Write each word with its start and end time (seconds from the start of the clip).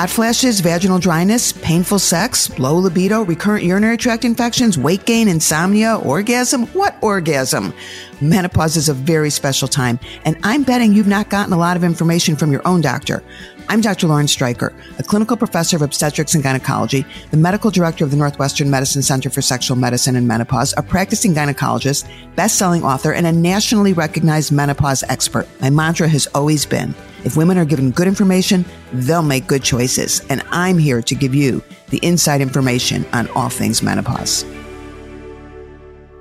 hot 0.00 0.08
flashes, 0.08 0.60
vaginal 0.60 0.98
dryness, 0.98 1.52
painful 1.52 1.98
sex, 1.98 2.58
low 2.58 2.74
libido, 2.74 3.22
recurrent 3.22 3.62
urinary 3.62 3.98
tract 3.98 4.24
infections, 4.24 4.78
weight 4.78 5.04
gain, 5.04 5.28
insomnia, 5.28 5.96
orgasm? 5.96 6.64
What 6.68 6.96
orgasm? 7.02 7.74
Menopause 8.22 8.78
is 8.78 8.88
a 8.88 8.94
very 8.94 9.28
special 9.28 9.68
time, 9.68 10.00
and 10.24 10.38
I'm 10.42 10.62
betting 10.62 10.94
you've 10.94 11.06
not 11.06 11.28
gotten 11.28 11.52
a 11.52 11.58
lot 11.58 11.76
of 11.76 11.84
information 11.84 12.34
from 12.34 12.50
your 12.50 12.66
own 12.66 12.80
doctor. 12.80 13.22
I'm 13.70 13.80
Dr. 13.80 14.08
Lauren 14.08 14.26
Streicher, 14.26 14.74
a 14.98 15.04
clinical 15.04 15.36
professor 15.36 15.76
of 15.76 15.82
obstetrics 15.82 16.34
and 16.34 16.42
gynecology, 16.42 17.06
the 17.30 17.36
medical 17.36 17.70
director 17.70 18.04
of 18.04 18.10
the 18.10 18.16
Northwestern 18.16 18.68
Medicine 18.68 19.00
Center 19.00 19.30
for 19.30 19.42
Sexual 19.42 19.76
Medicine 19.76 20.16
and 20.16 20.26
Menopause, 20.26 20.74
a 20.76 20.82
practicing 20.82 21.34
gynecologist, 21.34 22.10
best-selling 22.34 22.82
author, 22.82 23.12
and 23.12 23.28
a 23.28 23.32
nationally 23.32 23.92
recognized 23.92 24.50
menopause 24.50 25.04
expert. 25.04 25.46
My 25.60 25.70
mantra 25.70 26.08
has 26.08 26.26
always 26.34 26.66
been, 26.66 26.96
if 27.22 27.36
women 27.36 27.58
are 27.58 27.64
given 27.64 27.92
good 27.92 28.08
information, 28.08 28.64
they'll 28.92 29.22
make 29.22 29.46
good 29.46 29.62
choices. 29.62 30.20
And 30.28 30.42
I'm 30.50 30.76
here 30.76 31.00
to 31.02 31.14
give 31.14 31.32
you 31.32 31.62
the 31.90 31.98
inside 31.98 32.40
information 32.40 33.06
on 33.12 33.28
all 33.36 33.50
things 33.50 33.84
menopause. 33.84 34.44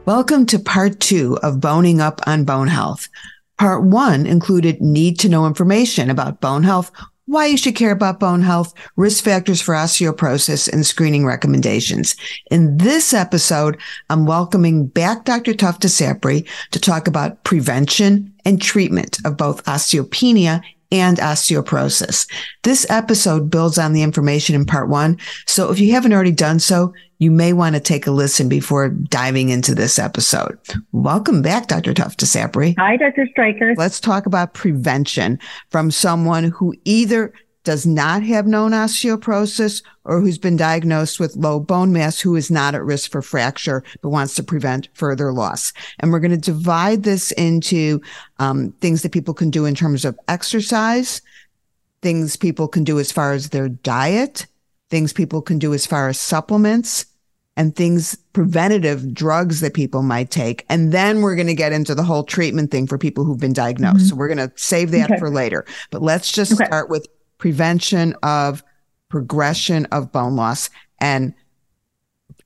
Welcome 0.05 0.45
to 0.45 0.59
part 0.59 0.99
two 0.99 1.39
of 1.41 1.59
Boning 1.59 1.99
Up 1.99 2.21
on 2.27 2.43
Bone 2.43 2.67
Health. 2.67 3.09
Part 3.57 3.83
one 3.83 4.27
included 4.27 4.81
need 4.81 5.17
to 5.21 5.29
know 5.29 5.47
information 5.47 6.11
about 6.11 6.41
bone 6.41 6.63
health, 6.63 6.91
why 7.29 7.45
you 7.45 7.57
should 7.57 7.75
care 7.75 7.91
about 7.91 8.19
bone 8.19 8.41
health, 8.41 8.73
risk 8.95 9.23
factors 9.23 9.61
for 9.61 9.75
osteoporosis, 9.75 10.67
and 10.67 10.83
screening 10.83 11.27
recommendations. 11.27 12.15
In 12.49 12.77
this 12.77 13.13
episode, 13.13 13.77
I'm 14.09 14.25
welcoming 14.25 14.87
back 14.87 15.25
Dr. 15.25 15.53
Tough 15.53 15.79
DeSapri 15.79 16.49
to 16.71 16.79
talk 16.79 17.07
about 17.07 17.43
prevention 17.43 18.33
and 18.45 18.59
treatment 18.59 19.19
of 19.25 19.37
both 19.37 19.63
osteopenia 19.65 20.63
and 20.91 21.17
osteoporosis. 21.19 22.27
This 22.63 22.89
episode 22.89 23.51
builds 23.51 23.77
on 23.77 23.93
the 23.93 24.01
information 24.01 24.55
in 24.55 24.65
part 24.65 24.89
one. 24.89 25.19
So 25.45 25.69
if 25.71 25.79
you 25.79 25.91
haven't 25.91 26.13
already 26.13 26.31
done 26.31 26.57
so, 26.57 26.95
you 27.19 27.29
may 27.31 27.51
want 27.51 27.75
to 27.75 27.81
take 27.81 28.07
a 28.07 28.11
listen 28.11 28.47
before 28.47 28.89
diving 28.89 29.49
into 29.49 29.75
this 29.75 29.99
episode. 29.99 30.57
Welcome 30.93 31.41
back, 31.41 31.67
Dr. 31.67 31.93
Tough 31.93 32.15
DeSapri. 32.15 32.75
Hi, 32.77 32.95
Dr. 32.95 33.27
Streicher. 33.27 33.77
Let's 33.77 33.99
talk 33.99 34.25
about 34.25 34.53
prevention 34.53 35.37
from 35.69 35.91
someone 35.91 36.45
who 36.45 36.73
either 36.85 37.33
does 37.65 37.85
not 37.85 38.23
have 38.23 38.47
known 38.47 38.71
osteoporosis 38.71 39.83
or 40.05 40.21
who's 40.21 40.37
been 40.37 40.55
diagnosed 40.55 41.19
with 41.19 41.35
low 41.35 41.59
bone 41.59 41.91
mass 41.91 42.21
who 42.21 42.37
is 42.37 42.49
not 42.49 42.73
at 42.73 42.83
risk 42.83 43.11
for 43.11 43.21
fracture 43.21 43.83
but 44.01 44.09
wants 44.09 44.33
to 44.35 44.41
prevent 44.41 44.87
further 44.93 45.33
loss. 45.33 45.73
And 45.99 46.11
we're 46.11 46.21
going 46.21 46.31
to 46.31 46.37
divide 46.37 47.03
this 47.03 47.31
into 47.33 48.01
um, 48.39 48.71
things 48.79 49.01
that 49.01 49.11
people 49.11 49.33
can 49.33 49.49
do 49.49 49.65
in 49.65 49.75
terms 49.75 50.05
of 50.05 50.17
exercise, 50.29 51.21
things 52.01 52.37
people 52.37 52.69
can 52.69 52.85
do 52.85 52.97
as 52.97 53.11
far 53.11 53.33
as 53.33 53.49
their 53.49 53.67
diet, 53.67 54.47
things 54.89 55.13
people 55.13 55.41
can 55.41 55.59
do 55.59 55.73
as 55.73 55.85
far 55.85 56.07
as 56.07 56.19
supplements, 56.19 57.05
and 57.59 57.75
things 57.75 58.15
preventative 58.31 59.13
drugs 59.13 59.59
that 59.59 59.73
people 59.73 60.01
might 60.01 60.31
take. 60.31 60.65
And 60.69 60.93
then 60.93 61.21
we're 61.21 61.35
going 61.35 61.47
to 61.47 61.53
get 61.53 61.73
into 61.73 61.93
the 61.93 62.03
whole 62.03 62.23
treatment 62.23 62.71
thing 62.71 62.87
for 62.87 62.97
people 62.97 63.25
who've 63.25 63.37
been 63.37 63.51
diagnosed. 63.51 63.97
Mm-hmm. 63.97 64.05
So 64.05 64.15
we're 64.15 64.33
going 64.33 64.49
to 64.49 64.51
save 64.55 64.91
that 64.91 65.11
okay. 65.11 65.19
for 65.19 65.29
later. 65.29 65.65
But 65.91 66.01
let's 66.01 66.31
just 66.31 66.53
okay. 66.53 66.63
start 66.63 66.89
with 66.89 67.05
prevention 67.37 68.15
of 68.23 68.63
progression 69.09 69.87
of 69.87 70.09
bone 70.09 70.37
loss 70.37 70.69
and 71.01 71.33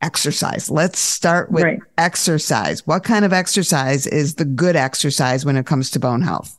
exercise. 0.02 0.72
Let's 0.72 0.98
start 0.98 1.52
with 1.52 1.64
right. 1.64 1.80
exercise. 2.00 2.88
What 2.88 3.04
kind 3.04 3.24
of 3.24 3.32
exercise 3.32 4.08
is 4.08 4.36
the 4.36 4.46
good 4.46 4.76
exercise 4.76 5.46
when 5.46 5.58
it 5.58 5.68
comes 5.68 5.92
to 5.92 6.00
bone 6.00 6.24
health? 6.24 6.58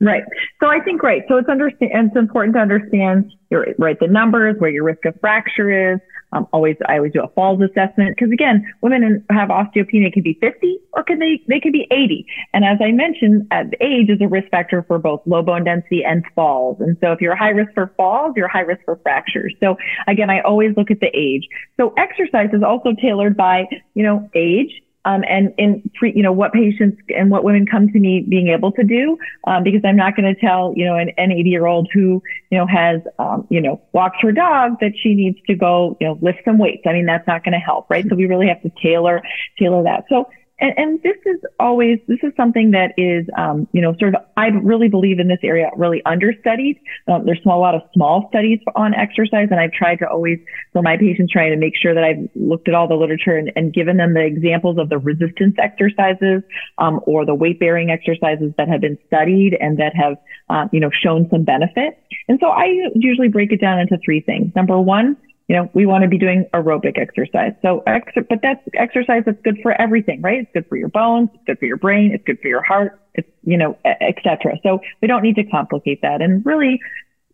Right. 0.00 0.22
So 0.60 0.66
I 0.66 0.80
think 0.80 1.02
right. 1.02 1.22
So 1.28 1.36
it's 1.36 1.48
understand. 1.48 1.90
It's 1.94 2.16
important 2.16 2.54
to 2.56 2.60
understand 2.60 3.32
your 3.50 3.66
right 3.78 3.98
the 3.98 4.08
numbers, 4.08 4.56
where 4.58 4.70
your 4.70 4.84
risk 4.84 5.04
of 5.04 5.14
fracture 5.20 5.94
is, 5.94 6.00
um, 6.34 6.48
always, 6.52 6.76
I 6.88 6.96
always 6.96 7.12
do 7.12 7.22
a 7.22 7.28
falls 7.28 7.60
assessment 7.62 8.16
because 8.16 8.32
again, 8.32 8.66
women 8.80 9.24
have 9.30 9.50
osteopenia 9.50 10.12
can 10.12 10.22
be 10.22 10.36
50 10.40 10.78
or 10.92 11.04
can 11.04 11.20
they, 11.20 11.40
they 11.48 11.60
can 11.60 11.70
be 11.70 11.86
80. 11.90 12.26
And 12.52 12.64
as 12.64 12.78
I 12.82 12.90
mentioned, 12.90 13.46
age 13.80 14.10
is 14.10 14.20
a 14.20 14.26
risk 14.26 14.48
factor 14.50 14.82
for 14.82 14.98
both 14.98 15.22
low 15.26 15.42
bone 15.42 15.64
density 15.64 16.02
and 16.04 16.24
falls. 16.34 16.80
And 16.80 16.96
so 17.00 17.12
if 17.12 17.20
you're 17.20 17.36
high 17.36 17.50
risk 17.50 17.72
for 17.74 17.92
falls, 17.96 18.34
you're 18.36 18.48
high 18.48 18.60
risk 18.60 18.80
for 18.84 18.96
fractures. 18.96 19.54
So 19.60 19.76
again, 20.08 20.28
I 20.28 20.40
always 20.40 20.76
look 20.76 20.90
at 20.90 21.00
the 21.00 21.10
age. 21.14 21.46
So 21.76 21.94
exercise 21.96 22.50
is 22.52 22.62
also 22.64 22.94
tailored 23.00 23.36
by, 23.36 23.66
you 23.94 24.02
know, 24.02 24.28
age, 24.34 24.82
um, 25.04 25.22
and 25.28 25.52
in 25.58 25.90
pre, 25.94 26.12
you 26.14 26.22
know 26.22 26.32
what 26.32 26.52
patients 26.52 27.00
and 27.16 27.30
what 27.30 27.44
women 27.44 27.66
come 27.66 27.88
to 27.88 27.98
me 27.98 28.24
being 28.28 28.48
able 28.48 28.72
to 28.72 28.84
do 28.84 29.18
um, 29.46 29.62
because 29.62 29.80
I'm 29.84 29.96
not 29.96 30.16
going 30.16 30.32
to 30.32 30.40
tell 30.40 30.72
you 30.76 30.84
know 30.84 30.96
an, 30.96 31.10
an 31.16 31.32
80 31.32 31.50
year 31.50 31.66
old 31.66 31.88
who 31.92 32.22
you 32.50 32.58
know 32.58 32.66
has 32.66 33.00
um, 33.18 33.46
you 33.50 33.60
know 33.60 33.80
walks 33.92 34.18
her 34.22 34.32
dog 34.32 34.80
that 34.80 34.92
she 35.02 35.14
needs 35.14 35.38
to 35.46 35.54
go 35.54 35.96
you 36.00 36.06
know 36.06 36.18
lift 36.20 36.38
some 36.44 36.58
weights. 36.58 36.82
I 36.86 36.92
mean 36.92 37.06
that's 37.06 37.26
not 37.26 37.44
going 37.44 37.52
to 37.52 37.58
help, 37.58 37.88
right? 37.90 38.04
So 38.08 38.16
we 38.16 38.26
really 38.26 38.48
have 38.48 38.62
to 38.62 38.70
tailor 38.82 39.22
tailor 39.58 39.82
that. 39.84 40.04
So 40.08 40.28
and, 40.64 40.72
and 40.78 41.02
this 41.02 41.16
is 41.26 41.40
always, 41.60 41.98
this 42.08 42.20
is 42.22 42.32
something 42.38 42.70
that 42.70 42.94
is, 42.96 43.26
um, 43.36 43.68
you 43.72 43.82
know, 43.82 43.94
sort 44.00 44.14
of, 44.14 44.22
I 44.34 44.46
really 44.46 44.88
believe 44.88 45.18
in 45.18 45.28
this 45.28 45.40
area, 45.42 45.68
really 45.76 46.00
understudied. 46.06 46.80
Um, 47.06 47.26
there's 47.26 47.40
a 47.44 47.48
lot 47.50 47.74
of 47.74 47.82
small 47.92 48.28
studies 48.30 48.60
on 48.74 48.94
exercise, 48.94 49.48
and 49.50 49.60
I've 49.60 49.72
tried 49.72 49.96
to 49.96 50.08
always, 50.08 50.38
for 50.72 50.80
my 50.80 50.96
patients, 50.96 51.32
trying 51.32 51.50
to 51.50 51.58
make 51.58 51.74
sure 51.76 51.92
that 51.92 52.02
I've 52.02 52.30
looked 52.34 52.66
at 52.66 52.74
all 52.74 52.88
the 52.88 52.94
literature 52.94 53.36
and, 53.36 53.52
and 53.56 53.74
given 53.74 53.98
them 53.98 54.14
the 54.14 54.24
examples 54.24 54.78
of 54.78 54.88
the 54.88 54.96
resistance 54.96 55.54
exercises 55.58 56.42
um, 56.78 57.00
or 57.06 57.26
the 57.26 57.34
weight 57.34 57.60
bearing 57.60 57.90
exercises 57.90 58.54
that 58.56 58.66
have 58.66 58.80
been 58.80 58.96
studied 59.06 59.58
and 59.60 59.76
that 59.76 59.94
have, 59.94 60.16
uh, 60.48 60.66
you 60.72 60.80
know, 60.80 60.90
shown 60.90 61.28
some 61.30 61.44
benefit. 61.44 62.02
And 62.28 62.38
so 62.40 62.48
I 62.48 62.72
usually 62.94 63.28
break 63.28 63.52
it 63.52 63.60
down 63.60 63.80
into 63.80 63.98
three 64.02 64.22
things. 64.22 64.50
Number 64.56 64.80
one, 64.80 65.18
you 65.48 65.56
know, 65.56 65.70
we 65.74 65.84
want 65.84 66.02
to 66.02 66.08
be 66.08 66.18
doing 66.18 66.46
aerobic 66.54 66.98
exercise. 66.98 67.52
So, 67.60 67.82
ex- 67.86 68.12
but 68.28 68.40
that's 68.42 68.60
exercise 68.74 69.24
that's 69.26 69.40
good 69.42 69.58
for 69.62 69.78
everything, 69.80 70.22
right? 70.22 70.40
It's 70.40 70.50
good 70.54 70.66
for 70.68 70.76
your 70.76 70.88
bones, 70.88 71.28
it's 71.34 71.44
good 71.46 71.58
for 71.58 71.66
your 71.66 71.76
brain, 71.76 72.12
it's 72.14 72.24
good 72.24 72.38
for 72.40 72.48
your 72.48 72.62
heart, 72.62 72.98
it's, 73.14 73.28
you 73.42 73.58
know, 73.58 73.76
etc. 73.84 74.58
So 74.62 74.80
we 75.02 75.08
don't 75.08 75.22
need 75.22 75.36
to 75.36 75.44
complicate 75.44 76.00
that. 76.02 76.22
And 76.22 76.44
really, 76.46 76.80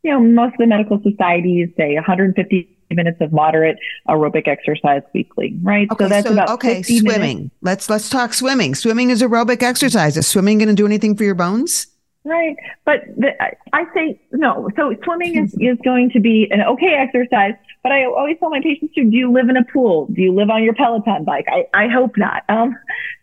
you 0.02 0.10
know, 0.10 0.20
most 0.20 0.54
of 0.54 0.58
the 0.58 0.66
medical 0.66 1.00
societies 1.02 1.68
say 1.76 1.94
150 1.94 2.76
minutes 2.90 3.18
of 3.20 3.32
moderate 3.32 3.78
aerobic 4.08 4.48
exercise 4.48 5.02
weekly, 5.14 5.56
right? 5.62 5.88
Okay, 5.92 6.04
so 6.04 6.08
that's 6.08 6.26
so, 6.26 6.32
about 6.32 6.50
okay. 6.50 6.82
swimming. 6.82 7.36
Minutes. 7.36 7.54
Let's 7.62 7.90
let's 7.90 8.08
talk 8.08 8.34
swimming. 8.34 8.74
Swimming 8.74 9.10
is 9.10 9.22
aerobic 9.22 9.62
exercise. 9.62 10.16
Is 10.16 10.26
swimming 10.26 10.58
going 10.58 10.68
to 10.68 10.74
do 10.74 10.86
anything 10.86 11.16
for 11.16 11.24
your 11.24 11.36
bones? 11.36 11.86
Right. 12.24 12.56
But 12.84 13.00
the, 13.16 13.30
I 13.72 13.84
say 13.94 14.20
no. 14.32 14.68
So 14.76 14.94
swimming 15.04 15.36
is, 15.36 15.54
is 15.54 15.78
going 15.84 16.10
to 16.10 16.20
be 16.20 16.48
an 16.50 16.60
okay 16.60 16.94
exercise. 16.98 17.54
But 17.82 17.92
I 17.92 18.04
always 18.04 18.36
tell 18.38 18.50
my 18.50 18.60
patients 18.62 18.94
too, 18.94 19.10
do 19.10 19.16
you 19.16 19.32
live 19.32 19.48
in 19.48 19.56
a 19.56 19.64
pool? 19.64 20.06
Do 20.12 20.20
you 20.20 20.34
live 20.34 20.50
on 20.50 20.62
your 20.62 20.74
Peloton 20.74 21.24
bike? 21.24 21.46
I, 21.48 21.64
I 21.74 21.88
hope 21.88 22.16
not. 22.16 22.42
Um, 22.48 22.76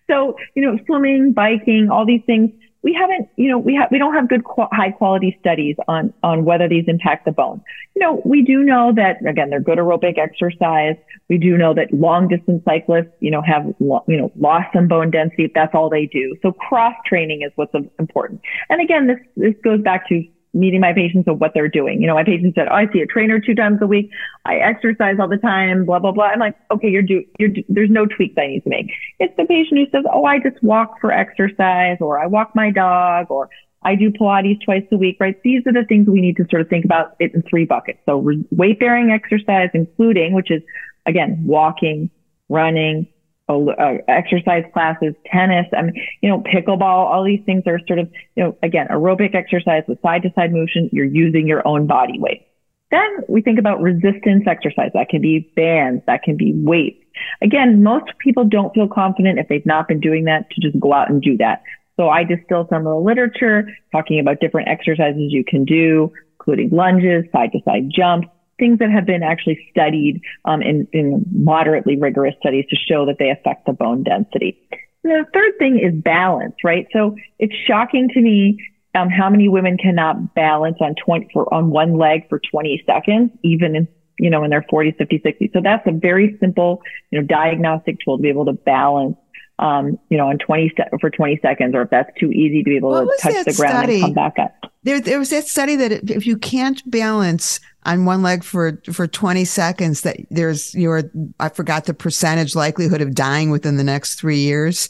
so, 0.10 0.36
you 0.56 0.64
know, 0.64 0.80
swimming, 0.86 1.34
biking, 1.34 1.90
all 1.92 2.06
these 2.06 2.24
things, 2.26 2.52
we 2.84 2.94
haven't, 2.94 3.28
you 3.36 3.50
know, 3.50 3.58
we 3.58 3.76
have, 3.76 3.90
we 3.92 3.98
don't 3.98 4.14
have 4.14 4.30
good 4.30 4.46
qu- 4.46 4.70
high 4.72 4.92
quality 4.92 5.36
studies 5.42 5.76
on, 5.88 6.14
on 6.24 6.46
whether 6.46 6.70
these 6.70 6.86
impact 6.88 7.26
the 7.26 7.32
bone. 7.32 7.62
You 7.96 8.02
know, 8.02 8.22
we 8.24 8.44
do 8.44 8.64
know 8.64 8.94
that 8.96 9.18
again, 9.28 9.50
they're 9.50 9.60
good 9.60 9.78
aerobic 9.78 10.18
exercise. 10.18 10.96
We 11.28 11.38
do 11.38 11.58
know 11.58 11.74
that 11.74 11.92
long 11.92 12.30
distance 12.30 12.64
cyclists, 12.64 13.12
you 13.20 13.32
know, 13.32 13.42
have, 13.42 13.66
you 13.80 14.18
know, 14.18 14.32
lost 14.38 14.68
some 14.74 14.88
bone 14.88 15.12
density. 15.12 15.52
That's 15.54 15.76
all 15.76 15.90
they 15.90 16.06
do. 16.06 16.38
So 16.42 16.54
cross 16.54 16.96
training 17.06 17.42
is 17.42 17.52
what's 17.56 17.74
important. 18.00 18.42
And 18.70 18.80
again, 18.80 19.08
this, 19.08 19.18
this 19.36 19.56
goes 19.64 19.82
back 19.82 20.08
to 20.10 20.24
meeting 20.58 20.82
my 20.82 20.94
patients 20.94 21.28
of 21.28 21.40
what 21.40 21.54
they're 21.54 21.68
doing. 21.68 22.02
You 22.02 22.08
know, 22.08 22.16
my 22.16 22.24
patient 22.24 22.56
said, 22.56 22.68
"Oh, 22.70 22.76
I 22.76 22.92
see 22.92 23.02
a 23.02 23.06
trainer 23.06 23.40
two 23.40 23.56
times 23.56 23.80
a 23.82 23.88
week. 23.88 24.10
I 24.46 24.56
exercise 24.56 25.18
all 25.20 25.28
the 25.28 25.38
time. 25.38 25.86
Blah 25.86 26.00
blah 26.00 26.12
blah." 26.12 26.26
I'm 26.26 26.40
like, 26.40 26.56
"Okay, 26.72 26.90
you're 26.90 27.02
do 27.04 27.24
you're 27.40 27.50
do, 27.50 27.64
there's 27.70 27.90
no 27.90 28.06
tweaks 28.06 28.36
I 28.38 28.48
need 28.48 28.64
to 28.64 28.70
make." 28.70 28.92
It's 29.20 29.36
the 29.38 29.46
patient 29.46 29.80
who 29.80 29.86
says, 29.92 30.06
"Oh, 30.12 30.26
I 30.26 30.40
just 30.40 30.62
walk 30.64 31.00
for 31.00 31.12
exercise, 31.12 31.98
or 32.02 32.20
I 32.20 32.26
walk 32.26 32.52
my 32.56 32.72
dog, 32.72 33.28
or 33.30 33.50
I 33.84 33.96
do 33.96 34.12
Pilates 34.12 34.62
twice 34.66 34.86
a 34.92 34.98
week." 34.98 35.18
Right? 35.20 35.42
These 35.44 35.66
are 35.68 35.74
the 35.74 35.86
things 35.86 36.08
we 36.08 36.22
need 36.22 36.38
to 36.38 36.46
sort 36.50 36.62
of 36.62 36.70
think 36.70 36.86
about 36.86 37.16
it 37.20 37.34
in 37.34 37.44
three 37.44 37.66
buckets. 37.66 38.00
So 38.06 38.18
weight 38.52 38.80
bearing 38.80 39.12
exercise, 39.12 39.70
including 39.74 40.34
which 40.34 40.52
is 40.52 40.62
again 41.06 41.42
walking, 41.46 42.10
running, 42.50 43.08
Uh, 43.50 44.00
exercise 44.10 44.66
classes, 44.74 45.14
tennis, 45.26 45.68
I 45.72 45.84
mean, 45.84 45.94
you 46.22 46.28
know, 46.28 46.42
pickleball, 46.42 46.82
all 46.82 47.24
these 47.24 47.40
things 47.46 47.64
are 47.66 47.80
sort 47.88 48.00
of, 48.00 48.12
you 48.36 48.44
know, 48.44 48.58
again, 48.62 48.88
aerobic 48.92 49.36
exercise 49.36 49.84
with 49.88 50.02
side 50.02 50.24
to 50.24 50.34
side 50.36 50.52
motion. 50.52 50.90
You're 50.92 51.06
using 51.06 51.48
your 51.48 51.66
own 51.66 51.88
body 51.88 52.20
weight. 52.20 52.46
Then 52.92 53.08
we 53.30 53.42
think 53.42 53.58
about 53.58 53.82
resistance 53.82 54.44
exercise. 54.48 54.92
That 54.94 55.08
can 55.08 55.22
be 55.22 55.52
bands. 55.56 56.04
That 56.08 56.24
can 56.24 56.36
be 56.36 56.52
weights. 56.56 57.02
Again, 57.42 57.84
most 57.84 58.06
people 58.20 58.44
don't 58.44 58.74
feel 58.74 58.90
confident 58.90 59.40
if 59.40 59.48
they've 59.48 59.66
not 59.66 59.88
been 59.88 60.02
doing 60.02 60.26
that 60.26 60.50
to 60.52 60.62
just 60.62 60.78
go 60.80 60.94
out 60.94 61.10
and 61.10 61.22
do 61.22 61.38
that. 61.38 61.64
So 61.96 62.10
I 62.10 62.26
distill 62.26 62.68
some 62.70 62.86
of 62.86 62.94
the 62.94 63.00
literature 63.00 63.68
talking 63.94 64.20
about 64.20 64.40
different 64.40 64.68
exercises 64.68 65.32
you 65.32 65.44
can 65.44 65.66
do, 65.66 66.12
including 66.40 66.70
lunges, 66.70 67.26
side 67.32 67.52
to 67.54 67.60
side 67.66 67.90
jumps, 67.90 68.28
things 68.60 68.80
that 68.80 68.90
have 68.92 69.06
been 69.06 69.24
actually 69.24 69.60
studied 69.72 70.22
um, 70.46 70.62
in, 70.62 70.88
in 70.94 71.26
moderately 71.32 71.98
rigorous 71.98 72.36
studies 72.40 72.66
to 72.70 72.76
show 72.76 73.06
that 73.06 73.18
they 73.20 73.30
affect 73.30 73.66
the 73.66 73.74
bone 73.74 74.04
density. 74.04 74.60
The 75.04 75.26
third 75.34 75.54
thing 75.60 75.80
is 75.80 75.94
balance, 76.02 76.56
right? 76.64 76.88
So 76.92 77.16
it's 77.40 77.54
shocking 77.66 78.10
to 78.14 78.22
me 78.22 78.58
um, 78.96 79.10
how 79.10 79.30
many 79.30 79.48
women 79.48 79.78
cannot 79.78 80.34
balance 80.34 80.78
on 80.82 80.96
20 80.96 81.28
for 81.32 81.52
on 81.54 81.70
one 81.70 81.98
leg 81.98 82.28
for 82.30 82.40
20 82.52 82.84
seconds, 82.86 83.32
even 83.44 83.76
in 83.76 83.88
you 84.20 84.30
know 84.30 84.44
in 84.44 84.50
their 84.50 84.66
40s, 84.72 84.98
50s, 84.98 85.24
60s. 85.24 85.54
So 85.54 85.62
that's 85.64 85.86
a 85.86 85.92
very 85.92 86.36
simple 86.40 86.82
you 87.12 87.22
know 87.22 87.28
diagnostic 87.28 87.98
tool 88.04 88.18
to 88.18 88.24
be 88.24 88.30
able 88.30 88.46
to 88.46 88.54
balance 88.54 89.18
um, 89.60 89.98
you 90.10 90.18
know, 90.18 90.30
on 90.30 90.38
20 90.38 90.74
se- 90.78 90.98
for 91.00 91.10
20 91.10 91.40
seconds, 91.42 91.76
or 91.76 91.82
if 91.82 91.90
that's 91.90 92.10
too 92.20 92.32
easy 92.32 92.64
to 92.64 92.70
be 92.70 92.78
able 92.78 92.92
what 92.92 93.18
to 93.20 93.22
touch 93.22 93.46
the 93.46 93.54
ground 93.54 93.78
study? 93.78 93.96
and 93.96 94.04
come 94.04 94.14
back 94.14 94.40
up. 94.40 94.72
There, 94.84 95.02
there 95.02 95.20
was 95.20 95.32
that 95.32 95.48
study 95.48 95.76
that 95.76 96.10
if 96.10 96.26
you 96.26 96.38
can't 96.38 96.82
balance 96.90 97.60
on 97.84 98.06
one 98.06 98.22
leg 98.22 98.44
for 98.44 98.82
for 98.92 99.08
20 99.08 99.44
seconds, 99.46 100.02
that 100.02 100.18
there's 100.30 100.74
your 100.76 101.04
I 101.40 101.50
forgot 101.50 101.86
the 101.86 101.94
percentage 101.94 102.56
likelihood 102.56 103.02
of 103.02 103.16
dying 103.16 103.50
within 103.50 103.78
the 103.78 103.84
next 103.84 104.16
three 104.16 104.40
years. 104.40 104.90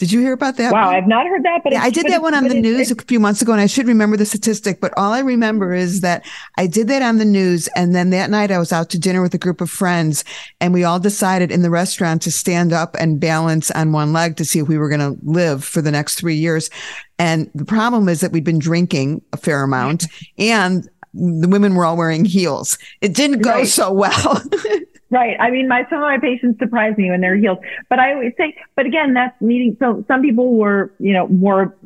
Did 0.00 0.12
you 0.12 0.20
hear 0.20 0.32
about 0.32 0.56
that? 0.56 0.72
Wow, 0.72 0.86
one? 0.86 0.96
I've 0.96 1.06
not 1.06 1.26
heard 1.26 1.42
that, 1.42 1.60
but 1.62 1.74
yeah, 1.74 1.82
I 1.82 1.90
did 1.90 2.06
that 2.06 2.22
one 2.22 2.32
on 2.32 2.48
the 2.48 2.58
news 2.58 2.90
a 2.90 2.94
few 2.94 3.20
months 3.20 3.42
ago, 3.42 3.52
and 3.52 3.60
I 3.60 3.66
should 3.66 3.86
remember 3.86 4.16
the 4.16 4.24
statistic. 4.24 4.80
But 4.80 4.94
all 4.96 5.12
I 5.12 5.18
remember 5.18 5.74
is 5.74 6.00
that 6.00 6.24
I 6.56 6.66
did 6.66 6.88
that 6.88 7.02
on 7.02 7.18
the 7.18 7.26
news, 7.26 7.68
and 7.76 7.94
then 7.94 8.08
that 8.08 8.30
night 8.30 8.50
I 8.50 8.58
was 8.58 8.72
out 8.72 8.88
to 8.90 8.98
dinner 8.98 9.20
with 9.20 9.34
a 9.34 9.38
group 9.38 9.60
of 9.60 9.68
friends, 9.68 10.24
and 10.58 10.72
we 10.72 10.84
all 10.84 10.98
decided 10.98 11.52
in 11.52 11.60
the 11.60 11.68
restaurant 11.68 12.22
to 12.22 12.30
stand 12.30 12.72
up 12.72 12.96
and 12.98 13.20
balance 13.20 13.70
on 13.72 13.92
one 13.92 14.14
leg 14.14 14.36
to 14.36 14.44
see 14.46 14.58
if 14.58 14.68
we 14.68 14.78
were 14.78 14.88
going 14.88 15.00
to 15.00 15.22
live 15.22 15.62
for 15.62 15.82
the 15.82 15.90
next 15.90 16.14
three 16.14 16.36
years. 16.36 16.70
And 17.18 17.50
the 17.54 17.66
problem 17.66 18.08
is 18.08 18.22
that 18.22 18.32
we'd 18.32 18.42
been 18.42 18.58
drinking 18.58 19.20
a 19.34 19.36
fair 19.36 19.62
amount, 19.62 20.06
and 20.38 20.88
the 21.12 21.48
women 21.48 21.74
were 21.74 21.84
all 21.84 21.98
wearing 21.98 22.24
heels. 22.24 22.78
It 23.02 23.14
didn't 23.14 23.42
go 23.42 23.50
right. 23.50 23.68
so 23.68 23.92
well. 23.92 24.42
Right. 25.10 25.36
I 25.40 25.50
mean, 25.50 25.66
my 25.66 25.84
some 25.90 25.98
of 25.98 26.04
my 26.04 26.18
patients 26.18 26.58
surprise 26.60 26.96
me 26.96 27.10
when 27.10 27.20
they're 27.20 27.36
healed, 27.36 27.58
but 27.88 27.98
I 27.98 28.12
always 28.12 28.32
say, 28.38 28.54
but 28.76 28.86
again, 28.86 29.12
that's 29.14 29.34
needing. 29.40 29.76
So 29.80 30.04
some 30.06 30.22
people 30.22 30.56
were, 30.56 30.94
you 31.00 31.12
know, 31.12 31.26
more 31.28 31.76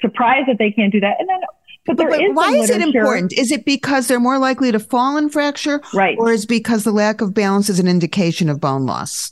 surprised 0.00 0.48
that 0.48 0.58
they 0.58 0.72
can't 0.72 0.92
do 0.92 1.00
that, 1.00 1.16
and 1.18 1.28
then. 1.28 1.40
But, 1.84 1.96
but, 1.96 2.10
but 2.10 2.20
why 2.34 2.52
is 2.52 2.70
it 2.70 2.80
important? 2.80 3.32
Is 3.32 3.50
it 3.50 3.64
because 3.64 4.06
they're 4.06 4.20
more 4.20 4.38
likely 4.38 4.70
to 4.70 4.78
fall 4.78 5.16
and 5.16 5.32
fracture, 5.32 5.80
right? 5.92 6.16
Or 6.16 6.30
is 6.30 6.46
because 6.46 6.84
the 6.84 6.92
lack 6.92 7.20
of 7.20 7.34
balance 7.34 7.68
is 7.68 7.80
an 7.80 7.88
indication 7.88 8.48
of 8.48 8.60
bone 8.60 8.86
loss? 8.86 9.31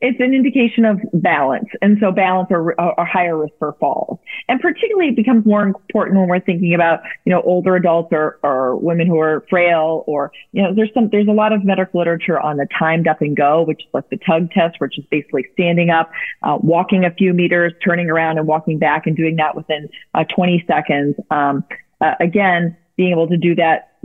It's 0.00 0.18
an 0.18 0.32
indication 0.34 0.84
of 0.84 0.98
balance. 1.12 1.68
And 1.82 1.98
so 2.00 2.10
balance 2.10 2.48
are, 2.50 2.78
are 2.80 3.04
higher 3.04 3.36
risk 3.36 3.52
for 3.58 3.74
falls. 3.78 4.18
And 4.48 4.58
particularly 4.60 5.10
it 5.10 5.16
becomes 5.16 5.44
more 5.44 5.62
important 5.62 6.18
when 6.18 6.28
we're 6.28 6.40
thinking 6.40 6.74
about, 6.74 7.00
you 7.24 7.32
know, 7.32 7.42
older 7.42 7.76
adults 7.76 8.08
or, 8.12 8.38
or 8.42 8.76
women 8.76 9.06
who 9.06 9.18
are 9.18 9.44
frail 9.50 10.04
or, 10.06 10.32
you 10.52 10.62
know, 10.62 10.74
there's 10.74 10.90
some, 10.94 11.10
there's 11.10 11.28
a 11.28 11.32
lot 11.32 11.52
of 11.52 11.64
medical 11.64 12.00
literature 12.00 12.40
on 12.40 12.56
the 12.56 12.66
timed 12.78 13.08
up 13.08 13.20
and 13.20 13.36
go, 13.36 13.62
which 13.62 13.80
is 13.80 13.88
like 13.92 14.08
the 14.08 14.16
tug 14.16 14.50
test, 14.52 14.76
which 14.80 14.98
is 14.98 15.04
basically 15.10 15.46
standing 15.52 15.90
up, 15.90 16.10
uh, 16.42 16.56
walking 16.62 17.04
a 17.04 17.10
few 17.10 17.34
meters, 17.34 17.74
turning 17.84 18.08
around 18.08 18.38
and 18.38 18.46
walking 18.46 18.78
back 18.78 19.06
and 19.06 19.16
doing 19.16 19.36
that 19.36 19.54
within 19.54 19.88
uh, 20.14 20.24
20 20.34 20.64
seconds. 20.66 21.14
Um, 21.30 21.62
uh, 22.00 22.14
again, 22.20 22.74
being 22.96 23.12
able 23.12 23.28
to 23.28 23.36
do 23.36 23.54
that 23.54 23.98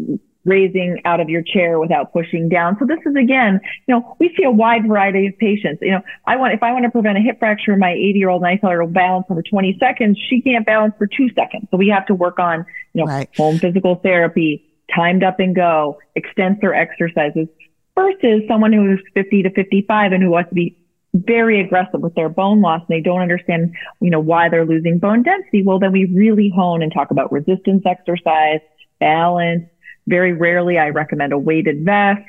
raising 0.46 1.02
out 1.06 1.20
of 1.20 1.28
your 1.28 1.42
chair 1.42 1.80
without 1.80 2.14
pushing 2.14 2.48
down. 2.48 2.78
So 2.80 2.86
this 2.86 3.00
is 3.06 3.16
again, 3.16 3.60
you 3.88 3.96
know, 3.96 4.16
we 4.20 4.34
see 4.38 4.44
a 4.44 4.52
wide 4.52 4.88
variety 4.88 5.28
of 5.28 5.38
patients. 5.38 5.80
You 5.82 5.92
know, 5.92 6.02
I 6.26 6.38
want, 6.38 6.54
if 6.54 6.64
I 6.64 6.72
want 6.72 6.86
to 6.86 6.92
prevent 6.92 7.18
a 7.18 7.22
hip 7.22 7.40
fracture 7.40 7.74
in 7.74 7.80
my 7.80 7.92
80 7.92 8.20
year 8.20 8.30
old 8.30 8.44
and 8.44 8.52
I 8.52 8.58
tell 8.58 8.70
her 8.70 8.82
to 8.82 8.88
balance 8.88 9.26
for 9.28 9.42
20 9.42 9.78
seconds, 9.80 10.18
she 10.30 10.42
can't 10.42 10.66
balance 10.66 10.94
for 10.98 11.08
two 11.08 11.30
seconds. 11.36 11.68
So 11.72 11.78
we 11.78 11.90
have 11.90 12.06
to 12.08 12.14
work 12.14 12.40
on, 12.40 12.66
you 12.94 13.04
know, 13.04 13.12
right. 13.12 13.30
home 13.36 13.58
physical 13.58 13.96
therapy, 13.96 14.64
timed 14.96 15.24
up 15.24 15.40
and 15.40 15.56
go, 15.56 16.00
extensor 16.16 16.74
exercises 16.74 17.48
versus 17.96 18.44
someone 18.48 18.72
who 18.72 18.94
is 18.94 19.00
50 19.14 19.44
to 19.44 19.50
55 19.50 20.12
and 20.12 20.22
who 20.22 20.30
wants 20.30 20.50
to 20.50 20.56
be 20.56 20.78
very 21.14 21.62
aggressive 21.62 22.02
with 22.02 22.14
their 22.16 22.30
bone 22.30 22.62
loss 22.62 22.82
and 22.88 22.96
they 22.96 23.02
don't 23.02 23.22
understand, 23.22 23.74
you 24.02 24.10
know, 24.10 24.20
why 24.20 24.50
they're 24.50 24.66
losing 24.66 25.00
bone 25.00 25.24
density. 25.24 25.64
Well, 25.64 25.80
then 25.80 25.92
we 25.92 26.06
really 26.06 26.52
hone 26.54 26.82
and 26.82 26.92
talk 26.94 27.12
about 27.12 27.32
resistance 27.32 27.84
exercise, 27.86 28.60
balance, 29.00 29.66
very 30.08 30.34
rarely 30.34 30.78
I 30.78 30.90
recommend 30.90 31.34
a 31.34 31.38
weighted 31.38 31.84
vest. 31.84 32.22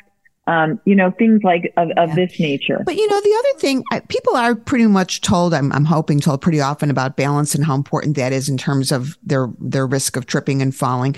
Um, 0.49 0.81
you 0.84 0.94
know, 0.94 1.11
things 1.11 1.43
like 1.43 1.73
of, 1.76 1.90
of 1.96 2.11
yeah. 2.11 2.14
this 2.14 2.38
nature. 2.38 2.81
But 2.87 2.94
you 2.94 3.08
know, 3.08 3.20
the 3.20 3.34
other 3.37 3.58
thing, 3.58 3.82
people 4.06 4.37
are 4.37 4.55
pretty 4.55 4.87
much 4.87 5.20
told, 5.20 5.52
I'm, 5.52 5.73
I'm 5.73 5.84
hoping 5.84 6.20
told 6.20 6.40
pretty 6.40 6.61
often 6.61 6.88
about 6.88 7.17
balance 7.17 7.56
and 7.56 7.64
how 7.64 7.75
important 7.75 8.14
that 8.14 8.32
is 8.32 8.49
in 8.49 8.56
terms 8.56 8.93
of 8.93 9.19
their, 9.25 9.49
their 9.58 9.88
risk 9.88 10.17
of 10.17 10.26
tripping 10.26 10.62
and 10.62 10.73
falling. 10.73 11.17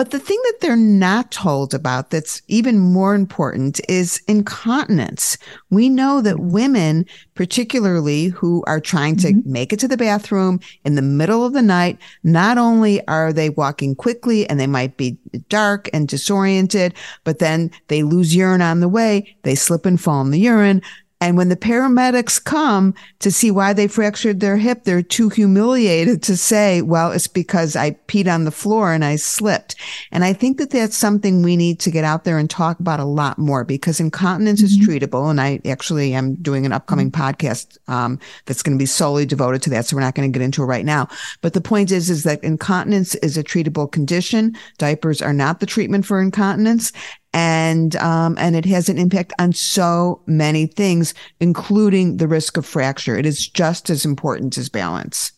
But 0.00 0.12
the 0.12 0.18
thing 0.18 0.40
that 0.44 0.60
they're 0.62 0.76
not 0.76 1.30
told 1.30 1.74
about 1.74 2.08
that's 2.08 2.40
even 2.48 2.78
more 2.78 3.14
important 3.14 3.82
is 3.86 4.22
incontinence. 4.26 5.36
We 5.68 5.90
know 5.90 6.22
that 6.22 6.40
women, 6.40 7.04
particularly 7.34 8.28
who 8.28 8.64
are 8.66 8.80
trying 8.80 9.16
to 9.16 9.28
mm-hmm. 9.28 9.52
make 9.52 9.74
it 9.74 9.78
to 9.80 9.88
the 9.88 9.98
bathroom 9.98 10.60
in 10.86 10.94
the 10.94 11.02
middle 11.02 11.44
of 11.44 11.52
the 11.52 11.60
night, 11.60 11.98
not 12.24 12.56
only 12.56 13.06
are 13.08 13.30
they 13.30 13.50
walking 13.50 13.94
quickly 13.94 14.48
and 14.48 14.58
they 14.58 14.66
might 14.66 14.96
be 14.96 15.18
dark 15.50 15.90
and 15.92 16.08
disoriented, 16.08 16.94
but 17.24 17.38
then 17.38 17.70
they 17.88 18.02
lose 18.02 18.34
urine 18.34 18.62
on 18.62 18.80
the 18.80 18.88
way. 18.88 19.36
They 19.42 19.54
slip 19.54 19.84
and 19.84 20.00
fall 20.00 20.22
in 20.22 20.30
the 20.30 20.40
urine. 20.40 20.80
And 21.22 21.36
when 21.36 21.50
the 21.50 21.56
paramedics 21.56 22.42
come 22.42 22.94
to 23.18 23.30
see 23.30 23.50
why 23.50 23.74
they 23.74 23.88
fractured 23.88 24.40
their 24.40 24.56
hip, 24.56 24.84
they're 24.84 25.02
too 25.02 25.28
humiliated 25.28 26.22
to 26.22 26.36
say, 26.36 26.80
well, 26.80 27.12
it's 27.12 27.26
because 27.26 27.76
I 27.76 27.92
peed 28.08 28.32
on 28.32 28.44
the 28.44 28.50
floor 28.50 28.94
and 28.94 29.04
I 29.04 29.16
slipped. 29.16 29.76
And 30.10 30.24
I 30.24 30.32
think 30.32 30.56
that 30.58 30.70
that's 30.70 30.96
something 30.96 31.42
we 31.42 31.56
need 31.56 31.78
to 31.80 31.90
get 31.90 32.04
out 32.04 32.24
there 32.24 32.38
and 32.38 32.48
talk 32.48 32.80
about 32.80 33.00
a 33.00 33.04
lot 33.04 33.38
more 33.38 33.64
because 33.64 34.00
incontinence 34.00 34.62
mm-hmm. 34.62 34.80
is 34.80 34.88
treatable. 34.88 35.30
And 35.30 35.40
I 35.40 35.60
actually 35.66 36.14
am 36.14 36.36
doing 36.36 36.64
an 36.64 36.72
upcoming 36.72 37.10
mm-hmm. 37.10 37.22
podcast, 37.22 37.76
um, 37.86 38.18
that's 38.46 38.62
going 38.62 38.78
to 38.78 38.82
be 38.82 38.86
solely 38.86 39.26
devoted 39.26 39.60
to 39.62 39.70
that. 39.70 39.84
So 39.84 39.96
we're 39.96 40.02
not 40.02 40.14
going 40.14 40.32
to 40.32 40.38
get 40.38 40.44
into 40.44 40.62
it 40.62 40.66
right 40.66 40.86
now. 40.86 41.08
But 41.42 41.52
the 41.52 41.60
point 41.60 41.92
is, 41.92 42.08
is 42.08 42.22
that 42.22 42.42
incontinence 42.42 43.14
is 43.16 43.36
a 43.36 43.44
treatable 43.44 43.92
condition. 43.92 44.56
Diapers 44.78 45.20
are 45.20 45.34
not 45.34 45.60
the 45.60 45.66
treatment 45.66 46.06
for 46.06 46.20
incontinence 46.22 46.92
and 47.32 47.96
um, 47.96 48.36
and 48.38 48.56
it 48.56 48.64
has 48.64 48.88
an 48.88 48.98
impact 48.98 49.32
on 49.38 49.52
so 49.52 50.22
many 50.26 50.66
things, 50.66 51.14
including 51.38 52.16
the 52.16 52.26
risk 52.26 52.56
of 52.56 52.66
fracture. 52.66 53.16
It 53.16 53.26
is 53.26 53.46
just 53.46 53.90
as 53.90 54.04
important 54.04 54.58
as 54.58 54.68
balance. 54.68 55.32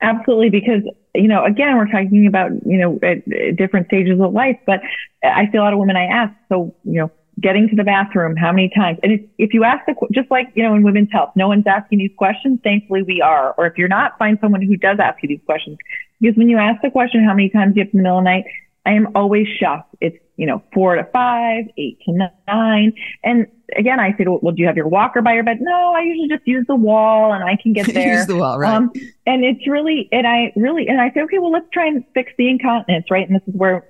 Absolutely, 0.00 0.50
because 0.50 0.82
you 1.14 1.28
know, 1.28 1.44
again, 1.44 1.76
we're 1.76 1.86
talking 1.86 2.26
about 2.26 2.50
you 2.66 2.78
know 2.78 2.98
at, 3.02 3.18
at 3.32 3.56
different 3.56 3.86
stages 3.86 4.20
of 4.20 4.32
life, 4.32 4.58
but 4.66 4.80
I 5.22 5.50
see 5.50 5.58
a 5.58 5.62
lot 5.62 5.72
of 5.72 5.78
women 5.78 5.96
I 5.96 6.04
ask, 6.04 6.32
so 6.48 6.74
you 6.84 7.00
know, 7.00 7.10
getting 7.40 7.68
to 7.68 7.76
the 7.76 7.84
bathroom, 7.84 8.36
how 8.36 8.52
many 8.52 8.70
times? 8.74 8.98
And 9.02 9.12
if, 9.12 9.20
if 9.38 9.54
you 9.54 9.64
ask 9.64 9.84
the, 9.86 9.94
just 10.12 10.30
like, 10.30 10.48
you 10.54 10.62
know, 10.62 10.74
in 10.74 10.82
women's 10.82 11.10
health, 11.12 11.30
no 11.36 11.48
one's 11.48 11.66
asking 11.66 11.98
these 11.98 12.10
questions. 12.16 12.60
Thankfully 12.62 13.02
we 13.02 13.20
are. 13.20 13.54
Or 13.56 13.66
if 13.66 13.78
you're 13.78 13.88
not, 13.88 14.18
find 14.18 14.38
someone 14.40 14.62
who 14.62 14.76
does 14.76 14.98
ask 15.00 15.22
you 15.22 15.28
these 15.28 15.40
questions. 15.46 15.78
Because 16.20 16.36
when 16.36 16.48
you 16.48 16.58
ask 16.58 16.80
the 16.82 16.90
question, 16.90 17.24
how 17.24 17.34
many 17.34 17.48
times 17.48 17.74
do 17.74 17.80
you 17.80 17.84
have 17.84 17.92
in 17.92 17.98
the 17.98 18.02
middle 18.02 18.18
of 18.18 18.24
the 18.24 18.30
night? 18.30 18.44
I 18.86 18.92
am 18.92 19.08
always 19.14 19.46
shocked. 19.60 19.94
It's, 20.00 20.16
you 20.38 20.46
know, 20.46 20.62
four 20.72 20.94
to 20.94 21.04
five, 21.12 21.64
eight 21.76 21.98
to 22.06 22.30
nine. 22.46 22.92
And 23.24 23.48
again, 23.76 23.98
I 23.98 24.14
said, 24.16 24.28
well, 24.28 24.54
do 24.54 24.62
you 24.62 24.66
have 24.68 24.76
your 24.76 24.86
walker 24.86 25.20
by 25.20 25.34
your 25.34 25.42
bed? 25.42 25.58
No, 25.60 25.92
I 25.94 26.02
usually 26.02 26.28
just 26.28 26.46
use 26.46 26.64
the 26.68 26.76
wall 26.76 27.32
and 27.32 27.42
I 27.42 27.56
can 27.60 27.72
get 27.72 27.86
there. 27.92 28.18
use 28.18 28.26
the 28.26 28.36
wall, 28.36 28.56
right. 28.56 28.72
Um, 28.72 28.92
and 29.26 29.44
it's 29.44 29.66
really, 29.66 30.08
and 30.12 30.28
I 30.28 30.52
really, 30.54 30.86
and 30.86 31.00
I 31.00 31.10
say, 31.12 31.20
okay, 31.22 31.38
well, 31.38 31.50
let's 31.50 31.66
try 31.72 31.88
and 31.88 32.04
fix 32.14 32.32
the 32.38 32.48
incontinence, 32.48 33.06
right? 33.10 33.28
And 33.28 33.34
this 33.34 33.46
is 33.48 33.54
where 33.54 33.84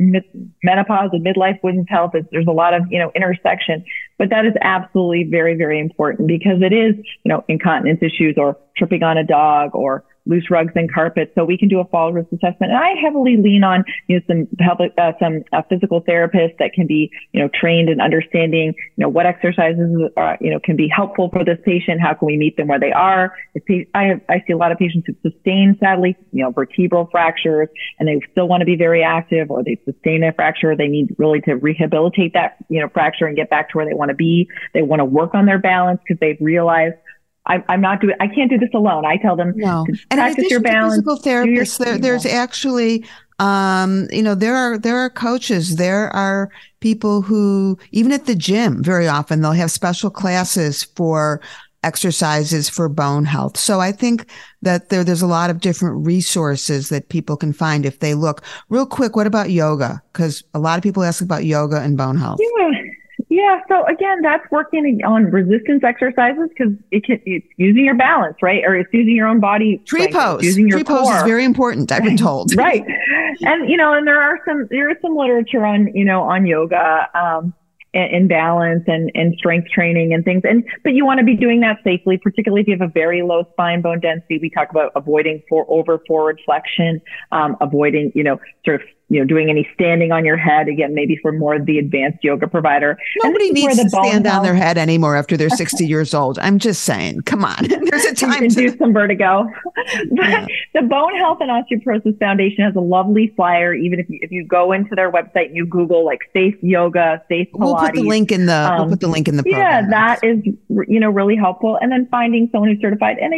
menopause 0.65 1.11
and 1.13 1.25
midlife 1.25 1.63
women's 1.63 1.89
health 1.91 2.13
is, 2.15 2.25
there's 2.33 2.49
a 2.49 2.53
lot 2.53 2.73
of, 2.73 2.83
you 2.91 2.99
know, 2.99 3.13
intersection, 3.15 3.85
but 4.17 4.31
that 4.31 4.47
is 4.47 4.55
absolutely 4.63 5.29
very, 5.31 5.55
very 5.55 5.79
important 5.79 6.29
because 6.29 6.63
it 6.63 6.73
is, 6.73 6.95
you 7.25 7.29
know, 7.29 7.45
incontinence 7.47 8.01
issues 8.03 8.37
or 8.39 8.57
tripping 8.77 9.03
on 9.03 9.19
a 9.19 9.25
dog 9.25 9.75
or 9.75 10.05
loose 10.29 10.51
rugs 10.51 10.73
and 10.77 10.93
carpets. 10.93 11.33
So 11.35 11.45
we 11.45 11.59
can 11.59 11.69
do 11.69 11.81
a 11.81 11.85
fall 11.87 12.13
risk 12.13 12.29
assessment. 12.33 12.73
And 12.73 12.77
I 12.77 12.95
heavily 13.03 13.37
lean 13.37 13.65
on, 13.65 13.83
you 14.07 14.17
know, 14.17 14.23
some 14.29 14.49
public, 14.65 14.93
uh, 14.99 15.13
some 15.19 15.43
uh, 15.53 15.63
physical 15.69 16.03
therapists 16.39 16.59
that 16.59 16.73
can 16.73 16.87
be, 16.87 17.11
you 17.33 17.41
know, 17.41 17.49
trained 17.53 17.89
in 17.89 18.01
understanding, 18.01 18.75
you 18.97 19.03
know, 19.03 19.09
what 19.09 19.27
exercises 19.27 20.11
are, 20.17 20.39
you 20.41 20.51
know, 20.51 20.61
can 20.61 20.77
be 20.77 20.89
helpful 20.89 21.31
for 21.31 21.45
this 21.45 21.59
patient. 21.65 22.01
How 22.01 22.15
can 22.15 22.27
we 22.27 22.37
meet 22.37 22.57
them 22.57 22.69
where 22.69 22.81
they 22.81 22.93
are? 22.93 23.35
If 23.55 23.65
I 23.95 24.05
have, 24.05 24.21
I 24.29 24.43
see 24.47 24.53
a 24.53 24.57
lot 24.57 24.73
of 24.73 24.79
patients 24.79 25.07
who 25.07 25.31
sustain, 25.31 25.77
sadly, 25.81 26.17
you 26.33 26.43
know, 26.43 26.51
vertebral 26.51 27.09
fractures 27.11 27.69
and 27.99 28.09
they 28.09 28.21
still 28.33 28.49
want 28.49 28.61
to 28.61 28.67
be 28.67 28.77
very 28.77 29.03
active 29.03 29.51
or 29.51 29.63
they 29.63 29.81
sustain 29.85 30.23
a 30.25 30.33
fracture. 30.33 30.77
They 30.77 30.89
need 30.89 31.15
really 31.19 31.41
to 31.43 31.55
rehabilitate 31.55 32.33
that, 32.35 32.57
you 32.69 32.81
know, 32.81 32.89
fracture 32.89 33.27
and 33.27 33.37
get 33.37 33.51
back 33.51 33.71
to 33.71 33.79
where 33.79 33.87
they 33.87 33.95
want 33.95 34.11
to 34.11 34.15
be. 34.15 34.49
They 34.75 34.83
want 34.83 35.01
to 35.01 35.05
work 35.05 35.35
on 35.35 35.47
their 35.47 35.59
balance 35.59 36.01
because 36.07 36.21
they've 36.21 36.39
realized 36.41 36.95
I, 37.47 37.65
I'm 37.69 37.81
not 37.81 38.03
doing. 38.03 38.15
I 38.21 38.27
can't 38.27 38.51
do 38.51 38.59
this 38.59 38.69
alone. 38.75 39.07
I 39.07 39.17
tell 39.17 39.35
them 39.35 39.55
no. 39.57 39.87
And 40.11 40.19
practice 40.19 40.51
your 40.51 40.61
balance. 40.61 40.97
Physical 40.97 41.19
therapists. 41.19 41.79
There, 41.79 41.97
there's 41.97 42.27
actually, 42.27 43.07
um, 43.39 44.09
you 44.11 44.23
know, 44.23 44.35
there 44.35 44.57
are 44.57 44.79
there 44.79 44.99
are 44.99 45.11
coaches. 45.11 45.77
There 45.77 46.15
are 46.15 46.51
people 46.81 47.23
who, 47.23 47.79
even 47.93 48.13
at 48.13 48.27
the 48.27 48.35
gym, 48.35 48.83
very 48.83 49.07
often 49.07 49.41
they'll 49.41 49.53
have 49.53 49.71
special 49.71 50.11
classes 50.11 50.85
for 50.85 51.41
exercises 51.85 52.69
for 52.69 52.89
bone 52.89 53.25
health. 53.25 53.57
So 53.57 53.81
I 53.81 53.93
think 53.93 54.29
that 54.63 54.89
there, 54.89 55.05
there's 55.05 55.23
a 55.23 55.29
lot 55.29 55.51
of 55.51 55.61
different 55.61 56.05
resources 56.05 56.89
that 56.89 57.09
people 57.09 57.37
can 57.37 57.53
find 57.53 57.87
if 57.87 58.01
they 58.01 58.15
look. 58.15 58.43
Real 58.69 58.87
quick, 58.87 59.15
what 59.15 59.29
about 59.29 59.51
yoga? 59.51 60.03
Because 60.13 60.43
a 60.55 60.59
lot 60.59 60.77
of 60.77 60.83
people 60.83 61.05
ask 61.05 61.23
about 61.23 61.45
yoga 61.45 61.81
and 61.81 61.97
bone 61.97 62.17
health. 62.17 62.41
Yeah. 62.59 62.88
Yeah. 63.39 63.61
So 63.69 63.85
again, 63.87 64.21
that's 64.21 64.43
working 64.51 65.01
on 65.07 65.27
resistance 65.27 65.85
exercises 65.85 66.49
because 66.49 66.73
it 66.91 67.05
can, 67.05 67.21
it's 67.25 67.47
using 67.57 67.85
your 67.85 67.95
balance, 67.95 68.37
right? 68.43 68.65
Or 68.65 68.75
it's 68.75 68.93
using 68.93 69.15
your 69.15 69.29
own 69.29 69.39
body. 69.39 69.81
Tree 69.87 70.01
strength, 70.01 70.15
pose. 70.17 70.43
Using 70.43 70.67
your 70.67 70.79
Tree 70.79 70.85
core. 70.85 71.05
pose 71.05 71.17
is 71.19 71.23
very 71.23 71.45
important. 71.45 71.93
I've 71.93 72.03
been 72.03 72.17
told. 72.17 72.53
right. 72.57 72.85
And, 73.43 73.71
you 73.71 73.77
know, 73.77 73.93
and 73.93 74.09
there 74.09 74.21
are 74.21 74.41
some, 74.45 74.67
there 74.71 74.91
is 74.91 74.97
some 75.01 75.15
literature 75.15 75.65
on, 75.65 75.95
you 75.95 76.05
know, 76.05 76.23
on 76.23 76.47
yoga. 76.47 77.09
Um, 77.15 77.55
in 77.95 78.29
balance 78.29 78.85
and, 78.87 79.11
and 79.15 79.35
strength 79.39 79.71
training 79.71 80.13
and 80.13 80.23
things. 80.23 80.43
And, 80.45 80.63
but 80.85 80.93
you 80.93 81.07
want 81.07 81.21
to 81.21 81.25
be 81.25 81.35
doing 81.35 81.61
that 81.61 81.79
safely, 81.83 82.19
particularly 82.19 82.61
if 82.61 82.69
you 82.69 82.77
have 82.79 82.87
a 82.87 82.93
very 82.93 83.23
low 83.23 83.45
spine 83.53 83.81
bone 83.81 83.99
density. 83.99 84.39
We 84.41 84.51
talk 84.51 84.71
about 84.71 84.93
avoiding 84.95 85.43
for 85.49 85.65
over 85.71 85.99
forward 86.07 86.39
flexion, 86.45 87.01
um, 87.33 87.57
avoiding, 87.63 88.13
you 88.15 88.23
know, 88.23 88.39
sort 88.65 88.83
of 88.83 88.89
you 89.09 89.19
know, 89.19 89.27
doing 89.27 89.49
any 89.49 89.67
standing 89.73 90.13
on 90.13 90.25
your 90.25 90.37
head 90.37 90.69
again, 90.69 90.95
maybe 90.95 91.17
for 91.17 91.33
more 91.33 91.59
the 91.59 91.79
advanced 91.79 92.23
yoga 92.23 92.47
provider. 92.47 92.99
Nobody 93.25 93.53
needs 93.53 93.77
to 93.79 93.89
stand 93.89 94.27
on 94.27 94.43
their 94.43 94.55
head 94.55 94.77
anymore 94.77 95.17
after 95.17 95.37
they're 95.37 95.49
60 95.59 95.87
years 95.87 96.13
old. 96.13 96.39
I'm 96.39 96.59
just 96.59 96.83
saying, 96.83 97.23
come 97.23 97.45
on, 97.45 97.57
there's 97.69 98.05
a 98.05 98.15
time 98.15 98.49
to 98.49 98.55
do 98.55 98.77
some 98.77 98.93
vertigo. 98.93 99.47
yeah. 100.13 100.47
The 100.75 100.83
Bone 100.83 101.17
Health 101.17 101.39
and 101.41 101.51
Osteoporosis 101.51 102.19
Foundation 102.19 102.65
has 102.65 102.77
a 102.77 102.81
lovely 102.81 103.33
flyer. 103.35 103.75
Even 103.75 103.99
if 103.99 104.11
you, 104.11 104.19
if 104.21 104.31
you 104.31 104.45
go 104.45 104.73
into 104.73 104.95
their 104.95 105.11
website 105.11 105.47
and 105.47 105.57
you 105.57 105.65
Google 105.67 106.05
like 106.05 106.21
safe 106.35 106.57
yoga, 106.61 107.23
safe 107.29 107.49
Pilates. 107.53 107.61
We'll 107.61 107.77
put 107.77 107.95
the 107.95 108.03
link 108.03 108.31
in 108.31 108.47
the, 108.47 108.73
um, 108.73 108.79
we'll 108.79 108.89
put 108.91 109.01
the 109.01 109.09
link 109.09 109.29
in 109.29 109.37
the 109.37 109.43
program. 109.43 109.85
Yeah, 109.85 109.91
that 109.91 110.23
is, 110.23 110.45
you 110.87 111.01
know, 111.01 111.11
really 111.11 111.37
helpful. 111.37 111.79
And 111.81 111.91
then 111.91 112.07
finding 112.11 112.49
someone 112.53 112.71
who's 112.71 112.81
certified 112.81 113.17
and, 113.19 113.33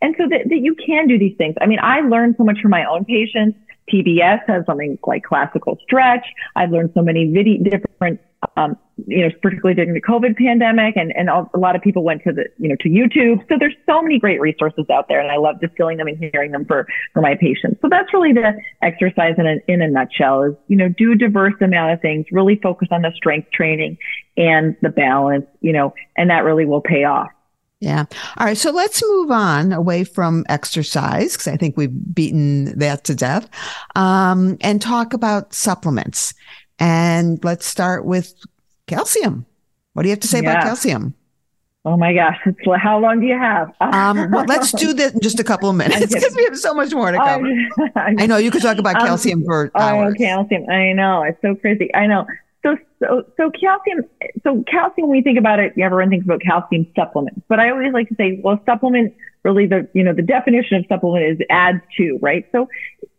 and 0.00 0.14
so 0.18 0.28
that, 0.28 0.48
that 0.48 0.58
you 0.58 0.76
can 0.76 1.08
do 1.08 1.18
these 1.18 1.36
things. 1.36 1.56
I 1.60 1.66
mean, 1.66 1.80
I 1.82 2.00
learned 2.00 2.36
so 2.38 2.44
much 2.44 2.58
from 2.60 2.70
my 2.70 2.84
own 2.84 3.04
patients 3.04 3.58
PBS 3.92 4.40
has 4.48 4.64
something 4.66 4.98
like 5.06 5.22
classical 5.22 5.78
stretch. 5.82 6.26
I've 6.54 6.70
learned 6.70 6.90
so 6.94 7.02
many 7.02 7.30
video, 7.30 7.62
different, 7.62 8.20
um, 8.56 8.76
you 9.06 9.22
know, 9.22 9.30
particularly 9.42 9.74
during 9.74 9.94
the 9.94 10.00
COVID 10.00 10.36
pandemic 10.36 10.96
and, 10.96 11.12
and 11.16 11.28
a 11.28 11.46
lot 11.58 11.76
of 11.76 11.82
people 11.82 12.02
went 12.02 12.22
to 12.24 12.32
the, 12.32 12.46
you 12.58 12.68
know, 12.68 12.76
to 12.80 12.88
YouTube. 12.88 13.46
So 13.48 13.56
there's 13.58 13.74
so 13.86 14.02
many 14.02 14.18
great 14.18 14.40
resources 14.40 14.86
out 14.90 15.08
there 15.08 15.20
and 15.20 15.30
I 15.30 15.36
love 15.36 15.60
distilling 15.60 15.98
them 15.98 16.08
and 16.08 16.18
hearing 16.18 16.52
them 16.52 16.64
for, 16.64 16.86
for 17.12 17.20
my 17.20 17.34
patients. 17.34 17.80
So 17.82 17.88
that's 17.90 18.12
really 18.12 18.32
the 18.32 18.54
exercise 18.82 19.34
in 19.38 19.46
a, 19.46 19.56
in 19.68 19.82
a 19.82 19.88
nutshell 19.88 20.42
is, 20.42 20.54
you 20.68 20.76
know, 20.76 20.88
do 20.88 21.12
a 21.12 21.16
diverse 21.16 21.54
amount 21.60 21.92
of 21.92 22.00
things, 22.00 22.26
really 22.32 22.58
focus 22.62 22.88
on 22.90 23.02
the 23.02 23.12
strength 23.14 23.50
training 23.52 23.98
and 24.36 24.76
the 24.82 24.90
balance, 24.90 25.46
you 25.60 25.72
know, 25.72 25.94
and 26.16 26.30
that 26.30 26.44
really 26.44 26.64
will 26.64 26.82
pay 26.82 27.04
off. 27.04 27.30
Yeah. 27.80 28.06
All 28.38 28.46
right. 28.46 28.56
So 28.56 28.70
let's 28.70 29.02
move 29.02 29.30
on 29.30 29.72
away 29.72 30.04
from 30.04 30.44
exercise 30.48 31.32
because 31.32 31.48
I 31.48 31.56
think 31.56 31.76
we've 31.76 32.14
beaten 32.14 32.78
that 32.78 33.04
to 33.04 33.14
death 33.14 33.48
um, 33.94 34.56
and 34.62 34.80
talk 34.80 35.12
about 35.12 35.52
supplements. 35.52 36.32
And 36.78 37.42
let's 37.44 37.66
start 37.66 38.04
with 38.06 38.34
calcium. 38.86 39.44
What 39.92 40.02
do 40.02 40.08
you 40.08 40.12
have 40.12 40.20
to 40.20 40.28
say 40.28 40.42
yeah. 40.42 40.52
about 40.52 40.62
calcium? 40.62 41.14
Oh 41.84 41.96
my 41.96 42.12
gosh. 42.12 42.36
It's, 42.46 42.58
how 42.82 42.98
long 42.98 43.20
do 43.20 43.26
you 43.26 43.38
have? 43.38 43.72
um, 43.80 44.30
well, 44.30 44.44
let's 44.46 44.72
do 44.72 44.92
this 44.94 45.12
in 45.12 45.20
just 45.20 45.38
a 45.38 45.44
couple 45.44 45.70
of 45.70 45.76
minutes 45.76 46.06
because 46.14 46.34
we 46.34 46.44
have 46.44 46.58
so 46.58 46.74
much 46.74 46.92
more 46.92 47.12
to 47.12 47.18
cover. 47.18 47.46
I 47.96 48.26
know 48.26 48.38
you 48.38 48.50
could 48.50 48.62
talk 48.62 48.78
about 48.78 48.96
um, 48.96 49.06
calcium 49.06 49.40
um, 49.40 49.44
for 49.44 49.70
hours. 49.76 50.14
Oh, 50.14 50.18
calcium. 50.18 50.68
I 50.68 50.92
know. 50.92 51.22
It's 51.22 51.40
so 51.42 51.54
crazy. 51.54 51.94
I 51.94 52.06
know. 52.06 52.26
So, 52.66 52.76
so, 52.98 53.22
so 53.36 53.50
calcium, 53.50 54.02
so 54.42 54.64
calcium, 54.68 55.08
when 55.08 55.18
we 55.18 55.22
think 55.22 55.38
about 55.38 55.60
it, 55.60 55.74
everyone 55.80 56.10
thinks 56.10 56.26
about 56.26 56.40
calcium 56.40 56.84
supplements, 56.96 57.40
but 57.48 57.60
I 57.60 57.70
always 57.70 57.92
like 57.92 58.08
to 58.08 58.16
say, 58.16 58.40
well, 58.42 58.60
supplement 58.66 59.14
really 59.44 59.66
the, 59.66 59.88
you 59.92 60.02
know, 60.02 60.12
the 60.12 60.22
definition 60.22 60.78
of 60.78 60.84
supplement 60.88 61.24
is 61.24 61.46
adds 61.48 61.78
to, 61.96 62.18
right? 62.20 62.44
So 62.50 62.68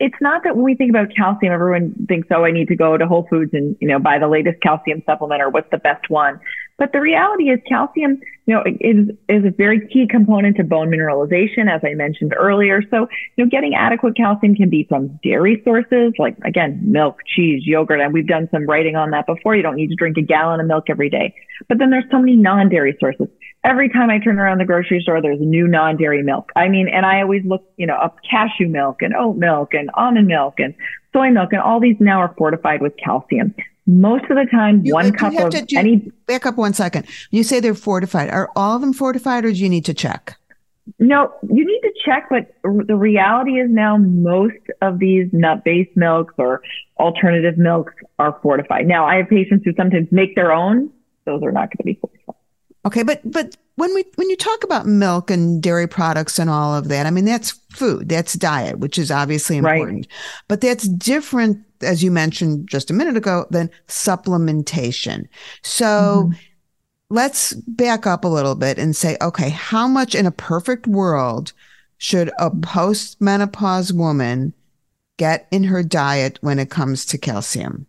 it's 0.01 0.17
not 0.19 0.43
that 0.43 0.57
when 0.57 0.65
we 0.65 0.75
think 0.75 0.89
about 0.89 1.15
calcium, 1.15 1.53
everyone 1.53 1.95
thinks, 2.09 2.27
oh, 2.31 2.43
I 2.43 2.51
need 2.51 2.67
to 2.67 2.75
go 2.75 2.97
to 2.97 3.07
Whole 3.07 3.25
Foods 3.29 3.51
and, 3.53 3.77
you 3.79 3.87
know, 3.87 3.99
buy 3.99 4.19
the 4.19 4.27
latest 4.27 4.61
calcium 4.61 5.01
supplement 5.05 5.41
or 5.41 5.49
what's 5.49 5.71
the 5.71 5.77
best 5.77 6.09
one. 6.09 6.41
But 6.77 6.91
the 6.93 7.01
reality 7.01 7.45
is 7.45 7.59
calcium, 7.67 8.19
you 8.45 8.53
know, 8.53 8.63
is, 8.79 9.09
is 9.27 9.45
a 9.45 9.49
very 9.49 9.87
key 9.87 10.07
component 10.07 10.57
to 10.57 10.63
bone 10.63 10.89
mineralization, 10.89 11.67
as 11.73 11.81
I 11.83 11.95
mentioned 11.95 12.35
earlier. 12.37 12.81
So, 12.91 13.07
you 13.35 13.43
know, 13.43 13.49
getting 13.49 13.73
adequate 13.73 14.15
calcium 14.15 14.55
can 14.55 14.69
be 14.69 14.85
from 14.87 15.19
dairy 15.23 15.61
sources, 15.65 16.13
like 16.19 16.37
again, 16.45 16.79
milk, 16.83 17.17
cheese, 17.25 17.63
yogurt. 17.65 17.99
And 17.99 18.13
we've 18.13 18.27
done 18.27 18.47
some 18.51 18.67
writing 18.67 18.95
on 18.95 19.09
that 19.11 19.25
before. 19.25 19.55
You 19.55 19.63
don't 19.63 19.75
need 19.75 19.89
to 19.89 19.95
drink 19.95 20.17
a 20.17 20.21
gallon 20.21 20.59
of 20.59 20.67
milk 20.67 20.85
every 20.89 21.09
day. 21.09 21.33
But 21.67 21.79
then 21.79 21.89
there's 21.89 22.05
so 22.11 22.19
many 22.19 22.35
non-dairy 22.35 22.95
sources. 22.99 23.27
Every 23.63 23.89
time 23.89 24.11
I 24.11 24.19
turn 24.19 24.37
around 24.37 24.59
the 24.59 24.65
grocery 24.65 25.01
store, 25.01 25.19
there's 25.19 25.39
new 25.41 25.67
non-dairy 25.67 26.21
milk. 26.21 26.51
I 26.55 26.69
mean, 26.69 26.87
and 26.87 27.07
I 27.07 27.21
always 27.21 27.41
look, 27.43 27.63
you 27.77 27.87
know, 27.87 27.95
up 27.95 28.17
cashew 28.29 28.67
milk 28.67 29.01
and 29.01 29.15
oat 29.15 29.35
milk 29.35 29.73
and 29.73 29.89
almond 29.95 30.27
milk 30.27 30.59
and 30.59 30.75
soy 31.11 31.31
milk 31.31 31.53
and 31.53 31.61
all 31.61 31.79
these 31.79 31.97
now 31.99 32.19
are 32.19 32.35
fortified 32.37 32.81
with 32.81 32.93
calcium. 33.03 33.55
Most 33.89 34.25
of 34.25 34.35
the 34.35 34.45
time, 34.51 34.81
you, 34.83 34.93
one 34.93 35.13
cup 35.13 35.33
of 35.39 35.49
to, 35.51 35.65
any. 35.77 36.11
Back 36.25 36.45
up 36.45 36.57
one 36.57 36.73
second. 36.73 37.07
You 37.31 37.43
say 37.43 37.61
they're 37.61 37.73
fortified. 37.73 38.29
Are 38.29 38.51
all 38.55 38.75
of 38.75 38.81
them 38.81 38.91
fortified, 38.91 39.45
or 39.45 39.51
do 39.51 39.57
you 39.57 39.69
need 39.69 39.85
to 39.85 39.93
check? 39.93 40.37
No, 40.99 41.33
you 41.43 41.65
need 41.65 41.81
to 41.81 41.91
check, 42.05 42.27
but 42.29 42.53
the 42.87 42.95
reality 42.95 43.59
is 43.59 43.69
now 43.69 43.97
most 43.97 44.55
of 44.81 44.99
these 44.99 45.27
nut-based 45.31 45.95
milks 45.95 46.33
or 46.37 46.61
alternative 46.97 47.57
milks 47.57 47.93
are 48.19 48.39
fortified. 48.41 48.87
Now, 48.87 49.05
I 49.05 49.17
have 49.17 49.29
patients 49.29 49.63
who 49.65 49.73
sometimes 49.75 50.07
make 50.11 50.35
their 50.35 50.51
own. 50.51 50.89
Those 51.25 51.43
are 51.43 51.51
not 51.51 51.69
going 51.69 51.77
to 51.77 51.83
be 51.83 51.99
fortified. 51.99 52.35
Okay, 52.87 53.03
but 53.03 53.21
but 53.29 53.55
when 53.75 53.93
we 53.93 54.05
when 54.15 54.29
you 54.29 54.35
talk 54.35 54.63
about 54.63 54.87
milk 54.87 55.29
and 55.29 55.61
dairy 55.61 55.87
products 55.87 56.39
and 56.39 56.49
all 56.49 56.73
of 56.73 56.87
that, 56.87 57.05
I 57.05 57.11
mean 57.11 57.25
that's 57.25 57.51
food, 57.71 58.09
that's 58.09 58.33
diet, 58.33 58.79
which 58.79 58.97
is 58.97 59.11
obviously 59.11 59.57
important. 59.57 60.07
Right. 60.07 60.07
But 60.47 60.61
that's 60.61 60.87
different 60.87 61.63
as 61.81 62.03
you 62.03 62.11
mentioned 62.11 62.67
just 62.67 62.89
a 62.89 62.93
minute 62.93 63.17
ago, 63.17 63.45
than 63.49 63.69
supplementation. 63.87 65.27
So 65.61 65.85
mm-hmm. 66.25 66.39
let's 67.09 67.53
back 67.53 68.07
up 68.07 68.23
a 68.23 68.29
little 68.29 68.55
bit 68.55 68.77
and 68.77 68.95
say, 68.95 69.17
okay, 69.21 69.49
how 69.49 69.87
much 69.87 70.15
in 70.15 70.25
a 70.25 70.31
perfect 70.31 70.87
world 70.87 71.53
should 71.97 72.29
a 72.39 72.51
postmenopause 72.51 73.91
woman 73.91 74.53
get 75.17 75.47
in 75.51 75.65
her 75.65 75.83
diet 75.83 76.37
when 76.41 76.59
it 76.59 76.69
comes 76.69 77.05
to 77.07 77.17
calcium? 77.17 77.87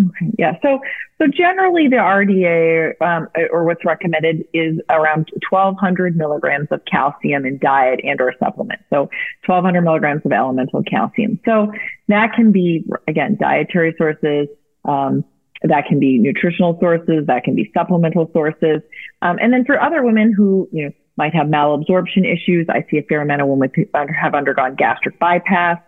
Okay. 0.00 0.32
Yeah. 0.38 0.52
So, 0.62 0.80
so 1.18 1.26
generally 1.26 1.88
the 1.88 1.96
RDA, 1.96 3.00
um, 3.02 3.28
or 3.50 3.64
what's 3.64 3.84
recommended 3.84 4.44
is 4.54 4.78
around 4.90 5.30
1200 5.50 6.16
milligrams 6.16 6.68
of 6.70 6.84
calcium 6.84 7.44
in 7.44 7.58
diet 7.58 8.00
and 8.04 8.20
or 8.20 8.32
supplement. 8.38 8.80
So 8.90 9.10
1200 9.46 9.82
milligrams 9.82 10.22
of 10.24 10.32
elemental 10.32 10.84
calcium. 10.84 11.40
So 11.44 11.72
that 12.06 12.32
can 12.34 12.52
be, 12.52 12.84
again, 13.08 13.36
dietary 13.40 13.94
sources, 13.98 14.48
um, 14.84 15.24
that 15.62 15.86
can 15.88 15.98
be 15.98 16.18
nutritional 16.18 16.78
sources, 16.80 17.26
that 17.26 17.42
can 17.42 17.56
be 17.56 17.70
supplemental 17.74 18.30
sources. 18.32 18.80
Um, 19.22 19.38
and 19.40 19.52
then 19.52 19.64
for 19.64 19.80
other 19.82 20.04
women 20.04 20.32
who, 20.32 20.68
you 20.70 20.84
know, 20.84 20.90
might 21.16 21.34
have 21.34 21.48
malabsorption 21.48 22.24
issues, 22.24 22.66
I 22.70 22.86
see 22.88 22.98
a 22.98 23.02
fair 23.02 23.20
amount 23.20 23.42
of 23.42 23.48
women 23.48 23.72
who 23.74 23.84
have 23.92 24.34
undergone 24.34 24.76
gastric 24.76 25.18
bypass, 25.18 25.78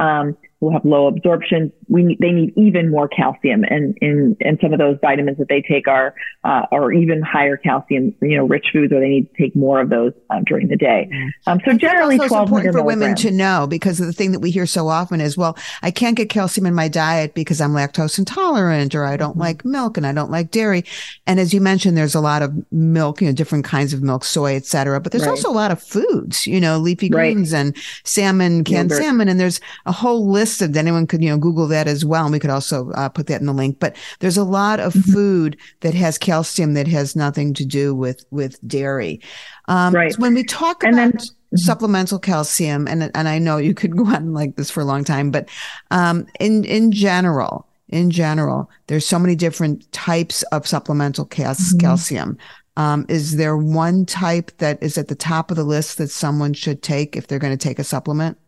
um, 0.00 0.36
who 0.58 0.72
have 0.72 0.84
low 0.84 1.06
absorption, 1.06 1.72
we 1.90 2.16
they 2.20 2.30
need 2.30 2.52
even 2.56 2.88
more 2.88 3.08
calcium, 3.08 3.64
and 3.64 3.98
in 4.00 4.36
and 4.40 4.58
some 4.62 4.72
of 4.72 4.78
those 4.78 4.96
vitamins 5.02 5.38
that 5.38 5.48
they 5.48 5.60
take 5.60 5.88
are 5.88 6.14
uh, 6.44 6.66
are 6.70 6.92
even 6.92 7.20
higher 7.20 7.56
calcium, 7.56 8.14
you 8.22 8.36
know, 8.36 8.46
rich 8.46 8.66
foods, 8.72 8.92
or 8.92 9.00
they 9.00 9.08
need 9.08 9.34
to 9.34 9.42
take 9.42 9.56
more 9.56 9.80
of 9.80 9.90
those 9.90 10.12
um, 10.30 10.44
during 10.44 10.68
the 10.68 10.76
day. 10.76 11.08
Mm-hmm. 11.12 11.50
Um, 11.50 11.60
so 11.64 11.76
generally, 11.76 12.16
twelve 12.16 12.48
hundred 12.48 12.72
for 12.72 12.82
women 12.84 13.16
to 13.16 13.32
know 13.32 13.66
because 13.68 13.98
the 13.98 14.12
thing 14.12 14.30
that 14.32 14.38
we 14.38 14.52
hear 14.52 14.66
so 14.66 14.86
often 14.88 15.20
is, 15.20 15.36
well, 15.36 15.58
I 15.82 15.90
can't 15.90 16.16
get 16.16 16.30
calcium 16.30 16.64
in 16.64 16.74
my 16.74 16.86
diet 16.86 17.34
because 17.34 17.60
I'm 17.60 17.72
lactose 17.72 18.18
intolerant, 18.18 18.94
or 18.94 19.04
I 19.04 19.16
don't 19.16 19.32
mm-hmm. 19.32 19.40
like 19.40 19.64
milk 19.64 19.96
and 19.96 20.06
I 20.06 20.12
don't 20.12 20.30
like 20.30 20.52
dairy. 20.52 20.84
And 21.26 21.40
as 21.40 21.52
you 21.52 21.60
mentioned, 21.60 21.96
there's 21.96 22.14
a 22.14 22.20
lot 22.20 22.42
of 22.42 22.54
milk, 22.70 23.20
you 23.20 23.26
know, 23.26 23.34
different 23.34 23.64
kinds 23.64 23.92
of 23.92 24.00
milk, 24.00 24.24
soy, 24.24 24.54
etc. 24.54 25.00
But 25.00 25.10
there's 25.10 25.24
right. 25.24 25.30
also 25.30 25.50
a 25.50 25.52
lot 25.52 25.72
of 25.72 25.82
foods, 25.82 26.46
you 26.46 26.60
know, 26.60 26.78
leafy 26.78 27.08
greens 27.08 27.52
right. 27.52 27.58
and 27.58 27.76
salmon, 28.04 28.62
canned 28.62 28.90
Yogurt. 28.90 29.04
salmon, 29.04 29.28
and 29.28 29.40
there's 29.40 29.60
a 29.86 29.92
whole 29.92 30.30
list 30.30 30.62
of 30.62 30.76
anyone 30.76 31.08
could 31.08 31.22
you 31.22 31.30
know 31.30 31.38
Google 31.38 31.66
that 31.68 31.79
as 31.86 32.04
well, 32.04 32.24
and 32.24 32.32
we 32.32 32.38
could 32.38 32.50
also 32.50 32.90
uh, 32.92 33.08
put 33.08 33.26
that 33.28 33.40
in 33.40 33.46
the 33.46 33.52
link. 33.52 33.78
But 33.78 33.96
there's 34.20 34.36
a 34.36 34.44
lot 34.44 34.80
of 34.80 34.92
mm-hmm. 34.92 35.12
food 35.12 35.56
that 35.80 35.94
has 35.94 36.18
calcium 36.18 36.74
that 36.74 36.88
has 36.88 37.16
nothing 37.16 37.54
to 37.54 37.64
do 37.64 37.94
with 37.94 38.24
with 38.30 38.56
dairy. 38.66 39.20
Um, 39.68 39.94
right. 39.94 40.12
So 40.12 40.20
when 40.20 40.34
we 40.34 40.44
talk 40.44 40.82
and 40.84 40.94
about 40.94 41.02
then, 41.02 41.12
mm-hmm. 41.12 41.56
supplemental 41.56 42.18
calcium, 42.18 42.86
and 42.88 43.10
and 43.14 43.28
I 43.28 43.38
know 43.38 43.56
you 43.56 43.74
could 43.74 43.96
go 43.96 44.06
on 44.06 44.32
like 44.32 44.56
this 44.56 44.70
for 44.70 44.80
a 44.80 44.84
long 44.84 45.04
time, 45.04 45.30
but 45.30 45.48
um, 45.90 46.26
in 46.38 46.64
in 46.64 46.92
general, 46.92 47.66
in 47.88 48.10
general, 48.10 48.70
there's 48.86 49.06
so 49.06 49.18
many 49.18 49.34
different 49.34 49.90
types 49.92 50.42
of 50.44 50.66
supplemental 50.66 51.24
cal- 51.24 51.54
mm-hmm. 51.54 51.78
calcium. 51.78 52.38
Um, 52.76 53.04
is 53.08 53.36
there 53.36 53.56
one 53.56 54.06
type 54.06 54.52
that 54.58 54.82
is 54.82 54.96
at 54.96 55.08
the 55.08 55.14
top 55.14 55.50
of 55.50 55.56
the 55.56 55.64
list 55.64 55.98
that 55.98 56.10
someone 56.10 56.54
should 56.54 56.82
take 56.82 57.16
if 57.16 57.26
they're 57.26 57.38
going 57.38 57.56
to 57.56 57.68
take 57.68 57.78
a 57.78 57.84
supplement? 57.84 58.38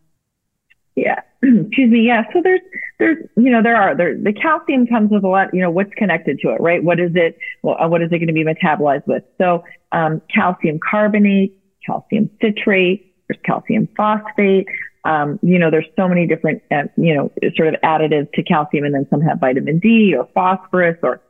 Yeah. 0.95 1.21
Excuse 1.43 1.91
me. 1.91 2.01
Yeah. 2.05 2.23
So 2.33 2.41
there's, 2.43 2.61
there's, 2.99 3.17
you 3.35 3.51
know, 3.51 3.61
there 3.63 3.75
are, 3.75 3.95
there, 3.95 4.15
the 4.17 4.33
calcium 4.33 4.87
comes 4.87 5.11
with 5.11 5.23
a 5.23 5.27
lot, 5.27 5.53
you 5.53 5.61
know, 5.61 5.71
what's 5.71 5.93
connected 5.95 6.39
to 6.39 6.49
it, 6.49 6.61
right? 6.61 6.83
What 6.83 6.99
is 6.99 7.11
it? 7.15 7.37
Well, 7.61 7.77
uh, 7.79 7.87
what 7.87 8.01
is 8.01 8.07
it 8.11 8.19
going 8.19 8.27
to 8.27 8.33
be 8.33 8.45
metabolized 8.45 9.07
with? 9.07 9.23
So, 9.37 9.63
um, 9.91 10.21
calcium 10.33 10.79
carbonate, 10.79 11.57
calcium 11.85 12.29
citrate, 12.41 13.13
there's 13.27 13.39
calcium 13.43 13.87
phosphate. 13.97 14.67
Um, 15.05 15.37
you 15.41 15.59
know, 15.59 15.69
there's 15.69 15.87
so 15.97 16.07
many 16.07 16.27
different, 16.27 16.61
uh, 16.71 16.83
you 16.95 17.13
know, 17.13 17.31
sort 17.55 17.73
of 17.73 17.81
additives 17.81 18.31
to 18.33 18.43
calcium 18.43 18.85
and 18.85 18.93
then 18.93 19.05
some 19.09 19.19
have 19.21 19.39
vitamin 19.39 19.79
D 19.79 20.15
or 20.17 20.29
phosphorus 20.33 20.97
or 21.03 21.21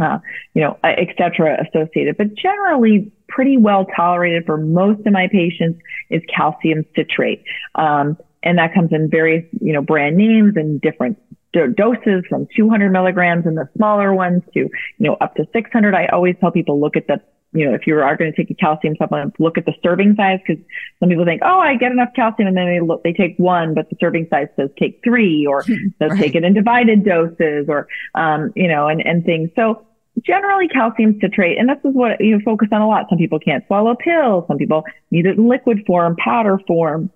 uh, 0.00 0.18
you 0.54 0.62
know, 0.62 0.78
et 0.84 1.08
cetera, 1.18 1.58
associated. 1.66 2.16
But 2.16 2.34
generally, 2.34 3.10
pretty 3.28 3.56
well 3.56 3.86
tolerated 3.96 4.46
for 4.46 4.56
most 4.56 5.04
of 5.06 5.12
my 5.12 5.28
patients 5.30 5.80
is 6.10 6.22
calcium 6.34 6.84
citrate. 6.94 7.42
Um, 7.74 8.16
and 8.42 8.58
that 8.58 8.74
comes 8.74 8.90
in 8.92 9.10
various, 9.10 9.44
you 9.60 9.72
know, 9.72 9.82
brand 9.82 10.16
names 10.16 10.54
and 10.56 10.80
different 10.80 11.18
doses 11.52 12.24
from 12.28 12.46
200 12.56 12.90
milligrams 12.90 13.46
and 13.46 13.56
the 13.56 13.68
smaller 13.76 14.14
ones 14.14 14.42
to, 14.54 14.60
you 14.60 14.70
know, 14.98 15.16
up 15.20 15.34
to 15.36 15.46
600. 15.52 15.94
I 15.94 16.06
always 16.06 16.36
tell 16.40 16.50
people 16.50 16.80
look 16.80 16.96
at 16.96 17.06
the, 17.06 17.20
you 17.52 17.66
know, 17.66 17.74
if 17.74 17.86
you 17.86 17.98
are 17.98 18.16
going 18.16 18.30
to 18.30 18.36
take 18.36 18.50
a 18.50 18.54
calcium 18.54 18.94
supplement, 18.96 19.40
look 19.40 19.56
at 19.56 19.64
the 19.64 19.72
serving 19.82 20.14
size 20.16 20.38
because 20.46 20.62
some 21.00 21.08
people 21.08 21.24
think, 21.24 21.40
oh, 21.44 21.58
I 21.58 21.76
get 21.76 21.92
enough 21.92 22.10
calcium, 22.14 22.48
and 22.48 22.56
then 22.56 22.66
they 22.66 22.80
look, 22.80 23.02
they 23.02 23.14
take 23.14 23.36
one, 23.38 23.74
but 23.74 23.88
the 23.88 23.96
serving 23.98 24.28
size 24.28 24.48
says 24.56 24.68
take 24.78 25.00
three, 25.02 25.46
or 25.46 25.62
says 25.62 25.80
right. 26.00 26.18
take 26.18 26.34
it 26.34 26.44
in 26.44 26.52
divided 26.52 27.04
doses, 27.04 27.66
or, 27.68 27.88
um, 28.14 28.52
you 28.54 28.68
know, 28.68 28.86
and 28.86 29.00
and 29.00 29.24
things. 29.24 29.48
So 29.56 29.86
generally 30.22 30.68
calcium 30.68 31.18
citrate, 31.22 31.58
and 31.58 31.70
this 31.70 31.78
is 31.84 31.94
what 31.94 32.20
you 32.20 32.38
focus 32.44 32.68
on 32.70 32.82
a 32.82 32.86
lot. 32.86 33.06
Some 33.08 33.18
people 33.18 33.38
can't 33.38 33.66
swallow 33.66 33.94
pills. 33.94 34.44
Some 34.46 34.58
people 34.58 34.84
need 35.10 35.24
it 35.24 35.38
in 35.38 35.48
liquid 35.48 35.84
form, 35.86 36.16
powder 36.16 36.60
form 36.66 37.10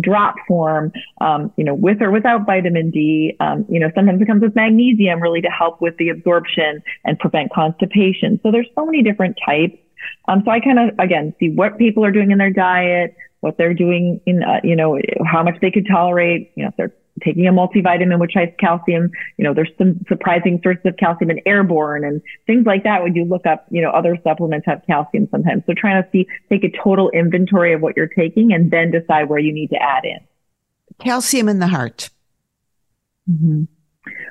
drop 0.00 0.36
form, 0.48 0.92
um, 1.20 1.52
you 1.56 1.64
know, 1.64 1.74
with 1.74 2.00
or 2.00 2.10
without 2.10 2.46
vitamin 2.46 2.90
D. 2.90 3.36
Um, 3.40 3.66
you 3.68 3.78
know, 3.78 3.90
sometimes 3.94 4.22
it 4.22 4.26
comes 4.26 4.42
with 4.42 4.54
magnesium 4.54 5.20
really 5.20 5.40
to 5.42 5.48
help 5.48 5.80
with 5.80 5.96
the 5.98 6.08
absorption 6.08 6.82
and 7.04 7.18
prevent 7.18 7.52
constipation. 7.52 8.40
So 8.42 8.50
there's 8.50 8.68
so 8.74 8.86
many 8.86 9.02
different 9.02 9.38
types. 9.44 9.76
Um, 10.28 10.42
so 10.44 10.50
I 10.50 10.60
kind 10.60 10.78
of, 10.78 10.98
again, 10.98 11.34
see 11.38 11.50
what 11.50 11.78
people 11.78 12.04
are 12.04 12.10
doing 12.10 12.30
in 12.30 12.38
their 12.38 12.50
diet, 12.50 13.14
what 13.40 13.58
they're 13.58 13.74
doing 13.74 14.20
in, 14.26 14.42
uh, 14.42 14.60
you 14.64 14.76
know, 14.76 14.98
how 15.24 15.42
much 15.42 15.56
they 15.60 15.70
could 15.70 15.86
tolerate, 15.86 16.52
you 16.56 16.64
know, 16.64 16.70
if 16.70 16.76
they're 16.76 16.94
taking 17.24 17.46
a 17.46 17.52
multivitamin 17.52 18.18
which 18.18 18.32
has 18.34 18.48
calcium. 18.58 19.10
You 19.36 19.44
know, 19.44 19.54
there's 19.54 19.70
some 19.78 20.00
surprising 20.08 20.60
sources 20.62 20.82
of 20.84 20.96
calcium 20.96 21.30
in 21.30 21.40
airborne 21.46 22.04
and 22.04 22.20
things 22.46 22.66
like 22.66 22.84
that 22.84 23.02
when 23.02 23.14
you 23.14 23.24
look 23.24 23.46
up, 23.46 23.66
you 23.70 23.80
know, 23.82 23.90
other 23.90 24.18
supplements 24.22 24.66
have 24.66 24.82
calcium 24.86 25.28
sometimes. 25.30 25.62
So 25.66 25.74
trying 25.76 26.02
to 26.02 26.08
see, 26.10 26.26
take 26.48 26.64
a 26.64 26.70
total 26.82 27.10
inventory 27.10 27.72
of 27.72 27.80
what 27.80 27.96
you're 27.96 28.08
taking 28.08 28.52
and 28.52 28.70
then 28.70 28.90
decide 28.90 29.28
where 29.28 29.38
you 29.38 29.52
need 29.52 29.68
to 29.68 29.82
add 29.82 30.04
in. 30.04 30.18
Calcium 30.98 31.48
in 31.48 31.58
the 31.58 31.68
heart. 31.68 32.10
Mm-hmm. 33.30 33.64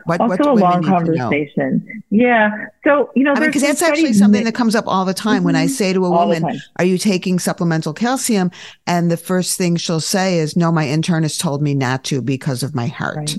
What, 0.05 0.19
also 0.19 0.35
what 0.37 0.47
a 0.47 0.53
long 0.53 0.83
conversation. 0.83 2.03
Yeah. 2.09 2.67
So, 2.83 3.09
you 3.15 3.23
know, 3.23 3.35
because 3.35 3.61
that's 3.61 3.81
actually 3.81 4.13
something 4.13 4.43
that 4.43 4.55
comes 4.55 4.75
up 4.75 4.85
all 4.87 5.05
the 5.05 5.13
time 5.13 5.37
mm-hmm. 5.37 5.45
when 5.45 5.55
I 5.55 5.65
mm-hmm. 5.65 5.73
say 5.73 5.93
to 5.93 6.05
a 6.05 6.09
woman, 6.09 6.59
are 6.77 6.85
you 6.85 6.97
taking 6.97 7.39
supplemental 7.39 7.93
calcium? 7.93 8.51
And 8.85 9.09
the 9.09 9.17
first 9.17 9.57
thing 9.57 9.77
she'll 9.77 9.99
say 9.99 10.39
is, 10.39 10.57
no, 10.57 10.71
my 10.71 10.85
internist 10.85 11.39
told 11.39 11.61
me 11.61 11.73
not 11.73 12.03
to 12.05 12.21
because 12.21 12.63
of 12.63 12.75
my 12.75 12.87
heart. 12.87 13.17
Right. 13.17 13.37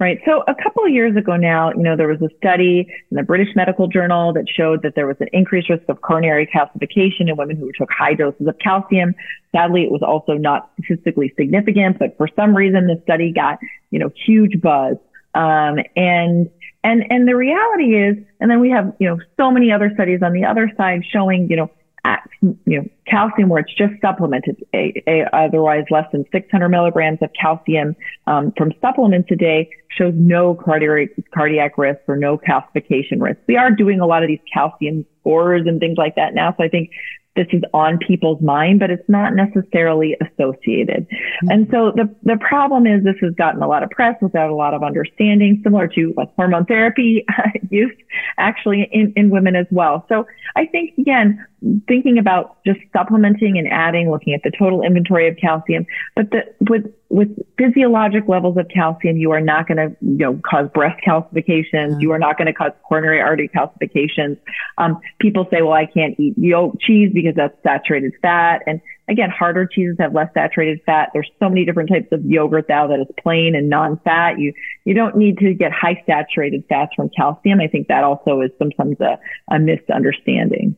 Right. 0.00 0.20
So 0.24 0.44
a 0.46 0.54
couple 0.54 0.84
of 0.84 0.92
years 0.92 1.16
ago 1.16 1.36
now, 1.36 1.72
you 1.72 1.82
know, 1.82 1.96
there 1.96 2.06
was 2.06 2.22
a 2.22 2.28
study 2.36 2.86
in 3.10 3.16
the 3.16 3.24
British 3.24 3.48
Medical 3.56 3.88
Journal 3.88 4.32
that 4.32 4.44
showed 4.48 4.82
that 4.84 4.94
there 4.94 5.08
was 5.08 5.16
an 5.18 5.26
increased 5.32 5.68
risk 5.68 5.88
of 5.88 6.02
coronary 6.02 6.46
calcification 6.46 7.28
in 7.28 7.36
women 7.36 7.56
who 7.56 7.72
took 7.76 7.90
high 7.90 8.14
doses 8.14 8.46
of 8.46 8.56
calcium. 8.60 9.12
Sadly, 9.50 9.82
it 9.82 9.90
was 9.90 10.02
also 10.02 10.34
not 10.34 10.70
statistically 10.74 11.34
significant, 11.36 11.98
but 11.98 12.16
for 12.16 12.28
some 12.36 12.54
reason, 12.54 12.86
the 12.86 13.00
study 13.02 13.32
got, 13.32 13.58
you 13.90 13.98
know, 13.98 14.12
huge 14.24 14.60
buzz. 14.60 14.96
Um, 15.34 15.78
and 15.96 16.50
and 16.84 17.04
and 17.10 17.28
the 17.28 17.36
reality 17.36 17.96
is, 17.96 18.16
and 18.40 18.50
then 18.50 18.60
we 18.60 18.70
have 18.70 18.94
you 18.98 19.08
know 19.08 19.18
so 19.36 19.50
many 19.50 19.72
other 19.72 19.90
studies 19.94 20.20
on 20.22 20.32
the 20.32 20.44
other 20.44 20.70
side 20.76 21.02
showing 21.12 21.48
you 21.50 21.56
know 21.56 21.70
at, 22.04 22.28
you 22.42 22.78
know 22.78 22.84
calcium 23.06 23.48
where 23.48 23.60
it's 23.60 23.74
just 23.74 23.92
supplemented, 24.00 24.56
a, 24.74 25.02
a, 25.06 25.24
otherwise 25.32 25.84
less 25.90 26.06
than 26.12 26.24
600 26.30 26.68
milligrams 26.68 27.18
of 27.22 27.30
calcium 27.38 27.96
um, 28.26 28.52
from 28.56 28.72
supplements 28.80 29.28
a 29.30 29.36
day 29.36 29.68
shows 29.90 30.14
no 30.16 30.54
cardiac 30.54 31.10
cardiac 31.34 31.76
risk 31.76 32.00
or 32.06 32.16
no 32.16 32.38
calcification 32.38 33.20
risk. 33.20 33.38
We 33.46 33.56
are 33.56 33.70
doing 33.70 34.00
a 34.00 34.06
lot 34.06 34.22
of 34.22 34.28
these 34.28 34.40
calcium 34.52 35.04
scores 35.20 35.66
and 35.66 35.80
things 35.80 35.98
like 35.98 36.14
that 36.16 36.34
now, 36.34 36.54
so 36.56 36.64
I 36.64 36.68
think 36.68 36.90
this 37.38 37.46
is 37.52 37.62
on 37.72 37.98
people's 37.98 38.42
mind, 38.42 38.80
but 38.80 38.90
it's 38.90 39.08
not 39.08 39.32
necessarily 39.34 40.16
associated. 40.20 41.06
Mm-hmm. 41.06 41.50
And 41.50 41.68
so 41.70 41.92
the, 41.94 42.12
the 42.24 42.36
problem 42.36 42.84
is 42.84 43.04
this 43.04 43.14
has 43.22 43.32
gotten 43.34 43.62
a 43.62 43.68
lot 43.68 43.84
of 43.84 43.90
press 43.90 44.16
without 44.20 44.50
a 44.50 44.54
lot 44.54 44.74
of 44.74 44.82
understanding, 44.82 45.60
similar 45.62 45.86
to 45.88 46.12
like 46.16 46.34
hormone 46.34 46.66
therapy 46.66 47.24
use 47.70 47.94
actually 48.38 48.88
in, 48.90 49.12
in 49.14 49.30
women 49.30 49.54
as 49.54 49.66
well. 49.70 50.04
So 50.08 50.26
I 50.56 50.66
think 50.66 50.98
again, 50.98 51.46
thinking 51.86 52.18
about 52.18 52.58
just 52.64 52.78
supplementing 52.92 53.58
and 53.58 53.68
adding, 53.68 54.10
looking 54.10 54.34
at 54.34 54.42
the 54.44 54.52
total 54.56 54.82
inventory 54.82 55.28
of 55.28 55.36
calcium, 55.36 55.86
but 56.14 56.30
the, 56.30 56.42
with 56.68 56.84
with 57.10 57.28
physiologic 57.56 58.28
levels 58.28 58.58
of 58.58 58.68
calcium, 58.72 59.16
you 59.16 59.30
are 59.32 59.40
not 59.40 59.66
going 59.66 59.78
to, 59.78 59.96
you 60.02 60.18
know, 60.18 60.40
cause 60.44 60.68
breast 60.74 61.00
calcifications. 61.06 61.72
Mm-hmm. 61.72 62.00
You 62.00 62.12
are 62.12 62.18
not 62.18 62.36
going 62.36 62.46
to 62.46 62.52
cause 62.52 62.72
coronary 62.86 63.20
artery 63.20 63.48
calcifications. 63.48 64.38
Um, 64.76 65.00
people 65.18 65.46
say, 65.50 65.62
well, 65.62 65.72
I 65.72 65.86
can't 65.86 66.20
eat 66.20 66.34
yolk 66.36 66.76
cheese 66.80 67.10
because 67.14 67.34
that's 67.34 67.56
saturated 67.62 68.12
fat. 68.20 68.60
And 68.66 68.82
again, 69.08 69.30
harder 69.30 69.66
cheeses 69.66 69.96
have 69.98 70.14
less 70.14 70.28
saturated 70.34 70.80
fat. 70.84 71.08
There's 71.14 71.30
so 71.40 71.48
many 71.48 71.64
different 71.64 71.88
types 71.88 72.08
of 72.12 72.24
yogurt 72.26 72.66
now 72.68 72.86
that 72.88 73.00
is 73.00 73.06
plain 73.22 73.54
and 73.56 73.70
non-fat. 73.70 74.38
You, 74.38 74.52
you 74.84 74.92
don't 74.92 75.16
need 75.16 75.38
to 75.38 75.54
get 75.54 75.72
high 75.72 76.02
saturated 76.06 76.64
fats 76.68 76.92
from 76.94 77.08
calcium. 77.08 77.58
I 77.60 77.68
think 77.68 77.88
that 77.88 78.04
also 78.04 78.42
is 78.42 78.50
sometimes 78.58 79.00
a, 79.00 79.18
a 79.50 79.58
misunderstanding. 79.58 80.76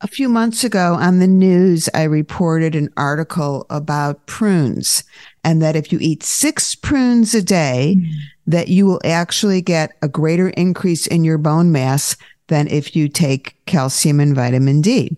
A 0.00 0.06
few 0.06 0.28
months 0.28 0.62
ago 0.62 0.94
on 0.94 1.18
the 1.18 1.26
news, 1.26 1.88
I 1.92 2.04
reported 2.04 2.76
an 2.76 2.88
article 2.96 3.66
about 3.68 4.26
prunes 4.26 5.02
and 5.42 5.60
that 5.60 5.74
if 5.74 5.90
you 5.90 5.98
eat 6.00 6.22
six 6.22 6.76
prunes 6.76 7.34
a 7.34 7.42
day, 7.42 7.96
mm. 7.98 8.08
that 8.46 8.68
you 8.68 8.86
will 8.86 9.00
actually 9.04 9.60
get 9.60 9.96
a 10.00 10.06
greater 10.06 10.50
increase 10.50 11.08
in 11.08 11.24
your 11.24 11.36
bone 11.36 11.72
mass 11.72 12.16
than 12.46 12.68
if 12.68 12.94
you 12.94 13.08
take 13.08 13.56
calcium 13.66 14.20
and 14.20 14.36
vitamin 14.36 14.82
D. 14.82 15.16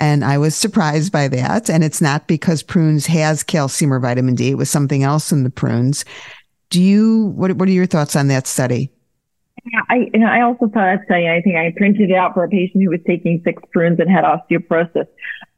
And 0.00 0.24
I 0.24 0.38
was 0.38 0.56
surprised 0.56 1.12
by 1.12 1.28
that. 1.28 1.70
And 1.70 1.84
it's 1.84 2.00
not 2.00 2.26
because 2.26 2.64
prunes 2.64 3.06
has 3.06 3.44
calcium 3.44 3.92
or 3.92 4.00
vitamin 4.00 4.34
D. 4.34 4.50
It 4.50 4.58
was 4.58 4.68
something 4.68 5.04
else 5.04 5.30
in 5.30 5.44
the 5.44 5.50
prunes. 5.50 6.04
Do 6.70 6.82
you, 6.82 7.26
what, 7.36 7.52
what 7.52 7.68
are 7.68 7.72
your 7.72 7.86
thoughts 7.86 8.16
on 8.16 8.26
that 8.26 8.48
study? 8.48 8.90
Yeah, 9.72 9.80
I 9.88 10.10
and 10.14 10.24
I 10.24 10.42
also 10.42 10.66
saw 10.72 10.80
that 10.80 11.00
study. 11.06 11.28
I 11.28 11.40
think 11.42 11.56
I 11.56 11.72
printed 11.76 12.10
it 12.10 12.14
out 12.14 12.34
for 12.34 12.44
a 12.44 12.48
patient 12.48 12.84
who 12.84 12.90
was 12.90 13.00
taking 13.06 13.42
six 13.44 13.60
prunes 13.72 13.98
and 13.98 14.08
had 14.08 14.24
osteoporosis. 14.24 15.08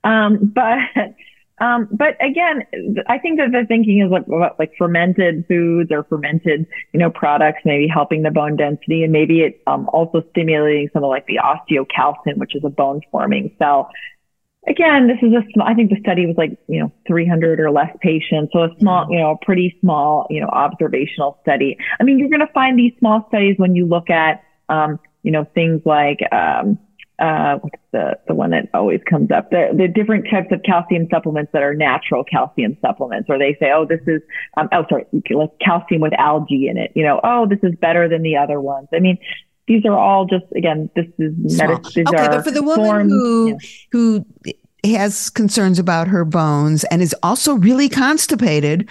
Um, 0.03 0.51
but 0.55 0.79
um, 1.65 1.89
but 1.93 2.17
again, 2.25 2.63
I 3.07 3.19
think 3.19 3.39
that 3.39 3.53
the 3.53 3.67
thinking 3.69 4.01
is 4.01 4.11
like 4.11 4.25
like 4.59 4.73
fermented 4.79 5.45
foods 5.47 5.91
or 5.93 6.05
fermented, 6.05 6.67
you 6.93 7.01
know, 7.01 7.11
products, 7.11 7.61
maybe 7.67 7.87
helping 7.87 8.23
the 8.23 8.31
bone 8.31 8.57
density 8.57 9.03
and 9.03 9.13
maybe 9.13 9.43
it 9.43 9.61
um, 9.67 9.91
also 9.93 10.23
stimulating 10.31 10.89
some 10.95 11.05
of 11.05 11.11
like 11.11 11.27
the 11.27 11.39
osteocalcin, 11.45 12.39
which 12.39 12.57
is 12.57 12.63
a 12.65 12.71
bone 12.71 13.03
forming 13.11 13.55
cell 13.59 13.91
again, 14.67 15.07
this 15.07 15.19
is 15.23 15.33
a 15.33 15.43
small, 15.53 15.67
I 15.67 15.75
think 15.75 15.91
the 15.91 16.01
study 16.01 16.27
was 16.27 16.37
like, 16.37 16.59
you 16.69 16.81
know, 16.81 16.93
300 17.07 17.61
or 17.61 17.71
less 17.71 17.95
patients. 18.01 18.53
So 18.53 18.65
a 18.65 18.69
small, 18.81 19.05
mm-hmm. 19.05 19.13
you 19.13 19.19
know, 19.21 19.31
a 19.41 19.45
pretty 19.45 19.77
small, 19.81 20.27
you 20.31 20.41
know, 20.41 20.49
observational 20.49 21.39
study. 21.43 21.77
I 22.01 22.05
mean, 22.05 22.19
you're 22.19 22.29
going 22.29 22.47
to 22.47 22.53
find 22.53 22.79
these 22.79 22.93
small 22.99 23.27
studies 23.29 23.57
when 23.59 23.75
you 23.75 23.87
look 23.87 24.11
at, 24.11 24.43
um, 24.69 24.99
you 25.23 25.33
know, 25.33 25.45
things 25.55 25.83
like, 25.85 26.21
um, 26.33 26.79
uh, 27.19 27.59
what's 27.59 27.83
the, 27.91 28.17
the 28.29 28.35
one 28.35 28.51
that 28.51 28.69
always 28.75 29.01
comes 29.09 29.31
up? 29.33 29.51
The, 29.51 29.71
the 29.77 29.89
different 29.89 30.27
types 30.31 30.53
of 30.53 30.63
calcium 30.63 31.09
supplements 31.11 31.51
that 31.53 31.63
are 31.63 31.75
natural 31.75 32.23
calcium 32.23 32.77
supplements, 32.81 33.29
or 33.29 33.39
they 33.39 33.57
say, 33.59 33.73
oh, 33.75 33.85
this 33.85 34.01
is, 34.07 34.23
um, 34.57 34.69
oh, 34.73 34.85
sorry, 34.89 35.05
like 35.13 35.51
calcium 35.59 36.01
with 36.01 36.13
algae 36.17 36.69
in 36.69 36.79
it. 36.79 36.93
You 36.95 37.03
know, 37.03 37.21
oh, 37.25 37.47
this 37.49 37.59
is 37.65 37.75
better 37.81 38.09
than 38.09 38.23
the 38.23 38.37
other 38.37 38.61
ones. 38.61 38.89
I 38.93 39.01
mean, 39.01 39.19
these 39.69 39.85
are 39.85 39.97
all 39.97 40.27
just 40.27 40.45
again 40.57 40.91
this 40.97 41.07
is 41.19 41.59
medicine 41.59 42.09
okay 42.09 42.29
but 42.29 42.43
for 42.43 42.51
the 42.51 42.63
woman 42.63 42.85
forms, 42.85 43.13
who 43.13 43.49
yeah. 43.49 43.57
who 43.93 44.27
has 44.85 45.31
concerns 45.31 45.79
about 45.79 46.09
her 46.09 46.25
bones 46.25 46.85
and 46.85 47.03
is 47.03 47.15
also 47.23 47.55
really 47.55 47.89
constipated 47.89 48.89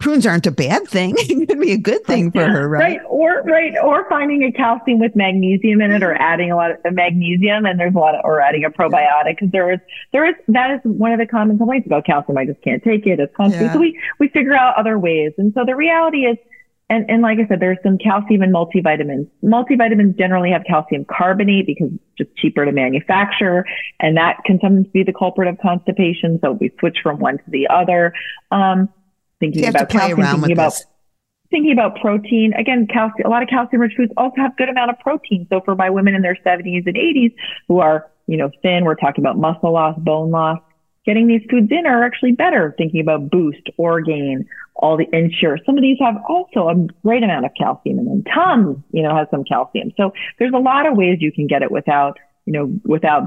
prunes 0.00 0.26
aren't 0.26 0.46
a 0.46 0.50
bad 0.50 0.88
thing. 0.88 1.14
it 1.18 1.48
could 1.48 1.60
be 1.60 1.72
a 1.72 1.78
good 1.78 2.04
thing 2.04 2.32
for 2.32 2.44
her, 2.44 2.68
right? 2.68 2.80
Right. 2.80 3.00
Or 3.08 3.42
right. 3.42 3.74
Or 3.84 4.08
finding 4.08 4.42
a 4.42 4.50
calcium 4.50 4.98
with 4.98 5.14
magnesium 5.14 5.80
in 5.80 5.92
it, 5.92 6.02
or 6.02 6.14
adding 6.14 6.50
a 6.50 6.56
lot 6.56 6.72
of 6.72 6.78
uh, 6.84 6.90
magnesium, 6.90 7.66
and 7.66 7.78
there's 7.78 7.94
a 7.94 7.98
lot 7.98 8.16
of, 8.16 8.22
or 8.24 8.40
adding 8.40 8.64
a 8.64 8.70
probiotic 8.70 9.36
because 9.36 9.50
there 9.52 9.70
is 9.72 9.78
there 10.12 10.26
is 10.26 10.34
that 10.48 10.72
is 10.72 10.80
one 10.82 11.12
of 11.12 11.18
the 11.18 11.26
common 11.26 11.58
complaints 11.58 11.86
about 11.86 12.04
calcium. 12.04 12.36
I 12.36 12.46
just 12.46 12.60
can't 12.62 12.82
take 12.82 13.06
it. 13.06 13.20
It's 13.20 13.34
constantly. 13.36 13.66
Yeah. 13.66 13.72
So 13.72 13.78
we 13.78 14.00
we 14.18 14.28
figure 14.28 14.54
out 14.54 14.76
other 14.76 14.98
ways, 14.98 15.32
and 15.38 15.52
so 15.54 15.64
the 15.64 15.76
reality 15.76 16.24
is 16.24 16.38
and, 16.90 17.08
and 17.08 17.22
like 17.22 17.38
I 17.38 17.46
said, 17.46 17.60
there's 17.60 17.78
some 17.84 17.98
calcium 17.98 18.42
in 18.42 18.50
multivitamins. 18.50 19.28
Multivitamins 19.44 20.18
generally 20.18 20.50
have 20.50 20.64
calcium 20.66 21.06
carbonate 21.08 21.64
because 21.64 21.88
it's 21.92 22.02
just 22.18 22.36
cheaper 22.36 22.64
to 22.64 22.72
manufacture. 22.72 23.64
And 24.00 24.16
that 24.16 24.38
can 24.44 24.58
sometimes 24.60 24.88
be 24.88 25.04
the 25.04 25.12
culprit 25.12 25.46
of 25.46 25.56
constipation. 25.62 26.40
So 26.42 26.52
we 26.60 26.72
switch 26.80 26.98
from 27.00 27.20
one 27.20 27.38
to 27.38 27.44
the 27.46 27.68
other. 27.68 28.12
Um, 28.50 28.88
thinking 29.38 29.68
about 29.68 29.88
calcium, 29.88 30.20
thinking 30.20 30.50
about, 30.50 30.72
this. 30.72 30.84
thinking 31.52 31.72
about 31.72 32.00
protein. 32.00 32.54
Again, 32.54 32.88
calcium, 32.92 33.24
a 33.24 33.30
lot 33.30 33.44
of 33.44 33.48
calcium 33.48 33.82
rich 33.82 33.92
foods 33.96 34.12
also 34.16 34.34
have 34.38 34.56
good 34.56 34.68
amount 34.68 34.90
of 34.90 34.98
protein. 34.98 35.46
So 35.48 35.60
for 35.64 35.76
my 35.76 35.90
women 35.90 36.16
in 36.16 36.22
their 36.22 36.36
70s 36.44 36.88
and 36.88 36.96
80s 36.96 37.32
who 37.68 37.78
are, 37.78 38.10
you 38.26 38.36
know, 38.36 38.50
thin, 38.62 38.84
we're 38.84 38.96
talking 38.96 39.24
about 39.24 39.38
muscle 39.38 39.72
loss, 39.72 39.96
bone 40.00 40.32
loss, 40.32 40.58
getting 41.06 41.28
these 41.28 41.42
foods 41.48 41.70
in 41.70 41.86
are 41.86 42.04
actually 42.04 42.32
better. 42.32 42.74
Thinking 42.76 43.00
about 43.00 43.30
Boost, 43.30 43.62
Orgain, 43.76 44.46
all 44.80 44.96
the 44.96 45.06
ensure. 45.12 45.58
Some 45.64 45.76
of 45.76 45.82
these 45.82 45.98
have 46.00 46.16
also 46.28 46.68
a 46.68 46.74
great 47.04 47.22
amount 47.22 47.44
of 47.46 47.52
calcium 47.56 47.98
and 47.98 48.08
then 48.08 48.24
Tums, 48.34 48.76
you 48.92 49.02
know, 49.02 49.14
has 49.16 49.28
some 49.30 49.44
calcium. 49.44 49.92
So 49.96 50.12
there's 50.38 50.52
a 50.54 50.58
lot 50.58 50.86
of 50.86 50.96
ways 50.96 51.18
you 51.20 51.32
can 51.32 51.46
get 51.46 51.62
it 51.62 51.70
without, 51.70 52.18
you 52.46 52.52
know, 52.52 52.72
without 52.84 53.22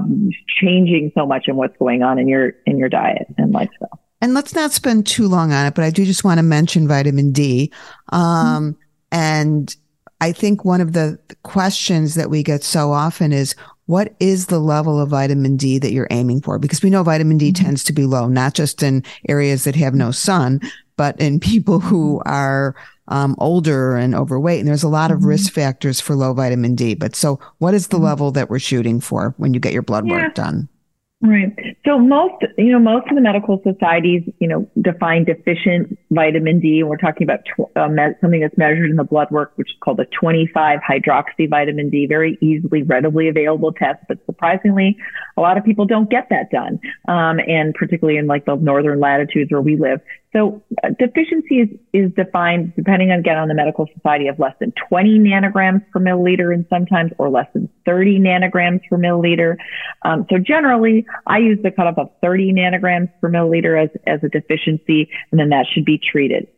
changing 0.60 1.12
so 1.14 1.26
much 1.26 1.44
in 1.48 1.56
what's 1.56 1.76
going 1.78 2.02
on 2.02 2.18
in 2.18 2.28
your, 2.28 2.52
in 2.66 2.78
your 2.78 2.88
diet 2.88 3.26
and 3.38 3.52
lifestyle. 3.52 4.00
And 4.20 4.34
let's 4.34 4.54
not 4.54 4.72
spend 4.72 5.06
too 5.06 5.28
long 5.28 5.52
on 5.52 5.66
it, 5.66 5.74
but 5.74 5.84
I 5.84 5.90
do 5.90 6.04
just 6.04 6.24
want 6.24 6.38
to 6.38 6.42
mention 6.42 6.88
vitamin 6.88 7.32
D. 7.32 7.72
Um, 8.10 8.22
mm-hmm. 8.22 8.70
and 9.12 9.76
I 10.20 10.32
think 10.32 10.64
one 10.64 10.80
of 10.80 10.92
the 10.94 11.18
questions 11.42 12.14
that 12.14 12.30
we 12.30 12.42
get 12.42 12.64
so 12.64 12.92
often 12.92 13.32
is, 13.32 13.54
what 13.86 14.14
is 14.18 14.46
the 14.46 14.60
level 14.60 14.98
of 14.98 15.10
vitamin 15.10 15.58
D 15.58 15.78
that 15.78 15.92
you're 15.92 16.08
aiming 16.10 16.40
for? 16.40 16.58
Because 16.58 16.82
we 16.82 16.88
know 16.88 17.02
vitamin 17.02 17.36
D 17.36 17.52
mm-hmm. 17.52 17.64
tends 17.64 17.84
to 17.84 17.92
be 17.92 18.06
low, 18.06 18.26
not 18.26 18.54
just 18.54 18.82
in 18.82 19.04
areas 19.28 19.64
that 19.64 19.76
have 19.76 19.94
no 19.94 20.10
sun, 20.10 20.60
but 20.96 21.18
in 21.20 21.40
people 21.40 21.80
who 21.80 22.22
are 22.26 22.74
um, 23.08 23.36
older 23.38 23.96
and 23.96 24.14
overweight. 24.14 24.60
And 24.60 24.68
there's 24.68 24.82
a 24.82 24.88
lot 24.88 25.10
of 25.10 25.18
mm-hmm. 25.18 25.28
risk 25.28 25.52
factors 25.52 26.00
for 26.00 26.14
low 26.14 26.32
vitamin 26.32 26.74
D. 26.74 26.94
But 26.94 27.14
so, 27.14 27.38
what 27.58 27.74
is 27.74 27.88
the 27.88 27.96
mm-hmm. 27.96 28.06
level 28.06 28.30
that 28.32 28.48
we're 28.48 28.58
shooting 28.58 29.00
for 29.00 29.34
when 29.36 29.54
you 29.54 29.60
get 29.60 29.72
your 29.72 29.82
blood 29.82 30.06
yeah. 30.06 30.24
work 30.24 30.34
done? 30.34 30.68
Right. 31.24 31.56
So 31.86 31.98
most, 31.98 32.44
you 32.58 32.70
know, 32.70 32.78
most 32.78 33.08
of 33.08 33.14
the 33.14 33.20
medical 33.22 33.58
societies, 33.62 34.24
you 34.40 34.48
know, 34.48 34.68
define 34.82 35.24
deficient 35.24 35.98
vitamin 36.10 36.60
D. 36.60 36.80
And 36.80 36.88
we're 36.90 36.98
talking 36.98 37.22
about 37.26 37.40
tw- 37.46 37.74
uh, 37.76 37.88
me- 37.88 38.12
something 38.20 38.40
that's 38.40 38.58
measured 38.58 38.90
in 38.90 38.96
the 38.96 39.04
blood 39.04 39.30
work, 39.30 39.52
which 39.54 39.70
is 39.70 39.76
called 39.82 40.00
a 40.00 40.06
25 40.20 40.80
hydroxy 40.86 41.48
vitamin 41.48 41.88
D, 41.88 42.04
very 42.06 42.36
easily, 42.42 42.82
readily 42.82 43.28
available 43.28 43.72
test. 43.72 44.00
But 44.06 44.18
surprisingly, 44.26 44.98
a 45.38 45.40
lot 45.40 45.56
of 45.56 45.64
people 45.64 45.86
don't 45.86 46.10
get 46.10 46.28
that 46.28 46.50
done. 46.50 46.78
Um, 47.08 47.40
and 47.48 47.72
particularly 47.74 48.18
in 48.18 48.26
like 48.26 48.44
the 48.44 48.56
northern 48.56 49.00
latitudes 49.00 49.50
where 49.50 49.62
we 49.62 49.76
live. 49.76 50.00
So 50.34 50.62
uh, 50.82 50.88
deficiency 50.98 51.60
is, 51.60 51.68
is 51.92 52.12
defined 52.14 52.72
depending 52.74 53.12
on, 53.12 53.20
again, 53.20 53.38
on 53.38 53.48
the 53.48 53.54
medical 53.54 53.86
society 53.94 54.26
of 54.26 54.38
less 54.38 54.54
than 54.58 54.72
20 54.88 55.20
nanograms 55.20 55.88
per 55.92 56.00
milliliter 56.00 56.52
and 56.52 56.66
sometimes 56.68 57.12
or 57.18 57.30
less 57.30 57.46
than 57.54 57.68
30 57.86 58.18
nanograms 58.18 58.80
per 58.90 58.98
milliliter. 58.98 59.56
Um, 60.02 60.26
so 60.30 60.38
generally 60.38 61.06
I 61.26 61.38
use 61.38 61.58
the 61.62 61.70
cutoff 61.70 61.98
of 61.98 62.10
30 62.20 62.52
nanograms 62.52 63.10
per 63.20 63.30
milliliter 63.30 63.82
as, 63.82 63.90
as 64.06 64.20
a 64.24 64.28
deficiency 64.28 65.08
and 65.30 65.38
then 65.38 65.50
that 65.50 65.66
should 65.72 65.84
be 65.84 65.98
treated 65.98 66.48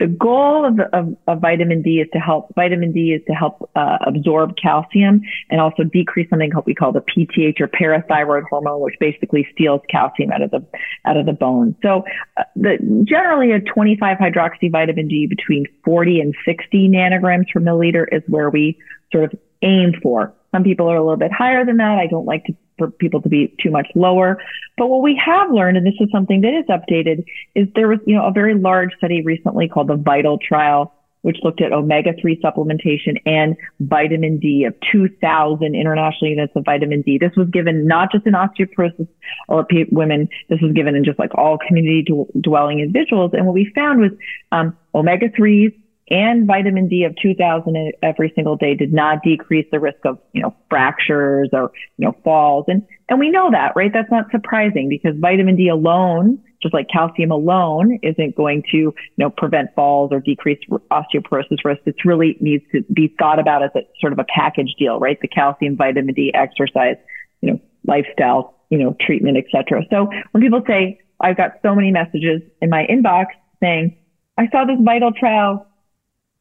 the 0.00 0.08
goal 0.08 0.66
of, 0.66 0.80
of, 0.92 1.16
of, 1.28 1.40
vitamin 1.40 1.80
D 1.80 2.00
is 2.00 2.08
to 2.12 2.18
help, 2.18 2.52
vitamin 2.56 2.90
D 2.90 3.12
is 3.12 3.22
to 3.28 3.32
help 3.32 3.70
uh, 3.76 3.98
absorb 4.04 4.56
calcium 4.60 5.20
and 5.50 5.60
also 5.60 5.84
decrease 5.84 6.28
something 6.30 6.50
we 6.66 6.74
call 6.74 6.90
the 6.92 7.00
PTH 7.00 7.60
or 7.60 7.68
parathyroid 7.68 8.42
hormone, 8.50 8.80
which 8.80 8.96
basically 8.98 9.46
steals 9.54 9.80
calcium 9.88 10.32
out 10.32 10.42
of 10.42 10.50
the, 10.50 10.66
out 11.04 11.16
of 11.16 11.26
the 11.26 11.32
bone. 11.32 11.76
So 11.80 12.04
uh, 12.36 12.42
the, 12.56 13.04
generally 13.08 13.52
a 13.52 13.60
25 13.60 14.18
hydroxy 14.18 14.70
vitamin 14.70 15.06
D 15.06 15.28
between 15.28 15.66
40 15.84 16.20
and 16.20 16.34
60 16.44 16.88
nanograms 16.88 17.44
per 17.52 17.60
milliliter 17.60 18.06
is 18.10 18.22
where 18.26 18.50
we 18.50 18.76
sort 19.12 19.32
of 19.32 19.38
aim 19.62 19.92
for. 20.02 20.34
Some 20.50 20.64
people 20.64 20.90
are 20.90 20.96
a 20.96 21.02
little 21.02 21.16
bit 21.16 21.32
higher 21.32 21.64
than 21.64 21.76
that. 21.76 21.98
I 21.98 22.08
don't 22.08 22.26
like 22.26 22.44
to 22.46 22.56
for 22.78 22.90
people 22.90 23.22
to 23.22 23.28
be 23.28 23.54
too 23.62 23.70
much 23.70 23.86
lower. 23.94 24.38
But 24.76 24.88
what 24.88 25.02
we 25.02 25.20
have 25.24 25.50
learned, 25.50 25.76
and 25.76 25.86
this 25.86 25.94
is 26.00 26.08
something 26.10 26.40
that 26.42 26.54
is 26.54 26.66
updated, 26.66 27.24
is 27.54 27.68
there 27.74 27.88
was, 27.88 28.00
you 28.06 28.16
know, 28.16 28.26
a 28.26 28.32
very 28.32 28.54
large 28.54 28.90
study 28.96 29.22
recently 29.22 29.68
called 29.68 29.88
the 29.88 29.96
VITAL 29.96 30.38
trial, 30.38 30.92
which 31.22 31.38
looked 31.42 31.62
at 31.62 31.72
omega-3 31.72 32.40
supplementation 32.42 33.16
and 33.24 33.56
vitamin 33.80 34.38
D 34.38 34.64
of 34.64 34.74
2000 34.92 35.74
international 35.74 36.30
units 36.30 36.52
of 36.54 36.64
vitamin 36.64 37.02
D. 37.02 37.18
This 37.18 37.32
was 37.36 37.48
given 37.48 37.86
not 37.86 38.12
just 38.12 38.26
in 38.26 38.34
osteoporosis 38.34 39.08
or 39.48 39.66
women. 39.90 40.28
This 40.50 40.60
was 40.60 40.72
given 40.72 40.94
in 40.94 41.04
just 41.04 41.18
like 41.18 41.34
all 41.34 41.56
community 41.56 42.04
dwelling 42.40 42.80
individuals. 42.80 43.30
And 43.32 43.46
what 43.46 43.54
we 43.54 43.72
found 43.74 44.00
was, 44.00 44.10
um, 44.52 44.76
omega-3s 44.94 45.74
and 46.10 46.46
vitamin 46.46 46.88
D 46.88 47.04
of 47.04 47.14
2000 47.22 47.92
every 48.02 48.32
single 48.34 48.56
day 48.56 48.74
did 48.74 48.92
not 48.92 49.22
decrease 49.22 49.66
the 49.72 49.80
risk 49.80 49.98
of, 50.04 50.18
you 50.32 50.42
know, 50.42 50.54
fractures 50.68 51.48
or, 51.52 51.72
you 51.96 52.04
know, 52.04 52.14
falls. 52.22 52.66
And, 52.68 52.86
and 53.08 53.18
we 53.18 53.30
know 53.30 53.50
that, 53.50 53.72
right? 53.74 53.90
That's 53.92 54.10
not 54.10 54.30
surprising 54.30 54.88
because 54.90 55.14
vitamin 55.18 55.56
D 55.56 55.68
alone, 55.68 56.38
just 56.62 56.74
like 56.74 56.88
calcium 56.92 57.30
alone, 57.30 57.98
isn't 58.02 58.36
going 58.36 58.64
to, 58.70 58.76
you 58.76 58.94
know, 59.16 59.30
prevent 59.30 59.74
falls 59.74 60.12
or 60.12 60.20
decrease 60.20 60.58
osteoporosis 60.90 61.64
risk. 61.64 61.80
It 61.86 61.96
really 62.04 62.36
needs 62.38 62.64
to 62.72 62.82
be 62.92 63.14
thought 63.18 63.38
about 63.38 63.62
as 63.62 63.70
a 63.74 63.80
sort 63.98 64.12
of 64.12 64.18
a 64.18 64.24
package 64.24 64.74
deal, 64.78 64.98
right? 65.00 65.18
The 65.20 65.28
calcium, 65.28 65.76
vitamin 65.76 66.14
D, 66.14 66.32
exercise, 66.34 66.96
you 67.40 67.52
know, 67.52 67.60
lifestyle, 67.86 68.54
you 68.68 68.76
know, 68.76 68.94
treatment, 69.00 69.38
etc. 69.38 69.84
So 69.90 70.10
when 70.32 70.42
people 70.42 70.62
say, 70.66 71.00
I've 71.20 71.38
got 71.38 71.52
so 71.62 71.74
many 71.74 71.90
messages 71.90 72.42
in 72.60 72.68
my 72.68 72.86
inbox 72.90 73.26
saying, 73.60 73.96
I 74.36 74.48
saw 74.50 74.64
this 74.66 74.76
vital 74.82 75.12
trial 75.12 75.66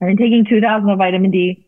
I've 0.04 0.10
been 0.10 0.18
taking 0.18 0.46
2000 0.46 0.90
of 0.90 0.98
vitamin 0.98 1.32
D. 1.32 1.66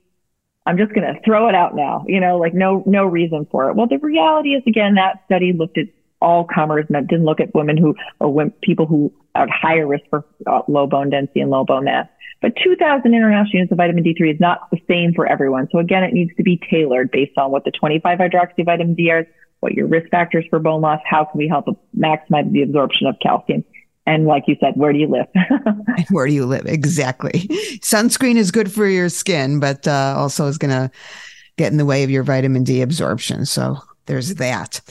I'm 0.65 0.77
just 0.77 0.93
going 0.93 1.03
to 1.03 1.21
throw 1.23 1.47
it 1.47 1.55
out 1.55 1.73
now, 1.75 2.03
you 2.07 2.19
know, 2.19 2.37
like 2.37 2.53
no, 2.53 2.83
no 2.85 3.05
reason 3.05 3.47
for 3.49 3.69
it. 3.69 3.75
Well, 3.75 3.87
the 3.87 3.97
reality 3.97 4.49
is 4.49 4.63
again, 4.67 4.95
that 4.95 5.21
study 5.25 5.53
looked 5.53 5.77
at 5.77 5.85
all 6.21 6.43
comers 6.43 6.85
and 6.89 7.07
didn't 7.07 7.23
look 7.23 7.39
at 7.39 7.53
women 7.53 7.77
who 7.77 7.95
or 8.19 8.33
women, 8.33 8.53
people 8.61 8.85
who 8.85 9.13
are 9.35 9.43
at 9.43 9.49
higher 9.49 9.87
risk 9.87 10.03
for 10.09 10.25
uh, 10.47 10.63
low 10.67 10.85
bone 10.87 11.11
density 11.11 11.39
and 11.39 11.49
low 11.49 11.63
bone 11.63 11.85
mass. 11.85 12.07
But 12.41 12.53
2000 12.61 13.13
international 13.13 13.53
units 13.53 13.71
of 13.71 13.77
vitamin 13.77 14.03
D3 14.03 14.33
is 14.33 14.39
not 14.39 14.69
the 14.69 14.79
same 14.89 15.13
for 15.13 15.25
everyone. 15.25 15.69
So 15.71 15.77
again, 15.77 16.03
it 16.03 16.13
needs 16.13 16.35
to 16.35 16.43
be 16.43 16.59
tailored 16.69 17.11
based 17.11 17.37
on 17.37 17.51
what 17.51 17.63
the 17.63 17.71
25 17.71 18.19
hydroxy 18.19 18.65
vitamin 18.65 18.95
D 18.95 19.03
is, 19.03 19.27
what 19.61 19.73
your 19.73 19.87
risk 19.87 20.09
factors 20.09 20.45
for 20.49 20.59
bone 20.59 20.81
loss, 20.81 20.99
how 21.09 21.25
can 21.25 21.37
we 21.37 21.47
help 21.47 21.67
maximize 21.97 22.51
the 22.51 22.63
absorption 22.63 23.07
of 23.07 23.15
calcium. 23.21 23.63
And 24.05 24.25
like 24.25 24.43
you 24.47 24.55
said, 24.59 24.73
where 24.75 24.93
do 24.93 24.99
you 24.99 25.07
live? 25.07 25.25
where 26.09 26.27
do 26.27 26.33
you 26.33 26.45
live? 26.45 26.65
Exactly. 26.65 27.47
Sunscreen 27.81 28.35
is 28.35 28.51
good 28.51 28.71
for 28.71 28.87
your 28.87 29.09
skin, 29.09 29.59
but 29.59 29.87
uh, 29.87 30.13
also 30.17 30.45
is 30.45 30.57
going 30.57 30.71
to 30.71 30.91
get 31.57 31.71
in 31.71 31.77
the 31.77 31.85
way 31.85 32.03
of 32.03 32.09
your 32.09 32.23
vitamin 32.23 32.63
D 32.63 32.81
absorption. 32.81 33.45
So 33.45 33.77
there's 34.05 34.35
that. 34.35 34.81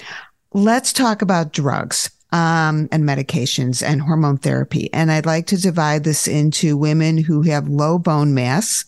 Let's 0.52 0.92
talk 0.92 1.22
about 1.22 1.52
drugs. 1.52 2.10
Um, 2.32 2.88
and 2.90 3.04
medications 3.04 3.80
and 3.80 4.02
hormone 4.02 4.38
therapy. 4.38 4.92
And 4.92 5.12
I'd 5.12 5.24
like 5.24 5.46
to 5.46 5.56
divide 5.56 6.02
this 6.02 6.26
into 6.26 6.76
women 6.76 7.16
who 7.16 7.42
have 7.42 7.68
low 7.68 7.96
bone 7.96 8.34
mass 8.34 8.84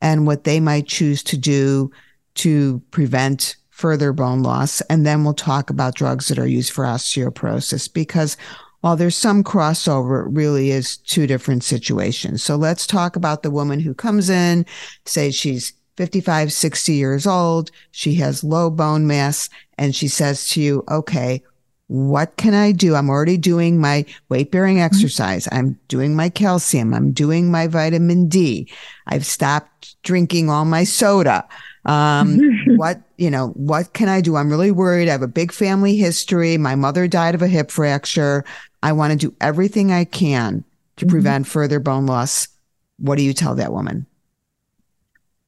and 0.00 0.26
what 0.26 0.42
they 0.42 0.58
might 0.58 0.88
choose 0.88 1.22
to 1.24 1.36
do 1.36 1.92
to 2.34 2.82
prevent 2.90 3.54
further 3.70 4.12
bone 4.12 4.42
loss. 4.42 4.80
And 4.82 5.06
then 5.06 5.22
we'll 5.22 5.34
talk 5.34 5.70
about 5.70 5.94
drugs 5.94 6.26
that 6.26 6.40
are 6.40 6.46
used 6.48 6.72
for 6.72 6.84
osteoporosis 6.84 7.92
because 7.92 8.36
while 8.80 8.96
there's 8.96 9.16
some 9.16 9.42
crossover, 9.42 10.26
it 10.26 10.32
really 10.32 10.70
is 10.70 10.96
two 10.98 11.26
different 11.26 11.64
situations. 11.64 12.42
So 12.42 12.56
let's 12.56 12.86
talk 12.86 13.16
about 13.16 13.42
the 13.42 13.50
woman 13.50 13.80
who 13.80 13.94
comes 13.94 14.30
in, 14.30 14.66
say 15.04 15.30
she's 15.30 15.72
55, 15.96 16.52
60 16.52 16.92
years 16.92 17.26
old. 17.26 17.70
She 17.90 18.14
has 18.16 18.44
low 18.44 18.70
bone 18.70 19.06
mass 19.06 19.50
and 19.76 19.94
she 19.96 20.06
says 20.06 20.48
to 20.50 20.60
you, 20.60 20.84
okay, 20.88 21.42
what 21.88 22.36
can 22.36 22.54
I 22.54 22.70
do? 22.72 22.94
I'm 22.94 23.08
already 23.08 23.36
doing 23.36 23.80
my 23.80 24.04
weight 24.28 24.52
bearing 24.52 24.76
mm-hmm. 24.76 24.84
exercise. 24.84 25.48
I'm 25.50 25.78
doing 25.88 26.14
my 26.14 26.28
calcium. 26.28 26.94
I'm 26.94 27.12
doing 27.12 27.50
my 27.50 27.66
vitamin 27.66 28.28
D. 28.28 28.70
I've 29.06 29.26
stopped 29.26 30.00
drinking 30.02 30.50
all 30.50 30.66
my 30.66 30.84
soda. 30.84 31.48
Um, 31.84 32.40
what, 32.76 33.00
you 33.16 33.30
know, 33.30 33.48
what 33.48 33.92
can 33.92 34.08
I 34.08 34.20
do? 34.20 34.36
I'm 34.36 34.50
really 34.50 34.70
worried. 34.70 35.08
I 35.08 35.12
have 35.12 35.22
a 35.22 35.28
big 35.28 35.52
family 35.52 35.96
history. 35.96 36.58
My 36.58 36.74
mother 36.74 37.08
died 37.08 37.34
of 37.34 37.42
a 37.42 37.48
hip 37.48 37.70
fracture. 37.70 38.44
I 38.82 38.92
want 38.92 39.12
to 39.12 39.18
do 39.18 39.34
everything 39.40 39.90
I 39.90 40.04
can 40.04 40.64
to 40.96 41.04
mm-hmm. 41.04 41.12
prevent 41.12 41.46
further 41.46 41.80
bone 41.80 42.06
loss. 42.06 42.48
What 42.98 43.16
do 43.16 43.22
you 43.22 43.32
tell 43.32 43.54
that 43.56 43.72
woman? 43.72 44.06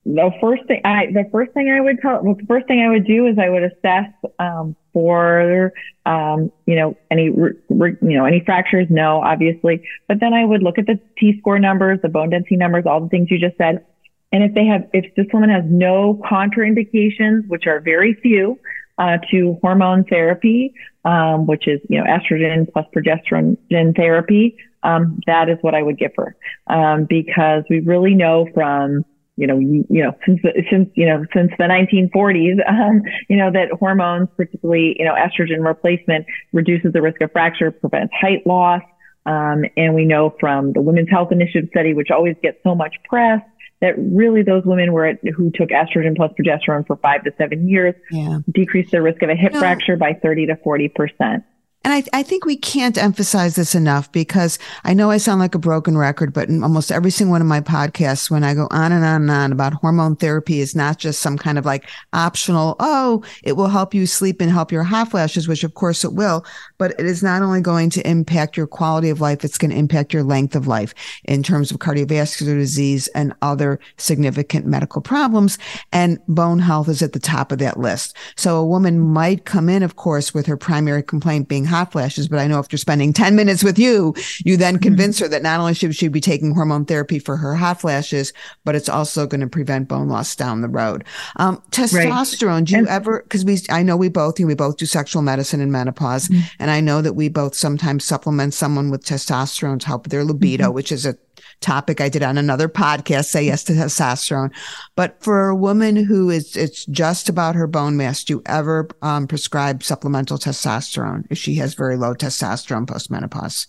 The 0.07 0.31
first 0.41 0.65
thing 0.67 0.81
I, 0.85 1.07
the 1.13 1.29
first 1.31 1.53
thing 1.53 1.71
I 1.71 1.81
would 1.81 2.01
tell, 2.01 2.23
well, 2.23 2.35
the 2.35 2.47
first 2.47 2.67
thing 2.67 2.81
I 2.81 2.89
would 2.89 3.07
do 3.07 3.27
is 3.27 3.39
I 3.39 3.51
would 3.51 3.65
assess, 3.65 4.11
um, 4.39 4.75
for, 4.95 5.73
um, 6.07 6.51
you 6.67 6.75
know, 6.75 6.97
any, 7.11 7.25
you 7.25 7.59
know, 8.01 8.25
any 8.25 8.43
fractures, 8.45 8.87
no, 8.89 9.23
obviously, 9.23 9.87
but 10.09 10.19
then 10.19 10.33
I 10.33 10.45
would 10.45 10.63
look 10.63 10.79
at 10.79 10.87
the 10.87 10.99
T 11.19 11.39
score 11.39 11.59
numbers, 11.59 12.01
the 12.03 12.09
bone 12.09 12.31
density 12.31 12.57
numbers, 12.57 12.87
all 12.87 13.01
the 13.01 13.09
things 13.09 13.31
you 13.31 13.39
just 13.39 13.59
said. 13.59 13.85
And 14.33 14.45
if 14.45 14.55
they 14.55 14.67
have, 14.67 14.89
if 14.93 15.15
this 15.17 15.27
woman 15.33 15.51
has 15.51 15.65
no 15.67 16.21
contraindications, 16.31 17.49
which 17.49 17.67
are 17.67 17.81
very 17.81 18.15
few, 18.15 18.59
uh, 19.01 19.17
to 19.31 19.59
hormone 19.63 20.05
therapy, 20.05 20.75
um, 21.05 21.47
which 21.47 21.67
is 21.67 21.81
you 21.89 21.99
know 21.99 22.05
estrogen 22.05 22.71
plus 22.71 22.87
progesterone 22.95 23.57
therapy. 23.97 24.57
Um, 24.83 25.21
that 25.27 25.49
is 25.49 25.59
what 25.63 25.75
I 25.75 25.83
would 25.83 25.99
give 25.99 26.13
her 26.17 26.37
um, 26.67 27.07
because 27.09 27.65
we 27.69 27.81
really 27.81 28.15
know 28.15 28.47
from 28.55 29.05
you 29.37 29.47
know 29.47 29.59
you, 29.59 29.87
you 29.89 30.03
know 30.03 30.13
since 30.27 30.41
since 30.71 30.91
you 30.95 31.07
know 31.07 31.25
since 31.35 31.51
the 31.59 31.65
1940s 31.65 32.69
um, 32.69 33.03
you 33.29 33.37
know 33.37 33.51
that 33.51 33.73
hormones, 33.79 34.29
particularly 34.37 34.97
you 34.99 35.07
know 35.07 35.15
estrogen 35.15 35.65
replacement, 35.65 36.27
reduces 36.53 36.93
the 36.93 37.01
risk 37.01 37.21
of 37.23 37.33
fracture, 37.33 37.71
prevents 37.71 38.13
height 38.21 38.47
loss. 38.47 38.83
Um, 39.27 39.65
and 39.77 39.95
we 39.95 40.07
know 40.07 40.35
from 40.41 40.73
the 40.73 40.81
Women's 40.81 41.11
Health 41.11 41.31
Initiative 41.31 41.69
study, 41.71 41.93
which 41.93 42.11
always 42.11 42.37
gets 42.43 42.57
so 42.65 42.75
much 42.75 42.97
press, 43.05 43.43
that 43.81 43.95
really 43.99 44.43
those 44.43 44.65
women 44.65 44.93
were 44.93 45.07
at, 45.07 45.19
who 45.37 45.51
took 45.51 45.71
estrogen 45.71 46.17
plus 46.17 46.33
progesterone 46.39 46.87
for 46.87 46.97
five 46.97 47.25
to 47.25 47.33
seven 47.39 47.69
years 47.69 47.95
yeah. 48.11 48.41
decreased 48.51 48.91
their 48.91 49.03
risk 49.03 49.23
of 49.23 49.31
a 49.31 49.35
hip 49.35 49.55
fracture 49.55 49.97
by 49.97 50.13
30 50.13 50.47
to 50.47 50.57
40 50.57 50.89
percent. 50.89 51.45
And 51.83 51.95
I, 51.95 52.19
I 52.19 52.23
think 52.23 52.45
we 52.45 52.59
can't 52.59 52.99
emphasize 52.99 53.57
this 53.57 53.75
enough 53.75 54.13
because 54.13 54.59
I 54.85 54.93
know 54.93 55.11
I 55.11 55.17
sound 55.17 55.41
like 55.41 55.55
a 55.55 55.59
broken 55.59 55.97
record, 55.97 56.35
but 56.35 56.51
in 56.51 56.63
almost 56.63 56.93
every 56.93 57.11
single 57.11 57.33
one 57.33 57.41
of 57.41 57.47
my 57.47 57.63
podcasts, 57.63 58.31
when 58.31 58.45
I 58.45 58.53
go 58.53 58.69
on 58.71 58.93
and 58.93 59.03
on 59.03 59.23
and 59.23 59.31
on 59.31 59.51
about 59.51 59.73
hormone 59.73 60.15
therapy 60.17 60.61
is 60.61 60.77
not 60.77 60.99
just 60.99 61.23
some 61.23 61.39
kind 61.39 61.57
of 61.57 61.65
like 61.65 61.89
optional, 62.13 62.77
oh, 62.81 63.25
it 63.43 63.55
will 63.55 63.69
help 63.69 63.95
you 63.95 64.05
sleep 64.05 64.43
and 64.43 64.51
help 64.51 64.71
your 64.71 64.83
hot 64.83 65.11
flashes, 65.11 65.49
which 65.49 65.65
of 65.65 65.73
course 65.73 66.05
it 66.05 66.13
will, 66.13 66.45
but 66.77 66.91
it 66.99 67.07
is 67.07 67.23
not 67.23 67.41
only 67.41 67.63
going 67.63 67.89
to 67.91 68.07
impact 68.07 68.59
your 68.59 68.67
quality 68.67 69.09
of 69.09 69.23
life, 69.23 69.43
it's 69.43 69.57
going 69.57 69.71
to 69.71 69.77
impact 69.77 70.13
your 70.13 70.23
length 70.23 70.55
of 70.55 70.67
life 70.67 70.95
in 71.25 71.43
terms 71.43 71.71
of 71.71 71.79
cardiovascular 71.79 72.57
disease 72.57 73.09
and 73.09 73.33
other 73.41 73.81
significant 73.97 74.67
medical 74.67 75.01
problems. 75.01 75.57
And 75.93 76.19
bone 76.29 76.59
health 76.59 76.91
is 76.91 77.01
at 77.01 77.15
the 77.15 77.19
top 77.19 77.53
of 77.53 77.59
that 77.61 77.79
list. 77.81 78.15
So 78.37 78.57
a 78.59 78.67
woman 78.67 79.01
might 79.01 79.47
come 79.47 79.71
in, 79.71 79.83
of 79.83 79.97
course, 79.97 80.35
with 80.35 80.45
her 80.45 80.59
primary 80.59 81.03
complaint 81.03 81.49
being 81.49 81.70
hot 81.71 81.93
flashes. 81.93 82.29
But 82.29 82.39
I 82.39 82.47
know 82.47 82.59
after 82.59 82.77
spending 82.77 83.13
10 83.13 83.35
minutes 83.35 83.65
with 83.65 83.79
you, 83.79 84.15
you 84.45 84.57
then 84.57 84.75
mm-hmm. 84.75 84.83
convince 84.83 85.17
mm-hmm. 85.17 85.25
her 85.25 85.29
that 85.31 85.43
not 85.43 85.61
only 85.61 85.75
should 85.75 85.95
she 85.97 86.09
be 86.09 86.21
taking 86.21 86.55
hormone 86.55 86.85
therapy 86.85 87.19
for 87.19 87.37
her 87.37 87.55
hot 87.55 87.81
flashes, 87.81 88.33
but 88.65 88.75
it's 88.75 88.89
also 88.89 89.27
going 89.27 89.41
to 89.41 89.47
prevent 89.47 89.89
bone 89.89 90.09
loss 90.09 90.37
down 90.37 90.61
the 90.61 90.69
road. 90.69 91.05
Um, 91.37 91.63
testosterone, 91.71 92.59
right. 92.59 92.65
do 92.65 92.73
you 92.73 92.79
and- 92.81 92.89
ever, 92.89 93.21
cause 93.29 93.45
we, 93.45 93.59
I 93.71 93.83
know 93.83 93.97
we 93.97 94.09
both, 94.09 94.39
we 94.39 94.55
both 94.55 94.77
do 94.77 94.87
sexual 94.87 95.23
medicine 95.23 95.61
in 95.61 95.73
menopause. 95.73 96.29
Mm-hmm. 96.29 96.41
And 96.59 96.71
I 96.71 96.81
know 96.81 97.01
that 97.03 97.15
we 97.15 97.29
both 97.29 97.55
sometimes 97.55 98.05
supplement 98.05 98.55
someone 98.55 98.91
with 98.91 99.05
testosterone 99.05 99.81
to 99.81 99.87
help 99.87 100.09
their 100.09 100.25
libido, 100.25 100.67
mm-hmm. 100.67 100.75
which 100.75 100.93
is 100.93 101.07
a 101.07 101.17
topic 101.61 102.01
I 102.01 102.09
did 102.09 102.23
on 102.23 102.39
another 102.39 102.69
podcast, 102.69 103.27
say 103.27 103.45
yes 103.45 103.65
to 103.65 103.73
testosterone. 103.73 104.53
But 104.97 105.23
for 105.23 105.49
a 105.49 105.57
woman 105.57 105.97
who 105.97 106.31
is, 106.31 106.57
it's 106.57 106.85
just 106.87 107.29
about 107.29 107.55
her 107.55 107.67
bone 107.67 107.97
mass, 107.97 108.25
do 108.25 108.35
you 108.35 108.43
ever 108.47 108.89
um, 109.03 109.27
prescribe 109.27 109.83
supplemental 109.83 110.39
testosterone 110.39 111.27
if 111.31 111.39
she 111.39 111.55
has 111.57 111.75
very 111.75 111.97
low 111.97 112.15
testosterone 112.15 112.87
postmenopause? 112.87 113.67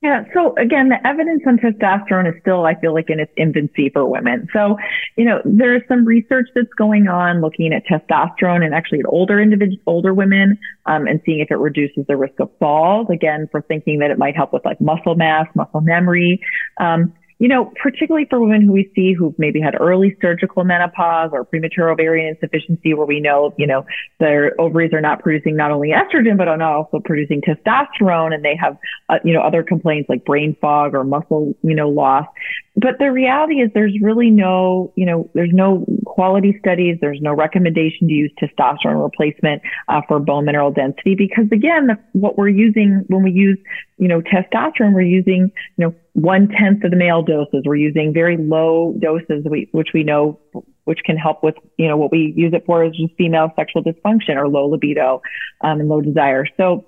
Yeah. 0.00 0.22
So 0.32 0.54
again, 0.56 0.90
the 0.90 1.04
evidence 1.04 1.42
on 1.44 1.58
testosterone 1.58 2.28
is 2.32 2.40
still, 2.40 2.64
I 2.64 2.76
feel 2.76 2.94
like, 2.94 3.10
in 3.10 3.18
its 3.18 3.32
infancy 3.36 3.90
for 3.90 4.06
women. 4.06 4.46
So, 4.52 4.76
you 5.16 5.24
know, 5.24 5.42
there's 5.44 5.82
some 5.88 6.04
research 6.04 6.48
that's 6.54 6.72
going 6.78 7.08
on 7.08 7.40
looking 7.40 7.72
at 7.72 7.84
testosterone 7.84 8.64
and 8.64 8.72
actually 8.72 9.00
at 9.00 9.06
older 9.08 9.40
individuals, 9.40 9.82
older 9.86 10.14
women, 10.14 10.56
um, 10.86 11.08
and 11.08 11.20
seeing 11.26 11.40
if 11.40 11.50
it 11.50 11.56
reduces 11.56 12.06
the 12.06 12.16
risk 12.16 12.38
of 12.38 12.48
falls. 12.60 13.08
Again, 13.10 13.48
for 13.50 13.60
thinking 13.62 13.98
that 13.98 14.12
it 14.12 14.18
might 14.18 14.36
help 14.36 14.52
with 14.52 14.64
like 14.64 14.80
muscle 14.80 15.16
mass, 15.16 15.48
muscle 15.56 15.80
memory. 15.80 16.40
Um, 16.80 17.12
you 17.38 17.46
know, 17.46 17.72
particularly 17.80 18.26
for 18.28 18.40
women 18.40 18.62
who 18.62 18.72
we 18.72 18.90
see 18.94 19.12
who've 19.12 19.38
maybe 19.38 19.60
had 19.60 19.76
early 19.80 20.16
surgical 20.20 20.64
menopause 20.64 21.30
or 21.32 21.44
premature 21.44 21.90
ovarian 21.90 22.34
insufficiency, 22.34 22.94
where 22.94 23.06
we 23.06 23.20
know, 23.20 23.54
you 23.56 23.66
know, 23.66 23.86
their 24.18 24.60
ovaries 24.60 24.92
are 24.92 25.00
not 25.00 25.22
producing 25.22 25.54
not 25.54 25.70
only 25.70 25.90
estrogen, 25.90 26.36
but 26.36 26.48
are 26.48 26.60
also 26.60 26.98
producing 26.98 27.40
testosterone 27.40 28.34
and 28.34 28.44
they 28.44 28.56
have, 28.56 28.76
uh, 29.08 29.18
you 29.24 29.32
know, 29.32 29.40
other 29.40 29.62
complaints 29.62 30.08
like 30.08 30.24
brain 30.24 30.56
fog 30.60 30.94
or 30.94 31.04
muscle, 31.04 31.54
you 31.62 31.74
know, 31.74 31.88
loss. 31.88 32.26
But 32.74 32.98
the 32.98 33.10
reality 33.12 33.56
is 33.56 33.70
there's 33.72 33.96
really 34.00 34.30
no, 34.30 34.92
you 34.96 35.06
know, 35.06 35.30
there's 35.34 35.52
no 35.52 35.86
quality 36.18 36.56
studies. 36.58 36.98
There's 37.00 37.20
no 37.20 37.32
recommendation 37.32 38.08
to 38.08 38.12
use 38.12 38.32
testosterone 38.42 39.00
replacement 39.00 39.62
uh, 39.86 40.00
for 40.08 40.18
bone 40.18 40.46
mineral 40.46 40.72
density 40.72 41.14
because 41.14 41.44
again, 41.52 41.86
the, 41.86 41.96
what 42.10 42.36
we're 42.36 42.48
using 42.48 43.04
when 43.06 43.22
we 43.22 43.30
use, 43.30 43.56
you 43.98 44.08
know, 44.08 44.20
testosterone, 44.20 44.94
we're 44.94 45.02
using, 45.02 45.52
you 45.76 45.86
know, 45.86 45.94
one 46.14 46.48
tenth 46.48 46.82
of 46.82 46.90
the 46.90 46.96
male 46.96 47.22
doses. 47.22 47.62
We're 47.64 47.76
using 47.76 48.12
very 48.12 48.36
low 48.36 48.96
doses, 48.98 49.46
which 49.70 49.90
we 49.94 50.02
know, 50.02 50.40
which 50.86 50.98
can 51.04 51.16
help 51.16 51.44
with, 51.44 51.54
you 51.76 51.86
know, 51.86 51.96
what 51.96 52.10
we 52.10 52.32
use 52.36 52.52
it 52.52 52.64
for 52.66 52.82
is 52.84 52.96
just 52.96 53.14
female 53.16 53.52
sexual 53.54 53.84
dysfunction 53.84 54.34
or 54.34 54.48
low 54.48 54.66
libido 54.66 55.22
um, 55.60 55.78
and 55.78 55.88
low 55.88 56.00
desire. 56.00 56.46
So 56.56 56.84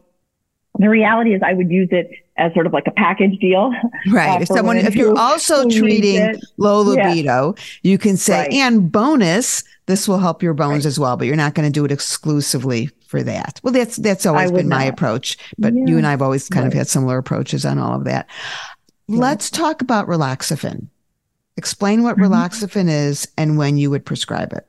the 0.76 0.88
reality 0.88 1.34
is 1.34 1.42
I 1.46 1.54
would 1.54 1.70
use 1.70 1.90
it 1.92 2.10
as 2.40 2.52
sort 2.54 2.66
of 2.66 2.72
like 2.72 2.86
a 2.86 2.90
package 2.92 3.38
deal. 3.38 3.72
Right. 4.10 4.38
Uh, 4.38 4.42
if 4.42 4.48
someone, 4.48 4.78
if 4.78 4.94
you're 4.94 5.16
also 5.18 5.68
treating 5.68 6.34
low 6.56 6.80
libido, 6.80 7.54
yeah. 7.56 7.64
you 7.82 7.98
can 7.98 8.16
say, 8.16 8.40
right. 8.40 8.52
and 8.54 8.90
bonus, 8.90 9.62
this 9.86 10.08
will 10.08 10.18
help 10.18 10.42
your 10.42 10.54
bones 10.54 10.84
right. 10.84 10.86
as 10.86 10.98
well, 10.98 11.18
but 11.18 11.26
you're 11.26 11.36
not 11.36 11.54
going 11.54 11.68
to 11.68 11.72
do 11.72 11.84
it 11.84 11.92
exclusively 11.92 12.88
for 13.06 13.22
that. 13.22 13.60
Well, 13.62 13.74
that's, 13.74 13.96
that's 13.96 14.24
always 14.24 14.50
been 14.50 14.68
not. 14.68 14.78
my 14.78 14.84
approach, 14.84 15.36
but 15.58 15.74
yeah. 15.74 15.84
you 15.86 15.98
and 15.98 16.06
I 16.06 16.12
have 16.12 16.22
always 16.22 16.48
kind 16.48 16.64
right. 16.64 16.72
of 16.72 16.78
had 16.78 16.88
similar 16.88 17.18
approaches 17.18 17.66
on 17.66 17.78
all 17.78 17.94
of 17.94 18.04
that. 18.04 18.26
Let's 19.06 19.50
talk 19.50 19.82
about 19.82 20.06
raloxifene. 20.06 20.86
Explain 21.56 22.02
what 22.02 22.16
mm-hmm. 22.16 22.88
is 22.88 23.28
and 23.36 23.58
when 23.58 23.76
you 23.76 23.90
would 23.90 24.06
prescribe 24.06 24.52
it. 24.54 24.66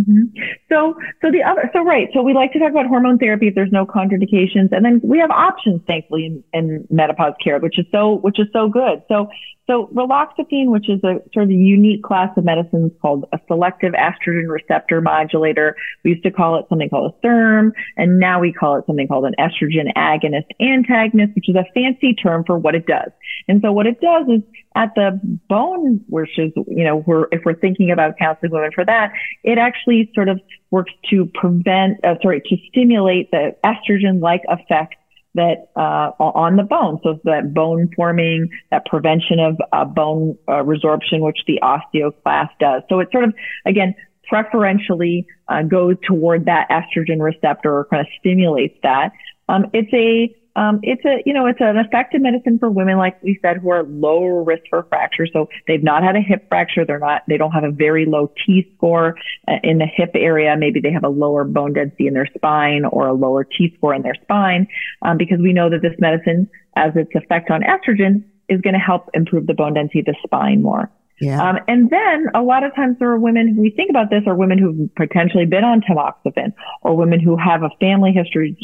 Mm-hmm. 0.00 0.38
So, 0.68 0.94
so 1.20 1.30
the 1.30 1.42
other, 1.42 1.68
so 1.72 1.82
right. 1.82 2.08
So 2.14 2.22
we 2.22 2.32
like 2.32 2.52
to 2.52 2.58
talk 2.58 2.70
about 2.70 2.86
hormone 2.86 3.18
therapy 3.18 3.48
if 3.48 3.54
there's 3.54 3.72
no 3.72 3.84
contraindications, 3.84 4.70
and 4.70 4.84
then 4.84 5.00
we 5.02 5.18
have 5.18 5.30
options, 5.30 5.80
thankfully, 5.86 6.26
in, 6.26 6.44
in 6.52 6.86
menopause 6.90 7.34
care, 7.42 7.58
which 7.58 7.78
is 7.78 7.86
so, 7.90 8.14
which 8.14 8.38
is 8.38 8.46
so 8.52 8.68
good. 8.68 9.02
So, 9.08 9.28
so 9.68 9.88
raloxifene, 9.94 10.68
which 10.68 10.88
is 10.88 10.98
a 11.04 11.20
sort 11.34 11.44
of 11.44 11.50
unique 11.50 12.02
class 12.02 12.30
of 12.36 12.44
medicines 12.44 12.90
called 13.02 13.26
a 13.32 13.38
selective 13.46 13.92
estrogen 13.92 14.48
receptor 14.48 15.00
modulator. 15.02 15.76
We 16.04 16.12
used 16.12 16.22
to 16.22 16.30
call 16.30 16.58
it 16.58 16.64
something 16.70 16.88
called 16.88 17.12
a 17.12 17.26
SERM, 17.26 17.72
and 17.96 18.18
now 18.18 18.40
we 18.40 18.52
call 18.52 18.76
it 18.76 18.84
something 18.86 19.06
called 19.06 19.26
an 19.26 19.34
estrogen 19.38 19.92
agonist 19.94 20.46
antagonist, 20.58 21.34
which 21.34 21.50
is 21.50 21.56
a 21.56 21.66
fancy 21.74 22.14
term 22.14 22.44
for 22.46 22.58
what 22.58 22.74
it 22.74 22.86
does. 22.86 23.10
And 23.46 23.60
so 23.62 23.70
what 23.70 23.86
it 23.86 24.00
does 24.00 24.26
is 24.28 24.42
at 24.74 24.94
the 24.94 25.20
bone, 25.48 26.00
which 26.08 26.38
is, 26.38 26.52
you 26.66 26.84
know, 26.84 26.96
we're, 26.96 27.26
if 27.30 27.42
we're 27.44 27.54
thinking 27.54 27.90
about 27.90 28.16
counseling 28.18 28.52
women 28.52 28.70
for 28.74 28.86
that, 28.86 29.12
it 29.44 29.58
actually 29.58 30.10
sort 30.14 30.30
of 30.30 30.40
works 30.70 30.92
to 31.10 31.26
prevent, 31.34 32.02
uh, 32.04 32.14
sorry, 32.22 32.40
to 32.40 32.56
stimulate 32.68 33.30
the 33.32 33.54
estrogen-like 33.64 34.42
effect 34.48 34.94
that 35.34 35.70
uh, 35.76 36.10
on 36.18 36.56
the 36.56 36.62
bone. 36.62 36.98
So 37.02 37.20
that 37.24 37.54
bone 37.54 37.90
forming, 37.94 38.48
that 38.70 38.86
prevention 38.86 39.38
of 39.40 39.56
uh, 39.72 39.84
bone 39.84 40.36
uh, 40.48 40.62
resorption, 40.62 41.20
which 41.20 41.38
the 41.46 41.60
osteoclast 41.62 42.50
does. 42.58 42.82
So 42.88 43.00
it 43.00 43.08
sort 43.12 43.24
of, 43.24 43.34
again, 43.66 43.94
preferentially 44.28 45.26
uh, 45.48 45.62
goes 45.62 45.96
toward 46.06 46.44
that 46.46 46.68
estrogen 46.70 47.20
receptor 47.20 47.74
or 47.74 47.84
kind 47.86 48.00
of 48.00 48.06
stimulates 48.18 48.76
that. 48.82 49.12
Um, 49.48 49.66
it's 49.72 49.92
a 49.94 50.34
um, 50.56 50.80
it's 50.82 51.04
a, 51.04 51.22
you 51.24 51.32
know, 51.32 51.46
it's 51.46 51.60
an 51.60 51.76
effective 51.76 52.20
medicine 52.20 52.58
for 52.58 52.68
women, 52.70 52.98
like 52.98 53.22
we 53.22 53.38
said, 53.42 53.58
who 53.58 53.70
are 53.70 53.84
lower 53.84 54.42
risk 54.42 54.62
for 54.70 54.84
fracture. 54.88 55.26
So 55.32 55.48
they've 55.66 55.82
not 55.82 56.02
had 56.02 56.16
a 56.16 56.20
hip 56.20 56.48
fracture. 56.48 56.84
They're 56.84 56.98
not, 56.98 57.22
they 57.28 57.36
don't 57.36 57.52
have 57.52 57.64
a 57.64 57.70
very 57.70 58.06
low 58.06 58.32
T 58.44 58.70
score 58.76 59.16
uh, 59.46 59.54
in 59.62 59.78
the 59.78 59.86
hip 59.86 60.10
area. 60.14 60.56
Maybe 60.56 60.80
they 60.80 60.92
have 60.92 61.04
a 61.04 61.08
lower 61.08 61.44
bone 61.44 61.72
density 61.72 62.06
in 62.06 62.14
their 62.14 62.28
spine 62.34 62.84
or 62.84 63.06
a 63.06 63.12
lower 63.12 63.44
T 63.44 63.72
score 63.76 63.94
in 63.94 64.02
their 64.02 64.16
spine, 64.22 64.66
um, 65.02 65.16
because 65.16 65.38
we 65.40 65.52
know 65.52 65.70
that 65.70 65.82
this 65.82 65.94
medicine, 65.98 66.48
as 66.76 66.92
its 66.96 67.10
effect 67.14 67.50
on 67.50 67.62
estrogen, 67.62 68.24
is 68.48 68.60
going 68.60 68.74
to 68.74 68.80
help 68.80 69.10
improve 69.14 69.46
the 69.46 69.54
bone 69.54 69.74
density 69.74 70.00
of 70.00 70.06
the 70.06 70.16
spine 70.24 70.62
more. 70.62 70.90
Yeah. 71.20 71.42
Um, 71.42 71.58
and 71.66 71.90
then 71.90 72.26
a 72.34 72.42
lot 72.42 72.64
of 72.64 72.74
times 72.74 72.96
there 72.98 73.10
are 73.10 73.18
women 73.18 73.56
we 73.56 73.70
think 73.70 73.90
about 73.90 74.10
this 74.10 74.22
are 74.26 74.34
women 74.34 74.58
who've 74.58 74.94
potentially 74.94 75.46
been 75.46 75.64
on 75.64 75.80
tamoxifen 75.80 76.52
or 76.82 76.96
women 76.96 77.20
who 77.20 77.36
have 77.36 77.62
a 77.62 77.70
family 77.80 78.12
history, 78.12 78.56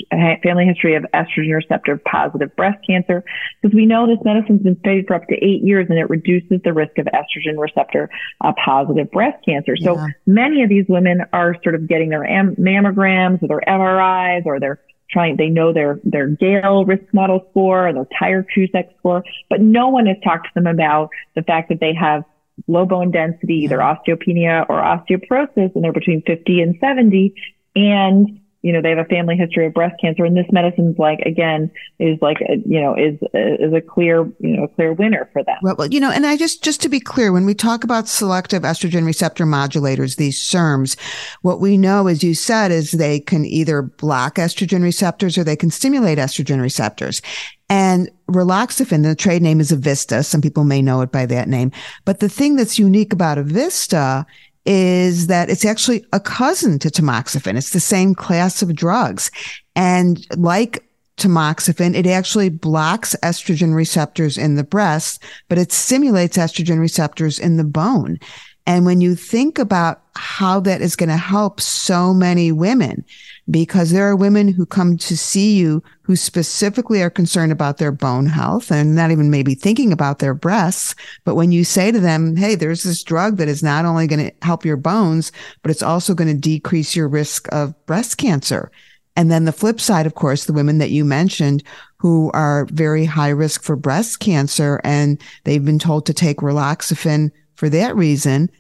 family 0.43 0.64
history 0.64 0.95
of 0.95 1.05
estrogen 1.14 1.55
receptor 1.55 2.01
positive 2.05 2.55
breast 2.57 2.79
cancer. 2.87 3.25
Because 3.61 3.75
we 3.75 3.87
know 3.87 4.07
this 4.07 4.25
medicine's 4.25 4.62
been 4.62 4.79
studied 4.81 5.07
for 5.07 5.14
up 5.14 5.27
to 5.29 5.35
eight 5.35 5.62
years 5.62 5.87
and 5.88 5.99
it 5.99 6.09
reduces 6.09 6.61
the 6.62 6.73
risk 6.73 6.99
of 6.99 7.07
estrogen 7.07 7.59
receptor 7.59 8.09
uh, 8.40 8.53
positive 8.64 9.11
breast 9.11 9.45
cancer. 9.45 9.77
So 9.77 9.97
yeah. 9.97 10.09
many 10.27 10.62
of 10.62 10.69
these 10.69 10.87
women 10.88 11.23
are 11.33 11.57
sort 11.62 11.75
of 11.75 11.88
getting 11.88 12.11
their 12.11 12.25
am- 12.25 12.57
mammograms 12.57 13.43
or 13.43 13.49
their 13.49 13.62
MRIs 13.67 14.47
or 14.47 14.61
their 14.61 14.81
trying, 15.11 15.37
they 15.37 15.49
know 15.49 15.73
their, 15.73 16.01
their 16.05 16.29
Gail 16.29 16.85
risk 16.85 17.05
model 17.12 17.47
score 17.51 17.88
or 17.88 17.93
their 17.93 18.07
Tyrer-Cuzick 18.21 18.97
score, 18.99 19.25
but 19.49 19.61
no 19.61 19.88
one 19.88 20.07
has 20.07 20.17
talked 20.25 20.47
to 20.47 20.51
them 20.55 20.67
about 20.67 21.11
the 21.35 21.43
fact 21.43 21.69
that 21.69 21.81
they 21.81 21.95
have 21.95 22.25
low 22.67 22.87
bone 22.87 23.11
density, 23.11 23.55
either 23.64 23.79
mm-hmm. 23.79 24.11
osteopenia 24.11 24.67
or 24.69 24.81
osteoporosis, 24.81 25.75
and 25.75 25.85
they're 25.85 25.93
between 25.93 26.23
50 26.23 26.61
and 26.61 26.77
70. 26.81 27.35
And, 27.77 28.40
you 28.64 28.72
know, 28.72 28.81
they 28.81 28.88
have 28.88 28.98
a 28.98 29.05
family 29.05 29.37
history 29.37 29.66
of 29.66 29.74
breast 29.74 29.94
cancer. 30.00 30.24
And 30.24 30.35
this 30.35 30.46
medicine's 30.50 30.98
like, 30.98 31.18
again, 31.27 31.70
is 31.98 32.16
like, 32.22 32.38
a, 32.40 32.57
you 32.64 32.81
know, 32.81 32.94
is, 32.94 33.18
is 33.35 33.74
a 33.74 33.83
clear, 33.83 34.24
you 34.40 34.57
know, 34.57 34.66
clear 34.68 34.94
winner 34.94 35.29
for 35.35 35.44
them. 35.44 35.59
Well, 35.61 35.87
you 35.87 36.00
know, 36.00 36.11
and 36.11 36.24
I 36.24 36.38
just, 36.38 36.64
just 36.64 36.81
to 36.81 36.88
be 36.88 36.98
clear, 36.98 37.31
when 37.31 37.44
we 37.44 37.53
talk 37.53 37.85
about 37.85 38.09
selective 38.09 38.62
estrogen 38.62 39.05
receptor 39.05 39.44
modulators, 39.44 40.16
these 40.16 40.42
SERMs, 40.42 40.98
what 41.42 41.61
we 41.61 41.77
know, 41.77 42.07
as 42.07 42.24
you 42.24 42.35
said, 42.35 42.72
is 42.72 42.92
they 42.92 43.20
can 43.20 43.44
either 43.44 43.83
block 43.83 44.37
estrogen 44.37 44.83
receptors 44.83 45.37
or 45.37 45.44
they 45.44 45.57
can 45.57 45.70
stimulate 45.70 46.16
estrogen 46.16 46.62
receptors. 46.62 47.20
And 47.68 48.11
raloxifene, 48.31 49.03
the 49.03 49.14
trade 49.14 49.42
name 49.42 49.61
is 49.61 49.72
Evista. 49.72 50.24
Some 50.24 50.40
people 50.40 50.64
may 50.64 50.81
know 50.81 51.03
it 51.03 51.12
by 51.12 51.27
that 51.27 51.48
name. 51.48 51.70
But 52.07 52.20
the 52.20 52.31
thing 52.31 52.57
that's 52.57 52.79
unique 52.79 53.12
about 53.12 53.37
Evista 53.37 54.24
is 54.66 55.27
that 55.27 55.50
it's 55.50 55.64
actually 55.64 56.05
a 56.12 56.20
cousin 56.20 56.79
to 56.79 56.88
tamoxifen. 56.88 57.57
It's 57.57 57.70
the 57.70 57.81
same 57.81 58.14
class 58.14 58.62
of 58.62 58.74
drugs. 58.74 59.31
And 59.77 60.27
like 60.37 60.88
tamoxifen, 61.16 61.94
it 61.94 62.07
actually 62.07 62.48
blocks 62.48 63.14
estrogen 63.22 63.74
receptors 63.74 64.38
in 64.38 64.55
the 64.55 64.64
breast, 64.64 65.22
but 65.48 65.59
it 65.59 65.72
stimulates 65.72 66.37
estrogen 66.37 66.81
receptors 66.81 67.38
in 67.38 67.57
the 67.57 67.64
bone. 67.64 68.18
And 68.66 68.87
when 68.87 69.00
you 69.00 69.14
think 69.14 69.59
about 69.59 70.03
how 70.16 70.61
that 70.61 70.81
is 70.81 70.96
going 70.96 71.11
to 71.11 71.16
help 71.16 71.61
so 71.61 72.14
many 72.14 72.50
women, 72.50 73.05
because 73.50 73.90
there 73.90 74.09
are 74.09 74.16
women 74.16 74.48
who 74.48 74.64
come 74.64 74.96
to 74.96 75.16
see 75.16 75.57
you 75.57 75.83
who 76.02 76.16
specifically 76.16 77.02
are 77.02 77.11
concerned 77.11 77.52
about 77.52 77.78
their 77.78 77.92
bone 77.92 78.26
health 78.26 78.70
and 78.70 78.94
not 78.94 79.11
even 79.11 79.30
maybe 79.30 79.54
thinking 79.54 79.92
about 79.92 80.18
their 80.18 80.35
breasts. 80.35 80.94
But 81.24 81.35
when 81.35 81.52
you 81.52 81.64
say 81.64 81.92
to 81.92 82.00
them, 82.00 82.37
Hey, 82.37 82.54
there's 82.54 82.83
this 82.83 83.02
drug 83.02 83.37
that 83.37 83.48
is 83.48 83.62
not 83.62 83.85
only 83.85 84.07
going 84.07 84.30
to 84.30 84.35
help 84.42 84.64
your 84.64 84.76
bones, 84.76 85.30
but 85.62 85.70
it's 85.70 85.83
also 85.83 86.14
going 86.14 86.28
to 86.28 86.40
decrease 86.40 86.96
your 86.96 87.09
risk 87.09 87.48
of 87.52 87.74
breast 87.87 88.16
cancer. 88.16 88.70
And 89.16 89.30
then 89.30 89.44
the 89.44 89.52
flip 89.52 89.80
side, 89.80 90.07
of 90.07 90.14
course, 90.14 90.44
the 90.44 90.52
women 90.52 90.78
that 90.78 90.90
you 90.90 91.04
mentioned 91.04 91.62
who 91.98 92.30
are 92.35 92.66
very 92.72 93.04
high 93.04 93.28
risk 93.28 93.62
for 93.62 93.76
breast 93.76 94.20
cancer 94.20 94.80
and 94.85 95.20
they've 95.44 95.64
been 95.64 95.78
told 95.78 96.07
to 96.07 96.14
take 96.14 96.38
raloxifene 96.38 97.30
for 97.54 97.68
that 97.68 97.94
reason 97.94 98.50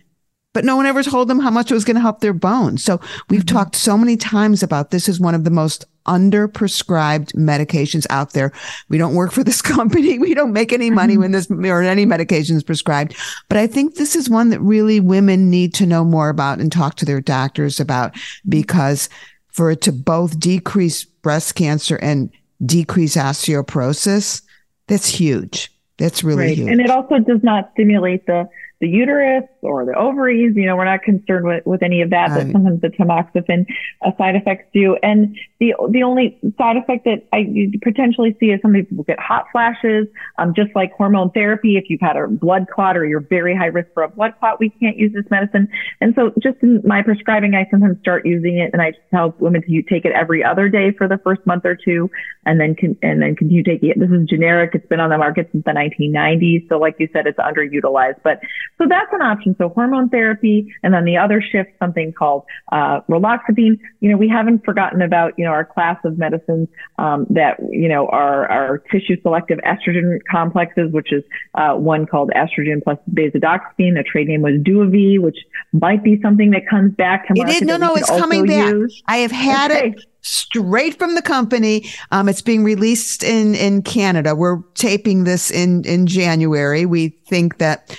but 0.54 0.64
no 0.64 0.76
one 0.76 0.86
ever 0.86 1.02
told 1.02 1.28
them 1.28 1.40
how 1.40 1.50
much 1.50 1.70
it 1.70 1.74
was 1.74 1.84
going 1.84 1.96
to 1.96 2.00
help 2.00 2.20
their 2.20 2.32
bones. 2.32 2.82
So 2.82 2.98
we've 3.28 3.44
mm-hmm. 3.44 3.54
talked 3.56 3.76
so 3.76 3.98
many 3.98 4.16
times 4.16 4.62
about 4.62 4.90
this 4.90 5.08
is 5.08 5.20
one 5.20 5.34
of 5.34 5.44
the 5.44 5.50
most 5.50 5.84
under 6.06 6.48
prescribed 6.48 7.32
medications 7.34 8.06
out 8.08 8.32
there. 8.32 8.52
We 8.88 8.96
don't 8.96 9.14
work 9.14 9.32
for 9.32 9.42
this 9.44 9.60
company. 9.74 10.18
We 10.18 10.32
don't 10.32 10.52
make 10.52 10.72
any 10.72 10.90
money 10.90 11.14
mm-hmm. 11.14 11.22
when 11.22 11.32
this 11.32 11.50
or 11.50 11.82
any 11.82 12.06
medication 12.06 12.56
is 12.56 12.62
prescribed. 12.62 13.16
But 13.48 13.58
I 13.58 13.66
think 13.66 13.96
this 13.96 14.16
is 14.16 14.30
one 14.30 14.50
that 14.50 14.60
really 14.60 15.00
women 15.00 15.50
need 15.50 15.74
to 15.74 15.86
know 15.86 16.04
more 16.04 16.28
about 16.28 16.60
and 16.60 16.70
talk 16.70 16.94
to 16.96 17.04
their 17.04 17.20
doctors 17.20 17.80
about 17.80 18.16
because 18.48 19.08
for 19.48 19.70
it 19.70 19.80
to 19.82 19.92
both 19.92 20.38
decrease 20.38 21.04
breast 21.04 21.54
cancer 21.54 21.96
and 21.96 22.30
decrease 22.64 23.16
osteoporosis, 23.16 24.42
that's 24.86 25.08
huge. 25.08 25.70
That's 25.96 26.24
really 26.24 26.46
right. 26.46 26.56
huge. 26.56 26.68
And 26.68 26.80
it 26.80 26.90
also 26.90 27.18
does 27.18 27.42
not 27.42 27.70
stimulate 27.72 28.26
the 28.26 28.48
the 28.80 28.88
uterus 28.88 29.44
or 29.62 29.84
the 29.84 29.94
ovaries. 29.94 30.54
You 30.56 30.66
know, 30.66 30.76
we're 30.76 30.84
not 30.84 31.02
concerned 31.02 31.46
with, 31.46 31.64
with 31.66 31.82
any 31.82 32.02
of 32.02 32.10
that, 32.10 32.30
right. 32.30 32.44
but 32.44 32.52
sometimes 32.52 32.80
the 32.80 32.88
tamoxifen 32.88 33.66
uh, 34.04 34.10
side 34.18 34.36
effects 34.36 34.66
do. 34.72 34.96
And 35.02 35.36
the 35.60 35.74
the 35.90 36.02
only 36.02 36.38
side 36.58 36.76
effect 36.76 37.04
that 37.04 37.26
I 37.32 37.70
potentially 37.82 38.36
see 38.40 38.46
is 38.46 38.60
some 38.62 38.72
people 38.72 39.04
get 39.04 39.18
hot 39.18 39.46
flashes, 39.52 40.06
um, 40.38 40.54
just 40.54 40.74
like 40.74 40.92
hormone 40.92 41.30
therapy. 41.30 41.76
If 41.76 41.84
you've 41.88 42.00
had 42.00 42.16
a 42.16 42.26
blood 42.26 42.66
clot 42.72 42.96
or 42.96 43.06
you're 43.06 43.20
very 43.20 43.56
high 43.56 43.66
risk 43.66 43.88
for 43.94 44.02
a 44.02 44.08
blood 44.08 44.34
clot, 44.38 44.60
we 44.60 44.70
can't 44.70 44.96
use 44.96 45.12
this 45.12 45.24
medicine. 45.30 45.68
And 46.00 46.14
so 46.14 46.32
just 46.42 46.58
in 46.62 46.82
my 46.84 47.02
prescribing, 47.02 47.54
I 47.54 47.66
sometimes 47.70 47.98
start 48.00 48.26
using 48.26 48.58
it 48.58 48.70
and 48.72 48.82
I 48.82 48.90
just 48.90 49.02
tell 49.10 49.34
women 49.38 49.62
to 49.62 49.82
take 49.82 50.04
it 50.04 50.12
every 50.12 50.44
other 50.44 50.68
day 50.68 50.92
for 50.92 51.08
the 51.08 51.18
first 51.18 51.46
month 51.46 51.64
or 51.64 51.76
two 51.76 52.10
and 52.44 52.60
then 52.60 52.74
con- 52.78 52.98
and 53.02 53.22
then 53.22 53.36
continue 53.36 53.62
taking 53.62 53.90
it. 53.90 53.98
This 53.98 54.10
is 54.10 54.28
generic. 54.28 54.72
It's 54.74 54.86
been 54.86 55.00
on 55.00 55.10
the 55.10 55.18
market 55.18 55.48
since 55.52 55.64
the 55.64 55.70
1990s. 55.70 56.68
So 56.68 56.78
like 56.78 56.96
you 56.98 57.08
said, 57.12 57.26
it's 57.26 57.38
underutilized, 57.38 58.20
but 58.22 58.40
so 58.78 58.86
that's 58.88 59.12
an 59.12 59.22
option. 59.22 59.54
So 59.56 59.68
hormone 59.68 60.08
therapy, 60.08 60.72
and 60.82 60.92
then 60.92 61.04
the 61.04 61.16
other 61.16 61.40
shift, 61.40 61.70
something 61.78 62.12
called 62.12 62.44
uh, 62.72 63.00
raloxifene. 63.08 63.78
You 64.00 64.10
know, 64.10 64.16
we 64.16 64.28
haven't 64.28 64.64
forgotten 64.64 65.00
about 65.02 65.32
you 65.38 65.44
know 65.44 65.50
our 65.50 65.64
class 65.64 65.96
of 66.04 66.18
medicines 66.18 66.68
um, 66.98 67.26
that 67.30 67.58
you 67.70 67.88
know 67.88 68.08
are 68.08 68.50
our 68.50 68.78
tissue 68.90 69.20
selective 69.22 69.58
estrogen 69.60 70.18
complexes, 70.30 70.92
which 70.92 71.12
is 71.12 71.22
uh, 71.54 71.74
one 71.74 72.06
called 72.06 72.30
estrogen 72.34 72.82
plus 72.82 72.98
bazedoxifene. 73.12 73.94
The 73.94 74.04
trade 74.10 74.28
name 74.28 74.42
was 74.42 74.54
Duavee, 74.54 75.20
which 75.20 75.38
might 75.72 76.02
be 76.02 76.20
something 76.20 76.50
that 76.50 76.62
comes 76.68 76.94
back 76.94 77.28
to. 77.28 77.34
It 77.36 77.48
is, 77.48 77.62
no, 77.62 77.76
no, 77.76 77.94
it's 77.94 78.10
coming 78.10 78.46
back. 78.46 78.72
Use. 78.72 79.02
I 79.06 79.18
have 79.18 79.32
had 79.32 79.70
okay. 79.70 79.88
it 79.90 80.04
straight 80.22 80.98
from 80.98 81.14
the 81.14 81.22
company. 81.22 81.88
Um, 82.10 82.28
it's 82.28 82.42
being 82.42 82.64
released 82.64 83.22
in 83.22 83.54
in 83.54 83.82
Canada. 83.82 84.34
We're 84.34 84.62
taping 84.74 85.24
this 85.24 85.52
in 85.52 85.84
in 85.84 86.06
January. 86.06 86.86
We 86.86 87.10
think 87.28 87.58
that 87.58 87.96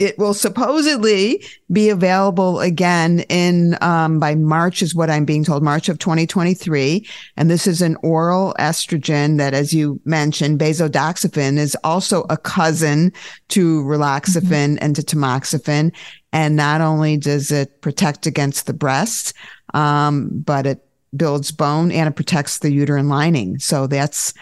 it 0.00 0.18
will 0.18 0.32
supposedly 0.32 1.44
be 1.70 1.90
available 1.90 2.58
again 2.60 3.20
in 3.28 3.76
um, 3.82 4.18
by 4.18 4.34
March, 4.34 4.82
is 4.82 4.94
what 4.94 5.10
I'm 5.10 5.26
being 5.26 5.44
told, 5.44 5.62
March 5.62 5.90
of 5.90 5.98
2023. 5.98 7.06
And 7.36 7.50
this 7.50 7.66
is 7.66 7.82
an 7.82 7.96
oral 8.02 8.54
estrogen 8.58 9.36
that, 9.36 9.52
as 9.52 9.74
you 9.74 10.00
mentioned, 10.06 10.58
bazedoxifene 10.58 11.58
is 11.58 11.76
also 11.84 12.24
a 12.30 12.38
cousin 12.38 13.12
to 13.48 13.82
raloxifene 13.82 14.74
mm-hmm. 14.74 14.84
and 14.84 14.96
to 14.96 15.02
tamoxifen. 15.02 15.94
And 16.32 16.56
not 16.56 16.80
only 16.80 17.18
does 17.18 17.52
it 17.52 17.82
protect 17.82 18.26
against 18.26 18.66
the 18.66 18.72
breast, 18.72 19.34
um, 19.74 20.30
but 20.32 20.64
it 20.64 20.82
builds 21.14 21.50
bone 21.50 21.92
and 21.92 22.08
it 22.08 22.16
protects 22.16 22.60
the 22.60 22.72
uterine 22.72 23.10
lining. 23.10 23.58
So 23.58 23.86
that's 23.86 24.32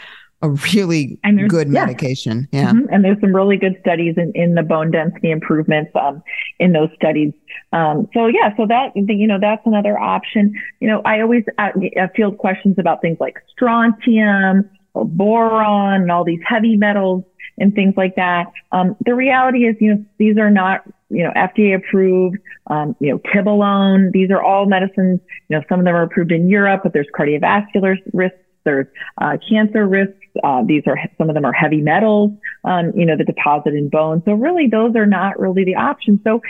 a 0.43 0.51
really 0.51 1.19
good 1.49 1.69
yeah. 1.69 1.85
medication. 1.85 2.49
Yeah. 2.53 2.71
Mm-hmm. 2.71 2.93
And 2.93 3.05
there's 3.05 3.21
some 3.21 3.35
really 3.35 3.57
good 3.57 3.77
studies 3.81 4.15
in, 4.17 4.33
in 4.35 4.55
the 4.55 4.63
bone 4.63 4.91
density 4.91 5.31
improvements 5.31 5.91
um, 6.01 6.23
in 6.61 6.73
those 6.73 6.91
studies. 6.95 7.33
Um, 7.73 8.09
so 8.15 8.27
yeah, 8.27 8.57
so 8.57 8.67
that, 8.67 8.93
you 8.95 9.27
know, 9.27 9.39
that's 9.41 9.63
another 9.67 9.99
option. 9.99 10.55
You 10.81 10.89
know, 10.89 11.03
I 11.05 11.21
always 11.21 11.45
uh, 11.59 11.71
field 12.15 12.39
questions 12.39 12.77
about 12.79 13.01
things 13.01 13.19
like 13.19 13.43
strontium 13.51 14.71
or 14.95 15.05
boron 15.05 16.03
and 16.03 16.13
all 16.13 16.25
these 16.25 16.41
heavy 16.47 16.77
metals 16.77 17.25
and 17.59 17.75
things 17.75 17.95
like 17.97 18.15
that. 18.15 18.47
Um, 18.71 18.97
the 19.05 19.15
reality 19.15 19.67
is, 19.67 19.75
you 19.81 19.95
know, 19.95 20.05
these 20.19 20.39
are 20.39 20.51
not, 20.51 20.83
you 21.11 21.25
know, 21.25 21.33
FDA 21.37 21.75
approved, 21.75 22.37
um, 22.69 22.95
you 23.01 23.11
know, 23.11 23.19
tibolone. 23.19 24.13
These 24.13 24.31
are 24.31 24.41
all 24.41 24.67
medicines, 24.67 25.19
you 25.49 25.57
know, 25.57 25.65
some 25.69 25.81
of 25.81 25.85
them 25.85 25.97
are 25.97 26.03
approved 26.03 26.31
in 26.31 26.49
Europe, 26.49 26.83
but 26.85 26.93
there's 26.93 27.09
cardiovascular 27.19 27.97
risks 28.13 28.39
there's 28.69 28.87
uh, 29.21 29.39
cancer 29.49 29.87
risks. 29.89 30.15
Uh, 30.43 30.63
these 30.65 30.83
are 30.87 30.99
some 31.17 31.29
of 31.29 31.35
them 31.35 31.45
are 31.45 31.53
heavy 31.53 31.81
metals, 31.81 32.31
um, 32.65 32.93
you 32.95 33.07
know, 33.07 33.17
the 33.17 33.25
deposit 33.25 33.75
in 33.75 33.89
bone. 33.89 34.23
So 34.25 34.33
really, 34.33 34.67
those 34.67 34.95
are 34.97 35.07
not 35.07 35.39
really 35.39 35.65
the 35.65 35.75
options. 35.75 36.21
So, 36.25 36.41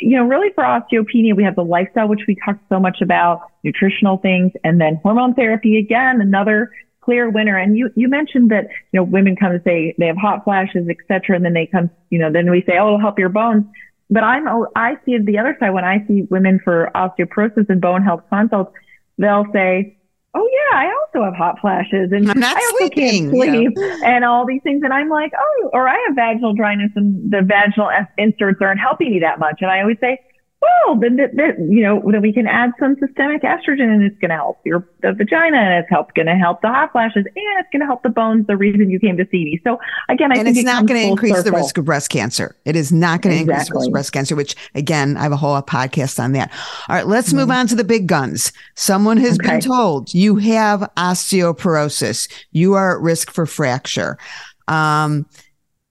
you 0.00 0.16
know, 0.16 0.24
really 0.24 0.52
for 0.54 0.64
osteopenia, 0.64 1.36
we 1.36 1.44
have 1.44 1.56
the 1.56 1.64
lifestyle, 1.64 2.08
which 2.08 2.22
we 2.26 2.36
talked 2.44 2.62
so 2.68 2.78
much 2.80 3.00
about, 3.00 3.42
nutritional 3.64 4.18
things, 4.18 4.52
and 4.64 4.80
then 4.80 5.00
hormone 5.02 5.34
therapy. 5.34 5.78
Again, 5.78 6.20
another 6.20 6.70
clear 7.00 7.30
winner. 7.30 7.56
And 7.56 7.76
you, 7.76 7.90
you 7.96 8.08
mentioned 8.08 8.50
that, 8.50 8.68
you 8.92 9.00
know, 9.00 9.04
women 9.04 9.34
come 9.34 9.52
to 9.52 9.62
say 9.64 9.94
they 9.98 10.06
have 10.06 10.16
hot 10.16 10.44
flashes, 10.44 10.86
et 10.88 10.96
cetera. 11.08 11.36
And 11.36 11.44
then 11.44 11.54
they 11.54 11.66
come, 11.66 11.90
you 12.10 12.18
know, 12.18 12.30
then 12.30 12.50
we 12.50 12.62
say, 12.66 12.78
oh, 12.78 12.88
it'll 12.88 13.00
help 13.00 13.18
your 13.18 13.30
bones. 13.30 13.64
But 14.10 14.24
I'm, 14.24 14.46
I 14.76 14.96
see 15.04 15.18
the 15.18 15.38
other 15.38 15.56
side 15.60 15.70
when 15.70 15.84
I 15.84 16.04
see 16.06 16.22
women 16.30 16.60
for 16.62 16.90
osteoporosis 16.94 17.68
and 17.68 17.80
bone 17.80 18.02
health 18.02 18.22
consults, 18.30 18.72
they'll 19.18 19.46
say, 19.52 19.97
oh 20.34 20.48
yeah, 20.52 20.78
I 20.78 20.92
also 20.92 21.24
have 21.24 21.34
hot 21.34 21.60
flashes 21.60 22.12
and 22.12 22.30
I'm 22.30 22.38
not 22.38 22.56
I 22.56 22.60
also 22.60 22.76
sleeping, 22.78 23.30
can't 23.30 23.76
sleep 23.76 23.78
and 24.04 24.24
all 24.24 24.46
these 24.46 24.62
things. 24.62 24.82
And 24.84 24.92
I'm 24.92 25.08
like, 25.08 25.32
oh, 25.38 25.70
or 25.72 25.88
I 25.88 25.96
have 26.06 26.16
vaginal 26.16 26.54
dryness 26.54 26.90
and 26.96 27.30
the 27.30 27.42
vaginal 27.42 27.90
inserts 28.16 28.58
aren't 28.60 28.80
helping 28.80 29.10
me 29.10 29.20
that 29.20 29.38
much. 29.38 29.58
And 29.60 29.70
I 29.70 29.80
always 29.80 29.98
say, 30.00 30.18
well, 30.60 30.98
then, 30.98 31.16
then 31.16 31.70
you 31.70 31.82
know, 31.82 32.02
then 32.10 32.20
we 32.20 32.32
can 32.32 32.48
add 32.48 32.72
some 32.80 32.96
systemic 32.98 33.42
estrogen 33.42 33.94
and 33.94 34.02
it's 34.02 34.18
going 34.18 34.30
to 34.30 34.36
help 34.36 34.58
your 34.64 34.88
the 35.02 35.12
vagina 35.12 35.56
and 35.56 35.74
it's 35.84 35.88
help 35.88 36.12
going 36.14 36.26
to 36.26 36.34
help 36.34 36.62
the 36.62 36.68
hot 36.68 36.90
flashes 36.90 37.24
and 37.24 37.60
it's 37.60 37.68
going 37.70 37.80
to 37.80 37.86
help 37.86 38.02
the 38.02 38.08
bones. 38.08 38.46
The 38.48 38.56
reason 38.56 38.90
you 38.90 38.98
came 38.98 39.16
to 39.18 39.26
see 39.30 39.44
me. 39.44 39.60
So 39.62 39.78
again, 40.08 40.32
I 40.32 40.36
and 40.36 40.44
think 40.44 40.56
it's 40.56 40.64
it 40.64 40.66
not 40.66 40.86
going 40.86 41.00
to 41.00 41.06
increase 41.06 41.36
circle. 41.36 41.52
the 41.52 41.56
risk 41.56 41.78
of 41.78 41.84
breast 41.84 42.10
cancer. 42.10 42.56
It 42.64 42.74
is 42.74 42.90
not 42.90 43.22
going 43.22 43.36
to 43.36 43.42
exactly. 43.42 43.54
increase 43.54 43.68
the 43.68 43.74
risk 43.74 43.86
of 43.86 43.92
breast 43.92 44.12
cancer. 44.12 44.34
Which 44.34 44.56
again, 44.74 45.16
I 45.16 45.22
have 45.22 45.32
a 45.32 45.36
whole 45.36 45.60
podcast 45.62 46.22
on 46.22 46.32
that. 46.32 46.50
All 46.88 46.96
right, 46.96 47.06
let's 47.06 47.28
mm-hmm. 47.28 47.38
move 47.38 47.50
on 47.50 47.68
to 47.68 47.76
the 47.76 47.84
big 47.84 48.08
guns. 48.08 48.52
Someone 48.74 49.16
has 49.18 49.38
okay. 49.38 49.48
been 49.48 49.60
told 49.60 50.12
you 50.12 50.36
have 50.36 50.80
osteoporosis. 50.96 52.32
You 52.50 52.74
are 52.74 52.96
at 52.96 53.02
risk 53.02 53.30
for 53.30 53.46
fracture. 53.46 54.18
Um, 54.66 55.26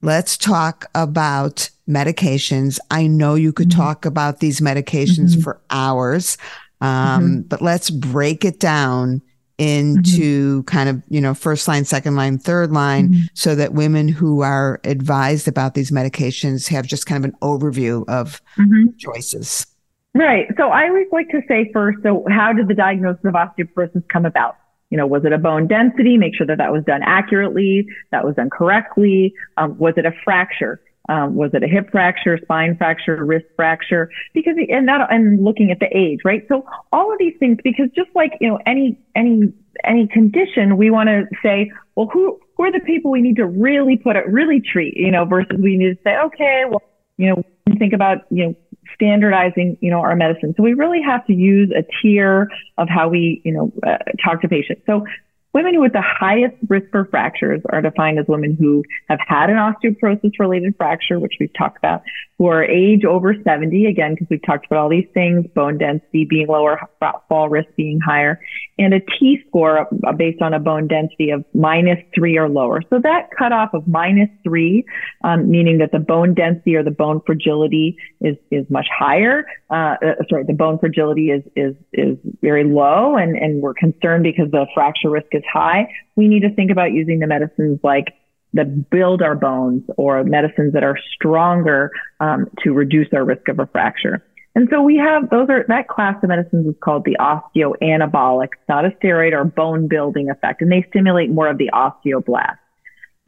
let's 0.01 0.37
talk 0.37 0.85
about 0.95 1.69
medications. 1.87 2.79
I 2.91 3.07
know 3.07 3.35
you 3.35 3.53
could 3.53 3.69
mm-hmm. 3.69 3.79
talk 3.79 4.05
about 4.05 4.39
these 4.39 4.59
medications 4.59 5.31
mm-hmm. 5.31 5.41
for 5.41 5.61
hours, 5.69 6.37
um, 6.81 6.89
mm-hmm. 6.89 7.41
but 7.41 7.61
let's 7.61 7.89
break 7.89 8.45
it 8.45 8.59
down 8.59 9.21
into 9.57 10.59
mm-hmm. 10.59 10.65
kind 10.65 10.89
of, 10.89 11.01
you 11.09 11.19
know, 11.19 11.33
first 11.33 11.67
line, 11.67 11.83
second 11.83 12.15
line, 12.15 12.37
third 12.37 12.71
line, 12.71 13.09
mm-hmm. 13.09 13.23
so 13.33 13.55
that 13.55 13.73
women 13.73 14.07
who 14.07 14.41
are 14.41 14.79
advised 14.83 15.47
about 15.47 15.73
these 15.73 15.89
medications 15.89 16.67
have 16.67 16.85
just 16.85 17.07
kind 17.07 17.23
of 17.23 17.31
an 17.31 17.37
overview 17.41 18.07
of 18.07 18.41
mm-hmm. 18.57 18.95
choices. 18.97 19.65
Right. 20.13 20.47
So 20.57 20.69
I 20.69 20.87
always 20.87 21.07
like 21.11 21.29
to 21.29 21.41
say 21.47 21.71
first, 21.73 21.99
so 22.03 22.25
how 22.29 22.53
did 22.53 22.67
the 22.67 22.73
diagnosis 22.73 23.23
of 23.25 23.33
osteoporosis 23.33 24.07
come 24.09 24.25
about? 24.25 24.57
You 24.89 24.97
know, 24.97 25.07
was 25.07 25.25
it 25.25 25.33
a 25.33 25.37
bone 25.37 25.67
density? 25.67 26.17
Make 26.17 26.35
sure 26.35 26.47
that 26.47 26.57
that 26.59 26.71
was 26.71 26.83
done 26.85 27.01
accurately, 27.03 27.87
that 28.11 28.25
was 28.25 28.35
done 28.35 28.49
correctly. 28.49 29.33
Um, 29.57 29.77
was 29.77 29.93
it 29.97 30.05
a 30.05 30.13
fracture? 30.23 30.81
Um, 31.09 31.35
was 31.35 31.51
it 31.53 31.63
a 31.63 31.67
hip 31.67 31.89
fracture, 31.91 32.37
spine 32.41 32.75
fracture, 32.77 33.23
wrist 33.23 33.45
fracture? 33.55 34.09
Because 34.33 34.55
and 34.69 34.87
that 34.89 35.07
and 35.09 35.43
looking 35.43 35.71
at 35.71 35.79
the 35.79 35.87
age, 35.95 36.19
right? 36.25 36.45
So 36.49 36.65
all 36.91 37.11
of 37.11 37.17
these 37.17 37.33
things, 37.39 37.57
because 37.63 37.87
just 37.95 38.09
like 38.13 38.33
you 38.41 38.49
know 38.49 38.59
any 38.65 38.97
any 39.15 39.53
any 39.85 40.07
condition, 40.07 40.75
we 40.75 40.89
want 40.89 41.07
to 41.07 41.23
say, 41.41 41.71
well, 41.95 42.09
who 42.11 42.39
who 42.57 42.63
are 42.63 42.71
the 42.71 42.81
people 42.81 43.11
we 43.11 43.21
need 43.21 43.37
to 43.37 43.45
really 43.45 43.95
put 43.95 44.17
it 44.17 44.27
really 44.27 44.59
treat, 44.61 44.97
you 44.97 45.11
know, 45.11 45.23
versus 45.23 45.57
we 45.57 45.77
need 45.77 45.95
to 45.95 46.03
say, 46.03 46.17
okay, 46.25 46.63
well, 46.69 46.81
you 47.17 47.29
know, 47.29 47.43
think 47.77 47.93
about 47.93 48.25
you 48.29 48.47
know 48.47 48.55
standardizing, 48.93 49.77
you 49.81 49.91
know, 49.91 49.99
our 49.99 50.15
medicine. 50.15 50.53
So 50.55 50.63
we 50.63 50.73
really 50.73 51.01
have 51.01 51.25
to 51.27 51.33
use 51.33 51.71
a 51.75 51.83
tier 52.01 52.49
of 52.77 52.87
how 52.89 53.09
we, 53.09 53.41
you 53.43 53.53
know, 53.53 53.71
uh, 53.85 53.97
talk 54.23 54.41
to 54.41 54.47
patients. 54.47 54.83
So 54.85 55.05
Women 55.53 55.79
with 55.79 55.93
the 55.93 56.03
highest 56.03 56.55
risk 56.67 56.85
for 56.91 57.05
fractures 57.05 57.61
are 57.69 57.81
defined 57.81 58.19
as 58.19 58.25
women 58.27 58.55
who 58.59 58.83
have 59.09 59.19
had 59.25 59.49
an 59.49 59.55
osteoporosis 59.55 60.31
related 60.39 60.75
fracture, 60.77 61.19
which 61.19 61.33
we've 61.39 61.53
talked 61.57 61.77
about, 61.77 62.03
who 62.37 62.47
are 62.47 62.63
age 62.63 63.03
over 63.03 63.33
70, 63.43 63.85
again, 63.85 64.13
because 64.13 64.27
we've 64.29 64.45
talked 64.45 64.67
about 64.67 64.77
all 64.79 64.89
these 64.89 65.07
things, 65.13 65.47
bone 65.55 65.77
density 65.79 66.25
being 66.25 66.47
lower, 66.47 66.79
fall 67.27 67.49
risk 67.49 67.69
being 67.75 67.99
higher, 67.99 68.39
and 68.77 68.93
a 68.93 68.99
T 68.99 69.39
score 69.47 69.87
based 70.17 70.41
on 70.41 70.53
a 70.53 70.59
bone 70.59 70.87
density 70.87 71.31
of 71.31 71.43
minus 71.55 71.97
three 72.13 72.37
or 72.37 72.47
lower. 72.47 72.83
So 72.91 72.99
that 73.01 73.29
cutoff 73.35 73.73
of 73.73 73.87
minus 73.87 74.29
three, 74.43 74.85
um, 75.23 75.49
meaning 75.49 75.79
that 75.79 75.91
the 75.91 75.99
bone 75.99 76.35
density 76.35 76.75
or 76.75 76.83
the 76.83 76.91
bone 76.91 77.21
fragility 77.25 77.97
is, 78.21 78.35
is 78.51 78.69
much 78.69 78.87
higher. 78.95 79.45
Uh, 79.71 79.95
uh, 80.05 80.23
sorry, 80.29 80.43
the 80.43 80.53
bone 80.53 80.77
fragility 80.77 81.31
is, 81.31 81.43
is, 81.55 81.75
is 81.93 82.17
very 82.41 82.63
low 82.63 83.15
and, 83.15 83.35
and 83.35 83.63
we're 83.63 83.73
concerned 83.73 84.23
because 84.23 84.51
the 84.51 84.67
fracture 84.75 85.09
risk 85.09 85.27
is 85.37 85.43
high, 85.51 85.87
we 86.15 86.27
need 86.27 86.41
to 86.41 86.53
think 86.53 86.71
about 86.71 86.91
using 86.91 87.19
the 87.19 87.27
medicines 87.27 87.79
like 87.83 88.13
that 88.53 88.89
build 88.89 89.21
our 89.21 89.35
bones 89.35 89.83
or 89.97 90.23
medicines 90.23 90.73
that 90.73 90.83
are 90.83 90.97
stronger 91.13 91.91
um, 92.19 92.47
to 92.63 92.73
reduce 92.73 93.07
our 93.13 93.23
risk 93.23 93.47
of 93.47 93.59
a 93.59 93.67
fracture. 93.67 94.23
And 94.55 94.67
so 94.71 94.81
we 94.81 94.97
have 94.97 95.29
those 95.29 95.49
are 95.49 95.65
that 95.67 95.87
class 95.87 96.15
of 96.23 96.29
medicines 96.29 96.65
is 96.65 96.75
called 96.81 97.05
the 97.05 97.15
osteoanabolic, 97.19 98.49
not 98.67 98.85
a 98.85 98.89
steroid 98.89 99.33
or 99.33 99.43
bone 99.43 99.87
building 99.87 100.31
effect, 100.31 100.63
and 100.63 100.71
they 100.71 100.83
stimulate 100.89 101.29
more 101.29 101.47
of 101.47 101.59
the 101.59 101.69
osteoblast. 101.71 102.57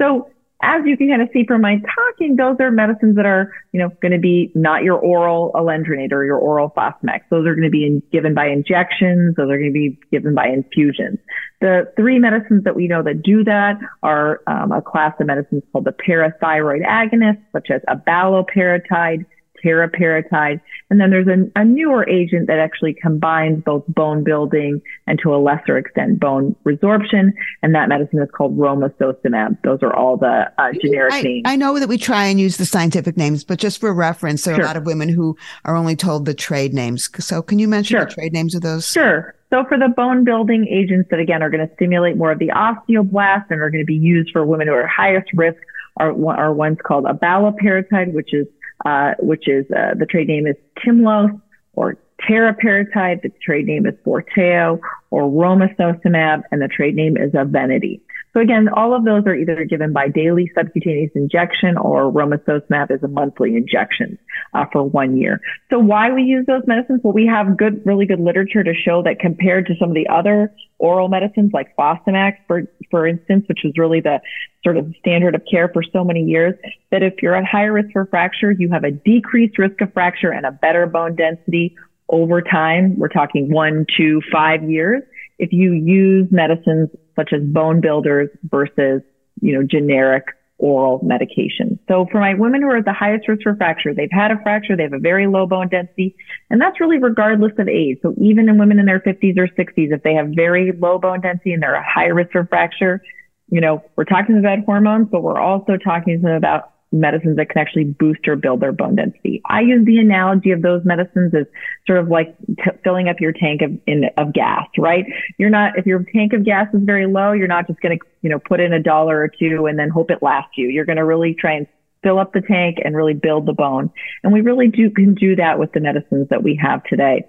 So 0.02 0.32
as 0.62 0.82
you 0.86 0.98
can 0.98 1.08
kind 1.08 1.22
of 1.22 1.30
see 1.32 1.46
from 1.46 1.62
my 1.62 1.78
talking, 1.96 2.36
those 2.36 2.58
are 2.60 2.70
medicines 2.70 3.16
that 3.16 3.26
are, 3.26 3.54
you 3.72 3.80
know, 3.80 3.90
going 4.02 4.12
to 4.12 4.20
be 4.20 4.52
not 4.56 4.84
your 4.84 4.98
oral 4.98 5.52
alendronate 5.56 6.12
or 6.12 6.26
your 6.26 6.38
oral 6.38 6.70
Fosamax. 6.76 7.22
Those 7.30 7.48
are 7.48 7.56
going 7.56 7.64
to 7.64 7.70
be 7.70 7.86
in, 7.86 8.04
given 8.12 8.34
by 8.34 8.48
injections. 8.48 9.36
Those 9.38 9.50
are 9.50 9.58
going 9.58 9.70
to 9.70 9.74
be 9.74 9.98
given 10.12 10.36
by 10.36 10.48
infusions. 10.48 11.18
The 11.62 11.92
three 11.96 12.20
medicines 12.20 12.66
that 12.66 12.76
we 12.76 12.88
know 12.88 13.02
that 13.04 13.24
do 13.24 13.44
that 13.46 13.80
are 14.04 14.42
um, 14.48 14.74
a 14.74 14.82
class 14.82 15.14
of 15.22 15.28
medicines 15.28 15.64
called 15.72 15.86
the 15.86 15.94
parathyroid 15.94 16.86
agonists, 16.86 17.44
such 17.54 17.70
as 17.72 17.82
abaloparatide, 17.88 19.26
teriparatide. 19.64 20.62
And 20.90 21.00
then 21.00 21.10
there's 21.10 21.28
a, 21.28 21.60
a, 21.60 21.66
newer 21.66 22.08
agent 22.10 22.48
that 22.48 22.60
actually 22.60 22.94
combines 22.94 23.64
both 23.64 23.84
bone 23.88 24.24
building 24.24 24.82
and 25.08 25.20
to 25.20 25.34
a 25.34 25.38
lesser 25.38 25.78
extent 25.78 26.20
bone 26.20 26.56
resorption. 26.66 27.34
And 27.62 27.76
that 27.76 27.90
medicine 27.90 28.22
is 28.22 28.30
called 28.36 28.58
romosozumab. 28.58 29.62
Those 29.64 29.80
are 29.84 29.96
all 29.96 30.18
the 30.18 30.52
uh, 30.58 30.72
generic 30.82 31.14
I, 31.14 31.22
names. 31.22 31.44
I 31.46 31.56
know 31.56 31.80
that 31.80 31.90
we 31.90 31.98
try 31.98 32.26
and 32.26 32.40
use 32.40 32.58
the 32.58 32.66
scientific 32.66 33.18
names, 33.18 33.44
but 33.44 33.60
just 33.60 33.80
for 33.80 33.94
reference, 33.94 34.44
there 34.44 34.54
are 34.54 34.58
sure. 34.58 34.66
a 34.66 34.68
lot 34.68 34.78
of 34.78 34.86
women 34.86 35.10
who 35.10 35.38
are 35.66 35.76
only 35.76 35.96
told 35.96 36.26
the 36.26 36.34
trade 36.34 36.74
names. 36.74 37.10
So 37.24 37.42
can 37.42 37.60
you 37.60 37.68
mention 37.68 37.98
sure. 37.98 38.06
the 38.06 38.12
trade 38.12 38.34
names 38.34 38.56
of 38.56 38.62
those? 38.62 38.88
Sure. 38.88 39.36
So 39.52 39.64
for 39.68 39.78
the 39.80 39.90
bone 39.90 40.24
building 40.24 40.68
agents 40.68 41.10
that 41.10 41.20
again 41.20 41.42
are 41.42 41.50
going 41.50 41.68
to 41.68 41.74
stimulate 41.76 42.18
more 42.18 42.32
of 42.32 42.40
the 42.40 42.50
osteoblast 42.50 43.46
and 43.50 43.62
are 43.62 43.70
going 43.70 43.84
to 43.84 43.86
be 43.86 43.96
used 43.96 44.32
for 44.32 44.46
women 44.46 44.68
who 44.68 44.74
are 44.74 44.86
highest 44.86 45.30
risk 45.34 45.58
are, 45.98 46.14
are 46.32 46.54
ones 46.54 46.78
called 46.84 47.06
abaloparatide, 47.06 48.14
which 48.14 48.34
is 48.34 48.48
uh, 48.86 49.14
which 49.20 49.48
is 49.48 49.66
uh, 49.72 49.94
the 49.98 50.06
trade 50.06 50.28
name 50.28 50.48
is 50.48 50.56
Tymlos 50.84 51.40
or 51.74 51.98
teriparatide. 52.28 53.22
The 53.22 53.32
trade 53.44 53.66
name 53.66 53.86
is 53.86 53.94
Forteo 54.06 54.80
or 55.10 55.24
romosozumab, 55.24 56.44
and 56.52 56.62
the 56.62 56.68
trade 56.68 56.96
name 56.96 57.18
is 57.18 57.34
Evenity. 57.36 58.02
So 58.34 58.42
again, 58.42 58.70
all 58.70 58.96
of 58.96 59.06
those 59.06 59.24
are 59.26 59.34
either 59.34 59.66
given 59.66 59.92
by 59.92 60.08
daily 60.08 60.52
subcutaneous 60.56 61.12
injection 61.16 61.78
or 61.78 62.12
romosozumab 62.12 62.92
is 62.92 63.02
a 63.02 63.08
monthly 63.08 63.56
injection 63.56 64.20
uh, 64.54 64.66
for 64.72 64.84
one 64.84 65.18
year. 65.18 65.42
So 65.72 65.80
why 65.80 66.12
we 66.12 66.22
use 66.24 66.46
those 66.46 66.62
medicines? 66.68 67.02
Well, 67.04 67.14
we 67.14 67.26
have 67.26 67.58
good, 67.58 67.82
really 67.86 68.06
good 68.06 68.20
literature 68.20 68.64
to 68.64 68.74
show 68.74 69.02
that 69.04 69.20
compared 69.20 69.66
to 69.68 69.74
some 69.80 69.90
of 69.90 69.96
the 69.96 70.08
other 70.10 70.54
oral 70.80 71.08
medicines 71.10 71.52
like 71.54 71.76
Fosamax, 71.78 72.38
for, 72.48 72.64
for 72.90 73.06
instance, 73.06 73.46
which 73.48 73.60
was 73.64 73.74
really 73.78 74.02
the 74.02 74.20
sort 74.64 74.78
of 74.78 74.94
standard 75.00 75.36
of 75.36 75.44
care 75.50 75.70
for 75.70 75.84
so 75.84 76.04
many 76.04 76.24
years, 76.24 76.56
that 76.92 77.04
if 77.04 77.14
you're 77.22 77.36
at 77.36 77.46
higher 77.46 77.74
risk 77.74 77.90
for 77.94 78.06
fracture, 78.06 78.52
you 78.52 78.70
have 78.72 78.84
a 78.84 78.92
decreased 78.92 79.58
risk 79.58 79.80
of 79.82 79.94
fracture 79.94 80.32
and 80.32 80.46
a 80.46 80.52
better 80.52 80.86
bone 80.88 81.16
density 81.16 81.76
over 82.10 82.42
time. 82.42 82.98
We're 82.98 83.10
talking 83.10 83.52
one, 83.52 83.86
two, 83.96 84.22
five 84.32 84.64
years. 84.64 85.04
If 85.38 85.54
you 85.54 85.74
use 85.74 86.28
medicines 86.32 86.90
such 87.16 87.32
as 87.34 87.42
bone 87.44 87.82
builders 87.82 88.30
versus, 88.44 89.02
you 89.42 89.54
know, 89.54 89.64
generic 89.64 90.26
oral 90.60 91.00
medication. 91.04 91.80
So 91.88 92.06
for 92.12 92.20
my 92.20 92.36
women 92.36 92.62
who 92.62 92.68
are 92.70 92.78
at 92.78 92.86
the 92.86 92.94
highest 92.94 93.28
risk 93.28 93.44
for 93.44 93.56
fracture, 93.56 93.94
they've 93.94 94.12
had 94.12 94.32
a 94.32 94.38
fracture, 94.44 94.76
they 94.78 94.84
have 94.84 94.94
a 94.94 95.00
very 95.00 95.26
low 95.28 95.48
bone 95.48 95.70
density, 95.70 96.16
and 96.50 96.62
that's 96.62 96.80
really 96.80 97.00
regardless 97.00 97.54
of 97.58 97.68
age. 97.68 97.98
So 98.02 98.14
even 98.22 98.50
in 98.50 98.58
women 98.58 98.80
in 98.80 98.86
their 98.86 99.00
50s 99.00 99.38
or 99.38 99.48
60s, 99.48 99.94
if 99.94 100.04
they 100.04 100.14
have 100.14 100.28
very 100.36 100.72
low 100.72 101.00
bone 101.00 101.22
density 101.22 101.54
and 101.54 101.64
they're 101.64 101.76
at 101.76 101.86
high 101.86 102.08
risk 102.08 102.32
for 102.32 102.46
fracture, 102.46 103.02
you 103.50 103.62
know, 103.62 103.84
we're 103.96 104.04
talking 104.04 104.38
about 104.38 104.60
hormones, 104.66 105.08
but 105.12 105.24
we're 105.24 105.40
also 105.40 105.78
talking 105.78 106.24
about 106.26 106.74
medicines 106.92 107.38
that 107.38 107.50
can 107.50 107.62
actually 107.62 107.84
boost 107.84 108.28
or 108.28 108.36
build 108.36 108.62
their 108.62 108.72
bone 108.72 108.96
density. 108.96 109.42
I 109.46 109.62
use 109.62 109.86
the 109.86 109.98
analogy 109.98 110.52
of 110.52 110.62
those 110.62 110.84
medicines 110.84 111.34
as 111.36 111.46
sort 111.86 112.00
of 112.00 112.08
like 112.08 112.36
t- 112.48 112.72
filling 112.84 113.08
up 113.10 113.20
your 113.20 113.32
tank 113.32 113.62
of 113.62 113.72
in, 113.86 114.06
of 114.18 114.34
gas, 114.34 114.68
right? 114.78 115.06
You're 115.38 115.50
not 115.50 115.78
if 115.78 115.86
your 115.86 116.04
tank 116.14 116.34
of 116.34 116.44
gas 116.44 116.68
is 116.74 116.82
very 116.84 117.06
low, 117.06 117.32
you're 117.32 117.48
not 117.48 117.68
just 117.68 117.80
going 117.82 117.98
to 117.98 118.06
you 118.22 118.30
know 118.30 118.40
put 118.40 118.60
in 118.60 118.74
a 118.74 118.82
dollar 118.82 119.20
or 119.20 119.28
two 119.28 119.68
and 119.68 119.78
then 119.78 119.90
hope 119.90 120.10
it 120.12 120.20
lasts 120.22 120.54
you. 120.58 120.68
You're 120.68 120.86
going 120.86 120.98
to 120.98 121.06
really 121.06 121.36
try 121.40 121.54
and 121.54 121.68
fill 122.02 122.18
up 122.18 122.34
the 122.34 122.42
tank 122.42 122.78
and 122.84 122.96
really 122.96 123.14
build 123.14 123.46
the 123.46 123.54
bone. 123.54 123.92
And 124.24 124.34
we 124.34 124.42
really 124.42 124.68
do 124.68 124.90
can 124.90 125.14
do 125.14 125.36
that 125.36 125.60
with 125.60 125.72
the 125.74 125.80
medicines 125.80 126.28
that 126.30 126.44
we 126.44 126.60
have 126.62 126.84
today. 126.86 127.26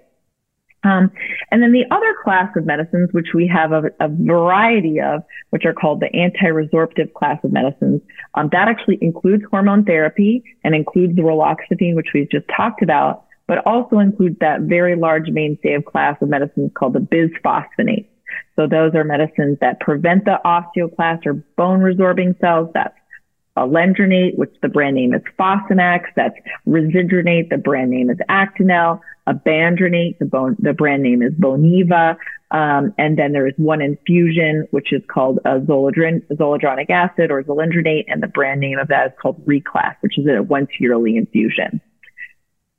Um, 0.83 1.11
and 1.51 1.61
then 1.61 1.71
the 1.71 1.85
other 1.91 2.15
class 2.23 2.49
of 2.55 2.65
medicines, 2.65 3.09
which 3.11 3.29
we 3.35 3.47
have 3.47 3.71
a, 3.71 3.83
a 3.99 4.07
variety 4.09 4.99
of, 4.99 5.23
which 5.51 5.63
are 5.65 5.73
called 5.73 5.99
the 5.99 6.13
anti-resorptive 6.15 7.13
class 7.13 7.37
of 7.43 7.51
medicines, 7.51 8.01
um, 8.33 8.49
that 8.51 8.67
actually 8.67 8.97
includes 9.01 9.43
hormone 9.51 9.85
therapy 9.85 10.43
and 10.63 10.73
includes 10.73 11.15
the 11.15 11.21
raloxifene, 11.21 11.95
which 11.95 12.07
we've 12.13 12.31
just 12.31 12.45
talked 12.55 12.81
about, 12.81 13.25
but 13.47 13.59
also 13.67 13.99
includes 13.99 14.37
that 14.39 14.61
very 14.61 14.95
large 14.95 15.27
mainstay 15.29 15.73
of 15.75 15.85
class 15.85 16.17
of 16.21 16.29
medicines 16.29 16.71
called 16.73 16.93
the 16.93 16.99
bisphosphonates. 16.99 18.07
So 18.55 18.65
those 18.65 18.95
are 18.95 19.03
medicines 19.03 19.57
that 19.61 19.79
prevent 19.79 20.25
the 20.25 20.39
osteoclast 20.43 21.25
or 21.25 21.33
bone 21.57 21.79
resorbing 21.81 22.39
cells. 22.39 22.69
That's 22.73 22.95
alendronate, 23.57 24.37
which 24.37 24.53
the 24.61 24.69
brand 24.69 24.95
name 24.95 25.13
is 25.13 25.21
Fosamax. 25.37 26.05
That's 26.15 26.35
risedronate. 26.67 27.49
The 27.49 27.57
brand 27.57 27.91
name 27.91 28.09
is 28.09 28.17
Actonel. 28.29 29.01
Ibandronate. 29.27 30.19
The, 30.19 30.55
the 30.59 30.73
brand 30.73 31.03
name 31.03 31.21
is 31.21 31.33
Boniva. 31.33 32.17
Um, 32.51 32.93
and 32.97 33.17
then 33.17 33.31
there 33.31 33.47
is 33.47 33.53
one 33.57 33.81
infusion, 33.81 34.67
which 34.71 34.91
is 34.91 35.01
called 35.07 35.39
uh, 35.45 35.59
zoledronic 35.59 36.89
acid 36.89 37.31
or 37.31 37.43
zoledronate. 37.43 38.05
And 38.07 38.21
the 38.21 38.27
brand 38.27 38.59
name 38.59 38.77
of 38.77 38.89
that 38.89 39.07
is 39.07 39.13
called 39.21 39.45
Reclast, 39.45 39.95
which 40.01 40.17
is 40.17 40.25
a 40.27 40.43
once 40.43 40.69
yearly 40.79 41.15
infusion. 41.15 41.81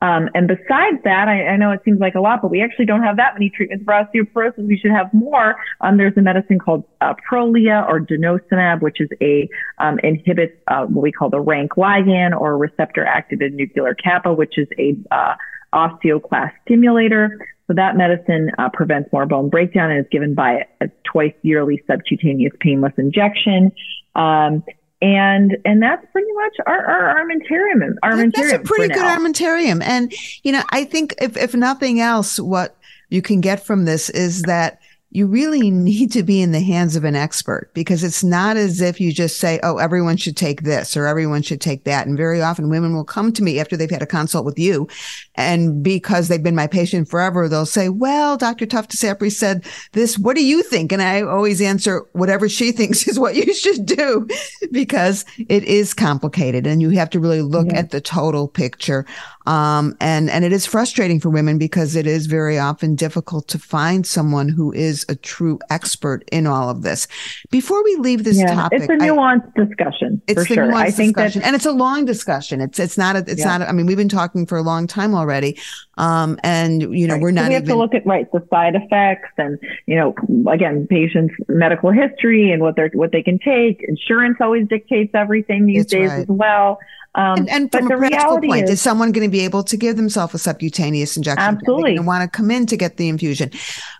Um, 0.02 0.28
and 0.34 0.48
besides 0.48 0.98
that, 1.04 1.28
I, 1.28 1.46
I, 1.46 1.56
know 1.56 1.70
it 1.70 1.80
seems 1.84 2.00
like 2.00 2.16
a 2.16 2.20
lot, 2.20 2.42
but 2.42 2.50
we 2.50 2.60
actually 2.60 2.86
don't 2.86 3.04
have 3.04 3.18
that 3.18 3.34
many 3.34 3.50
treatments 3.50 3.84
for 3.84 3.94
osteoporosis. 3.94 4.66
We 4.66 4.76
should 4.76 4.90
have 4.90 5.14
more. 5.14 5.54
Um, 5.80 5.96
there's 5.96 6.16
a 6.16 6.22
medicine 6.22 6.58
called 6.58 6.82
uh, 7.00 7.14
Prolia 7.30 7.88
or 7.88 8.00
denosumab, 8.00 8.82
which 8.82 9.00
is 9.00 9.08
a 9.22 9.48
um, 9.78 10.00
inhibits 10.02 10.56
uh, 10.66 10.86
what 10.86 11.02
we 11.02 11.12
call 11.12 11.30
the 11.30 11.38
rank 11.38 11.74
ligand 11.78 12.38
or 12.38 12.58
receptor 12.58 13.06
activated 13.06 13.54
nuclear 13.54 13.94
kappa, 13.94 14.34
which 14.34 14.58
is 14.58 14.66
a 14.76 14.96
uh, 15.12 15.36
osteoclast 15.74 16.52
stimulator. 16.64 17.38
So 17.66 17.74
that 17.74 17.96
medicine 17.96 18.50
uh, 18.58 18.68
prevents 18.72 19.12
more 19.12 19.26
bone 19.26 19.48
breakdown 19.48 19.90
and 19.90 20.00
is 20.00 20.06
given 20.10 20.34
by 20.34 20.66
a 20.80 20.88
twice 21.04 21.34
yearly 21.42 21.82
subcutaneous 21.86 22.52
painless 22.60 22.92
injection. 22.98 23.72
Um, 24.14 24.64
and 25.00 25.56
and 25.64 25.82
that's 25.82 26.04
pretty 26.12 26.32
much 26.34 26.56
our, 26.66 26.86
our 26.86 27.16
armamentarium. 27.16 27.94
armamentarium 28.04 28.32
that's 28.34 28.52
a 28.52 28.58
pretty 28.60 28.92
good 28.92 29.02
now. 29.02 29.16
armamentarium. 29.16 29.82
And 29.82 30.12
you 30.44 30.52
know, 30.52 30.62
I 30.70 30.84
think 30.84 31.14
if 31.20 31.36
if 31.36 31.54
nothing 31.54 32.00
else, 32.00 32.38
what 32.38 32.76
you 33.08 33.22
can 33.22 33.40
get 33.40 33.64
from 33.64 33.84
this 33.84 34.10
is 34.10 34.42
that 34.42 34.80
you 35.14 35.26
really 35.26 35.70
need 35.70 36.10
to 36.10 36.22
be 36.22 36.40
in 36.40 36.52
the 36.52 36.60
hands 36.60 36.96
of 36.96 37.04
an 37.04 37.14
expert 37.14 37.70
because 37.74 38.02
it's 38.02 38.24
not 38.24 38.56
as 38.56 38.80
if 38.80 38.98
you 38.98 39.12
just 39.12 39.36
say, 39.36 39.60
Oh, 39.62 39.76
everyone 39.76 40.16
should 40.16 40.38
take 40.38 40.62
this 40.62 40.96
or 40.96 41.06
everyone 41.06 41.42
should 41.42 41.60
take 41.60 41.84
that. 41.84 42.06
And 42.06 42.16
very 42.16 42.40
often 42.40 42.70
women 42.70 42.94
will 42.94 43.04
come 43.04 43.30
to 43.34 43.42
me 43.42 43.60
after 43.60 43.76
they've 43.76 43.90
had 43.90 44.00
a 44.00 44.06
consult 44.06 44.46
with 44.46 44.58
you. 44.58 44.88
And 45.34 45.82
because 45.82 46.28
they've 46.28 46.42
been 46.42 46.54
my 46.54 46.66
patient 46.66 47.10
forever, 47.10 47.46
they'll 47.46 47.66
say, 47.66 47.90
well, 47.90 48.38
Dr. 48.38 48.64
Tufta 48.64 49.30
said 49.30 49.64
this. 49.92 50.18
What 50.18 50.34
do 50.34 50.44
you 50.44 50.62
think? 50.62 50.92
And 50.92 51.02
I 51.02 51.20
always 51.20 51.60
answer 51.60 52.06
whatever 52.12 52.48
she 52.48 52.72
thinks 52.72 53.06
is 53.06 53.18
what 53.18 53.36
you 53.36 53.52
should 53.52 53.84
do 53.84 54.26
because 54.70 55.26
it 55.46 55.62
is 55.64 55.92
complicated 55.92 56.66
and 56.66 56.80
you 56.80 56.88
have 56.90 57.10
to 57.10 57.20
really 57.20 57.42
look 57.42 57.66
yeah. 57.68 57.80
at 57.80 57.90
the 57.90 58.00
total 58.00 58.48
picture. 58.48 59.04
Um, 59.46 59.96
and, 60.00 60.30
and 60.30 60.44
it 60.44 60.52
is 60.52 60.66
frustrating 60.66 61.20
for 61.20 61.30
women 61.30 61.58
because 61.58 61.96
it 61.96 62.06
is 62.06 62.26
very 62.26 62.58
often 62.58 62.94
difficult 62.94 63.48
to 63.48 63.58
find 63.58 64.06
someone 64.06 64.48
who 64.48 64.72
is 64.72 65.04
a 65.08 65.16
true 65.16 65.58
expert 65.70 66.24
in 66.30 66.46
all 66.46 66.68
of 66.70 66.82
this. 66.82 67.08
Before 67.50 67.82
we 67.82 67.96
leave 67.96 68.24
this 68.24 68.38
yeah, 68.38 68.54
topic, 68.54 68.82
it's 68.82 68.88
a 68.88 68.96
nuanced 69.04 69.52
I, 69.56 69.64
discussion. 69.64 70.22
It's 70.26 70.40
for 70.40 70.54
sure. 70.54 70.72
I 70.72 70.90
think 70.90 71.16
discussion. 71.16 71.40
that, 71.40 71.46
and 71.48 71.56
it's 71.56 71.66
a 71.66 71.72
long 71.72 72.04
discussion. 72.04 72.60
It's, 72.60 72.78
it's 72.78 72.96
not, 72.96 73.16
a, 73.16 73.18
it's 73.20 73.40
yeah. 73.40 73.58
not, 73.58 73.62
a, 73.62 73.68
I 73.68 73.72
mean, 73.72 73.86
we've 73.86 73.96
been 73.96 74.08
talking 74.08 74.46
for 74.46 74.58
a 74.58 74.62
long 74.62 74.86
time 74.86 75.14
already. 75.14 75.58
Um, 75.98 76.38
and 76.42 76.80
you 76.80 77.06
know, 77.06 77.14
right. 77.14 77.22
we're 77.22 77.30
not 77.32 77.42
so 77.42 77.48
we 77.48 77.54
have 77.54 77.64
even, 77.64 77.74
to 77.74 77.80
look 77.80 77.94
at, 77.94 78.06
right, 78.06 78.30
the 78.32 78.46
side 78.48 78.74
effects 78.74 79.30
and, 79.36 79.58
you 79.86 79.96
know, 79.96 80.14
again, 80.50 80.86
patients' 80.88 81.34
medical 81.48 81.90
history 81.90 82.50
and 82.50 82.62
what 82.62 82.76
they're, 82.76 82.90
what 82.94 83.12
they 83.12 83.22
can 83.22 83.38
take. 83.38 83.84
Insurance 83.86 84.38
always 84.40 84.66
dictates 84.68 85.10
everything 85.14 85.66
these 85.66 85.86
days 85.86 86.10
right. 86.10 86.20
as 86.20 86.26
well. 86.28 86.78
Um, 87.14 87.40
and, 87.40 87.50
and 87.50 87.72
from 87.72 87.90
a 87.90 87.96
practical 87.98 88.40
point, 88.40 88.64
is, 88.64 88.70
is 88.70 88.80
someone 88.80 89.12
going 89.12 89.26
to 89.26 89.30
be 89.30 89.44
able 89.44 89.62
to 89.64 89.76
give 89.76 89.96
themselves 89.96 90.32
a 90.34 90.38
subcutaneous 90.38 91.16
injection? 91.16 91.56
Absolutely. 91.56 91.96
And 91.96 92.06
want 92.06 92.22
to 92.22 92.36
come 92.36 92.50
in 92.50 92.64
to 92.66 92.76
get 92.76 92.96
the 92.96 93.08
infusion. 93.08 93.50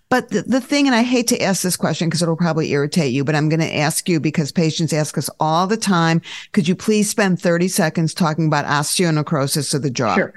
But 0.09 0.31
the, 0.31 0.43
the 0.43 0.61
thing, 0.61 0.87
and 0.87 0.95
I 0.95 1.03
hate 1.03 1.27
to 1.29 1.43
ask 1.43 1.63
this 1.63 1.77
question 1.77 2.09
because 2.09 2.23
it'll 2.23 2.37
probably 2.37 2.71
irritate 2.71 3.13
you, 3.13 3.23
but 3.25 3.35
I'm 3.35 3.51
going 3.51 3.61
to 3.61 3.77
ask 3.77 4.09
you 4.09 4.19
because 4.19 4.51
patients 4.51 4.93
ask 4.93 5.19
us 5.19 5.29
all 5.41 5.67
the 5.67 5.77
time. 5.77 6.23
Could 6.53 6.67
you 6.69 6.75
please 6.75 7.11
spend 7.11 7.41
30 7.41 7.69
seconds 7.69 8.15
talking 8.15 8.47
about 8.47 8.65
osteonecrosis 8.65 9.75
of 9.75 9.83
the 9.83 9.91
jaw? 9.91 10.15
Sure. 10.15 10.35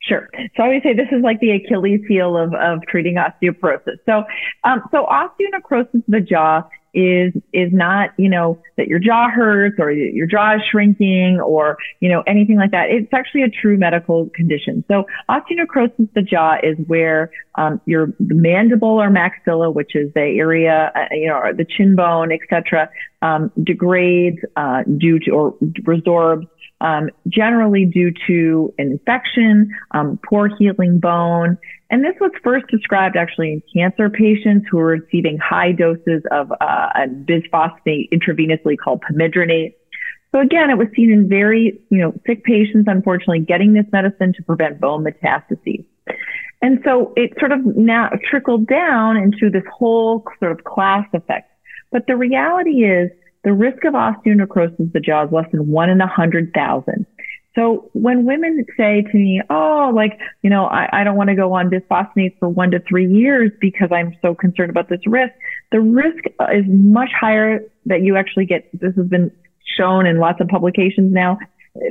Sure. 0.00 0.28
So 0.56 0.64
I 0.64 0.68
would 0.68 0.82
say 0.82 0.94
this 0.94 1.06
is 1.12 1.22
like 1.22 1.38
the 1.38 1.52
Achilles 1.52 2.00
heel 2.08 2.36
of, 2.36 2.52
of 2.54 2.80
treating 2.88 3.14
osteoporosis. 3.14 3.98
So, 4.04 4.24
um, 4.64 4.82
so 4.90 5.06
osteonecrosis 5.06 5.94
of 5.94 6.04
the 6.08 6.20
jaw 6.20 6.64
is 6.94 7.32
is 7.52 7.72
not 7.72 8.10
you 8.18 8.28
know 8.28 8.58
that 8.76 8.86
your 8.86 8.98
jaw 8.98 9.30
hurts 9.30 9.76
or 9.78 9.90
your 9.90 10.26
jaw 10.26 10.56
is 10.56 10.62
shrinking 10.70 11.40
or 11.40 11.76
you 12.00 12.08
know 12.08 12.22
anything 12.26 12.56
like 12.56 12.70
that. 12.72 12.90
It's 12.90 13.12
actually 13.12 13.42
a 13.42 13.50
true 13.50 13.76
medical 13.76 14.28
condition. 14.34 14.84
So 14.88 15.04
osteonecrosis 15.30 15.98
of 15.98 16.08
the 16.14 16.22
jaw 16.22 16.56
is 16.62 16.76
where 16.86 17.30
um, 17.54 17.80
your 17.86 18.08
mandible 18.18 19.00
or 19.00 19.10
maxilla 19.10 19.72
which 19.72 19.94
is 19.94 20.12
the 20.14 20.20
area 20.20 20.92
uh, 20.94 21.06
you 21.12 21.28
know 21.28 21.40
the 21.56 21.64
chin 21.64 21.96
bone 21.96 22.30
etc 22.32 22.90
um, 23.22 23.50
degrades 23.62 24.38
uh, 24.56 24.82
due 24.98 25.18
to 25.20 25.30
or 25.30 25.54
resorbs 25.82 26.46
um, 26.82 27.08
generally 27.28 27.86
due 27.86 28.12
to 28.26 28.74
an 28.76 28.90
infection, 28.90 29.70
um, 29.92 30.18
poor 30.28 30.50
healing 30.58 30.98
bone. 30.98 31.56
And 31.90 32.04
this 32.04 32.14
was 32.20 32.32
first 32.42 32.66
described 32.66 33.16
actually 33.16 33.52
in 33.52 33.62
cancer 33.72 34.10
patients 34.10 34.66
who 34.68 34.78
were 34.78 34.98
receiving 34.98 35.38
high 35.38 35.72
doses 35.72 36.22
of 36.32 36.50
uh, 36.50 36.56
a 36.60 37.06
bisphosphonate 37.06 38.08
intravenously 38.12 38.76
called 38.82 39.02
pamidronate. 39.02 39.74
So 40.32 40.40
again, 40.40 40.70
it 40.70 40.78
was 40.78 40.88
seen 40.96 41.12
in 41.12 41.28
very, 41.28 41.80
you 41.90 41.98
know, 41.98 42.14
sick 42.26 42.42
patients, 42.42 42.86
unfortunately, 42.88 43.40
getting 43.40 43.74
this 43.74 43.86
medicine 43.92 44.32
to 44.32 44.42
prevent 44.42 44.80
bone 44.80 45.04
metastases. 45.04 45.84
And 46.62 46.80
so 46.84 47.12
it 47.16 47.32
sort 47.38 47.52
of 47.52 47.64
now 47.76 48.10
trickled 48.28 48.66
down 48.66 49.16
into 49.16 49.50
this 49.50 49.64
whole 49.72 50.24
sort 50.40 50.52
of 50.52 50.64
class 50.64 51.06
effect. 51.12 51.50
But 51.92 52.06
the 52.06 52.16
reality 52.16 52.84
is 52.84 53.10
the 53.44 53.52
risk 53.52 53.84
of 53.84 53.94
osteonecrosis 53.94 54.78
of 54.78 54.92
the 54.92 55.00
jaw 55.00 55.24
is 55.24 55.32
less 55.32 55.50
than 55.52 55.68
one 55.68 55.90
in 55.90 56.00
a 56.00 56.06
hundred 56.06 56.52
thousand. 56.54 57.06
So 57.54 57.90
when 57.92 58.24
women 58.24 58.64
say 58.78 59.02
to 59.02 59.16
me, 59.16 59.42
oh, 59.50 59.92
like, 59.94 60.18
you 60.40 60.48
know, 60.48 60.64
I, 60.64 60.88
I 61.00 61.04
don't 61.04 61.16
want 61.16 61.28
to 61.28 61.36
go 61.36 61.52
on 61.52 61.68
bisphosphonates 61.68 62.38
for 62.38 62.48
one 62.48 62.70
to 62.70 62.80
three 62.88 63.06
years 63.06 63.50
because 63.60 63.90
I'm 63.92 64.16
so 64.22 64.34
concerned 64.34 64.70
about 64.70 64.88
this 64.88 65.00
risk, 65.06 65.34
the 65.70 65.80
risk 65.80 66.24
is 66.50 66.64
much 66.66 67.10
higher 67.18 67.60
that 67.86 68.00
you 68.00 68.16
actually 68.16 68.46
get, 68.46 68.70
this 68.72 68.94
has 68.96 69.06
been 69.06 69.30
shown 69.76 70.06
in 70.06 70.18
lots 70.18 70.40
of 70.40 70.48
publications 70.48 71.12
now. 71.12 71.38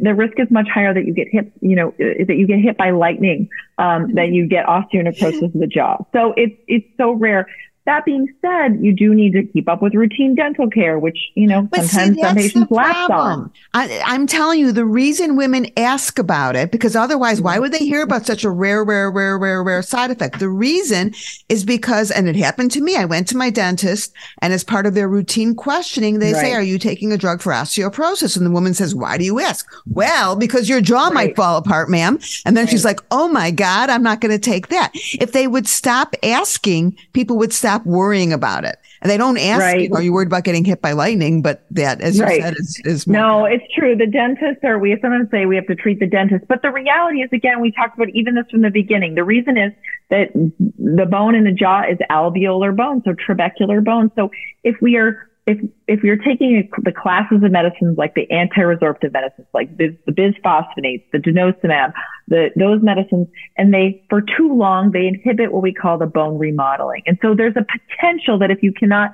The 0.02 0.16
risk 0.16 0.40
is 0.40 0.48
much 0.50 0.68
higher 0.68 0.94
that 0.94 1.06
you 1.06 1.14
get 1.14 1.28
hit, 1.32 1.52
you 1.62 1.76
know, 1.76 1.94
that 2.00 2.36
you 2.38 2.48
get 2.48 2.60
hit 2.60 2.78
by 2.78 2.90
lightning, 2.92 3.48
um, 3.78 4.16
that 4.16 4.30
you 4.30 4.48
get 4.48 4.66
osteonecrosis 4.66 5.44
of 5.44 5.54
the 5.54 5.68
jaw. 5.68 5.98
So 6.12 6.34
it's, 6.38 6.56
it's 6.68 6.88
so 6.98 7.12
rare. 7.12 7.48
That 7.86 8.06
being 8.06 8.28
said, 8.42 8.78
you 8.80 8.94
do 8.94 9.16
need 9.16 9.34
to 9.34 9.44
keep 9.44 9.68
up 9.68 9.82
with 9.82 9.96
routine 9.96 10.36
dental 10.36 10.70
care, 10.70 11.00
which, 11.00 11.18
you 11.34 11.48
know, 11.48 11.64
but 11.64 11.84
sometimes 11.86 12.16
see, 12.16 12.22
some 12.22 12.36
patients 12.36 12.72
lapse 12.72 13.10
on. 13.10 13.52
I, 13.74 13.88
am 14.06 14.28
telling 14.28 14.60
you, 14.60 14.72
the 14.72 14.86
reason 14.86 15.36
women 15.36 15.66
ask 15.78 16.20
about 16.20 16.56
it, 16.56 16.72
because 16.72 16.96
otherwise, 16.96 17.42
why 17.42 17.58
would 17.58 17.72
they 17.72 17.80
hear 17.80 18.04
about 18.04 18.28
such 18.28 18.44
a 18.44 18.52
rare, 18.52 18.84
rare, 18.84 19.10
rare, 19.10 19.36
rare, 19.36 19.64
rare 19.64 19.82
side 19.82 20.12
effect? 20.12 20.38
The 20.38 20.48
reason 20.48 21.16
is 21.50 21.66
because, 21.66 22.12
and 22.12 22.30
it 22.30 22.36
happened 22.36 22.70
to 22.72 22.82
me, 22.82 22.98
I 22.98 23.06
went 23.06 23.28
to 23.30 23.38
my 23.38 23.50
dentist 23.50 24.14
and 24.44 24.54
as 24.54 24.64
part 24.64 24.86
of 24.86 24.94
their 24.94 25.10
routine 25.10 25.56
questioning, 25.56 26.20
they 26.20 26.34
right. 26.34 26.42
say, 26.42 26.54
are 26.54 26.62
you 26.62 26.78
taking 26.78 27.12
a 27.12 27.18
drug 27.18 27.42
for 27.42 27.52
osteoporosis? 27.52 28.38
And 28.38 28.46
the 28.46 28.52
woman 28.52 28.76
says, 28.76 28.94
why 28.94 29.18
do 29.18 29.26
you 29.26 29.40
ask? 29.40 29.68
Well, 29.88 30.36
because 30.36 30.70
your 30.70 30.82
jaw 30.82 31.06
right. 31.06 31.14
might 31.14 31.36
fall 31.36 31.58
apart, 31.58 31.90
ma'am. 31.90 32.20
And 32.46 32.56
then 32.56 32.66
right. 32.66 32.72
she's 32.72 32.86
like, 32.86 33.00
oh 33.10 33.28
my 33.28 33.50
God, 33.50 33.90
I'm 33.90 34.04
not 34.04 34.22
going 34.22 34.32
to 34.32 34.40
take 34.40 34.68
that. 34.68 34.92
If 34.94 35.32
they 35.32 35.48
would 35.48 35.68
stop 35.68 36.16
asking, 36.22 36.96
people 37.14 37.40
would 37.40 37.54
stop 37.54 37.71
stop 37.72 37.86
worrying 37.86 38.34
about 38.34 38.66
it. 38.66 38.78
And 39.02 39.10
they 39.10 39.18
don't 39.18 39.38
ask, 39.38 39.62
right. 39.62 39.90
you, 39.90 39.96
are 39.96 40.02
you 40.02 40.14
worried 40.14 40.28
about 40.28 40.44
getting 40.44 40.64
hit 40.64 40.82
by 40.82 40.92
lightning? 40.92 41.42
But 41.42 41.66
that, 41.72 42.02
as 42.02 42.18
you 42.18 42.24
right. 42.24 42.42
said, 42.42 42.54
is, 42.58 42.82
is 42.86 43.08
no, 43.08 43.46
it's 43.46 43.64
true. 43.76 43.96
The 43.96 44.06
dentists 44.06 44.64
are, 44.64 44.78
we 44.78 44.96
sometimes 45.02 45.30
say 45.32 45.46
we 45.46 45.56
have 45.56 45.68
to 45.68 45.76
treat 45.76 46.00
the 46.00 46.08
dentist, 46.08 46.46
but 46.48 46.62
the 46.62 46.70
reality 46.70 47.22
is, 47.22 47.30
again, 47.34 47.62
we 47.62 47.72
talked 47.72 47.96
about 47.96 48.10
even 48.10 48.36
this 48.36 48.46
from 48.52 48.62
the 48.62 48.70
beginning. 48.70 49.16
The 49.16 49.24
reason 49.24 49.58
is 49.58 49.72
that 50.10 50.32
the 50.34 51.06
bone 51.10 51.34
in 51.36 51.46
the 51.46 51.52
jaw 51.52 51.84
is 51.90 51.98
alveolar 52.10 52.76
bone, 52.76 53.02
so 53.04 53.14
trabecular 53.14 53.84
bone. 53.84 54.12
So 54.16 54.30
if 54.64 54.76
we 54.82 54.98
are 54.98 55.28
if 55.48 55.58
if 55.88 56.04
you're 56.04 56.18
taking 56.18 56.70
the 56.84 56.92
classes 56.92 57.44
of 57.44 57.52
medicines 57.52 57.98
like 57.98 58.14
the 58.14 58.30
anti-resorptive 58.30 59.12
medicines, 59.12 59.48
like 59.54 59.76
the, 59.78 59.98
the 60.06 60.12
bisphosphonates, 60.12 61.04
the 61.12 61.18
denosumab, 61.18 61.94
the 62.28 62.50
those 62.56 62.82
medicines, 62.82 63.28
and 63.58 63.74
they 63.74 64.04
for 64.10 64.22
too 64.22 64.54
long 64.54 64.92
they 64.92 65.08
inhibit 65.08 65.52
what 65.52 65.64
we 65.64 65.74
call 65.74 65.98
the 65.98 66.06
bone 66.06 66.38
remodeling. 66.38 67.02
And 67.08 67.18
so 67.22 67.34
there's 67.36 67.56
a 67.56 67.66
potential 67.66 68.40
that 68.40 68.52
if 68.52 68.62
you 68.62 68.72
cannot 68.72 69.12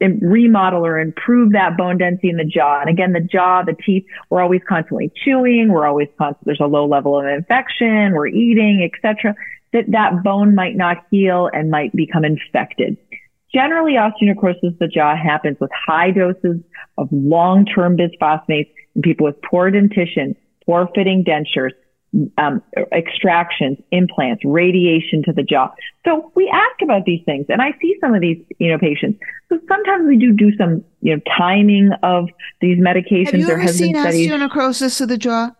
remodel 0.00 0.84
or 0.84 0.98
improve 1.00 1.52
that 1.52 1.76
bone 1.76 1.98
density 1.98 2.28
in 2.28 2.36
the 2.36 2.44
jaw. 2.44 2.80
And 2.80 2.90
again, 2.90 3.12
the 3.12 3.20
jaw, 3.20 3.62
the 3.62 3.74
teeth, 3.74 4.04
we're 4.28 4.42
always 4.42 4.60
constantly 4.68 5.10
chewing. 5.24 5.72
We're 5.72 5.86
always 5.86 6.08
constantly, 6.18 6.50
there's 6.50 6.60
a 6.60 6.70
low 6.70 6.86
level 6.86 7.18
of 7.18 7.26
infection. 7.26 8.12
We're 8.12 8.26
eating, 8.26 8.88
etc. 8.92 9.34
That 9.72 9.90
that 9.92 10.22
bone 10.22 10.54
might 10.54 10.76
not 10.76 10.98
heal 11.10 11.48
and 11.52 11.70
might 11.70 11.94
become 11.96 12.24
infected. 12.24 12.98
Generally, 13.56 13.94
osteonecrosis 13.94 14.74
of 14.74 14.78
the 14.78 14.86
jaw 14.86 15.16
happens 15.16 15.56
with 15.58 15.70
high 15.72 16.10
doses 16.10 16.60
of 16.98 17.08
long-term 17.10 17.96
bisphosphonates 17.96 18.70
in 18.94 19.00
people 19.00 19.24
with 19.24 19.36
poor 19.40 19.70
dentition, 19.70 20.36
poor 20.66 20.90
fitting 20.94 21.24
dentures, 21.24 21.70
um, 22.36 22.62
extractions, 22.92 23.78
implants, 23.92 24.44
radiation 24.44 25.22
to 25.22 25.32
the 25.32 25.42
jaw. 25.42 25.72
So 26.04 26.30
we 26.34 26.50
ask 26.52 26.82
about 26.82 27.06
these 27.06 27.22
things, 27.24 27.46
and 27.48 27.62
I 27.62 27.70
see 27.80 27.96
some 27.98 28.14
of 28.14 28.20
these, 28.20 28.36
you 28.58 28.70
know, 28.70 28.76
patients. 28.76 29.18
So 29.48 29.58
sometimes 29.66 30.06
we 30.06 30.18
do 30.18 30.32
do 30.34 30.54
some, 30.58 30.84
you 31.00 31.16
know, 31.16 31.22
timing 31.38 31.92
of 32.02 32.28
these 32.60 32.78
medications. 32.78 33.30
Have 33.30 33.40
you 33.40 33.48
ever 33.48 33.68
seen 33.68 33.94
osteonecrosis 33.94 35.00
of 35.00 35.08
the 35.08 35.16
jaw? 35.16 35.52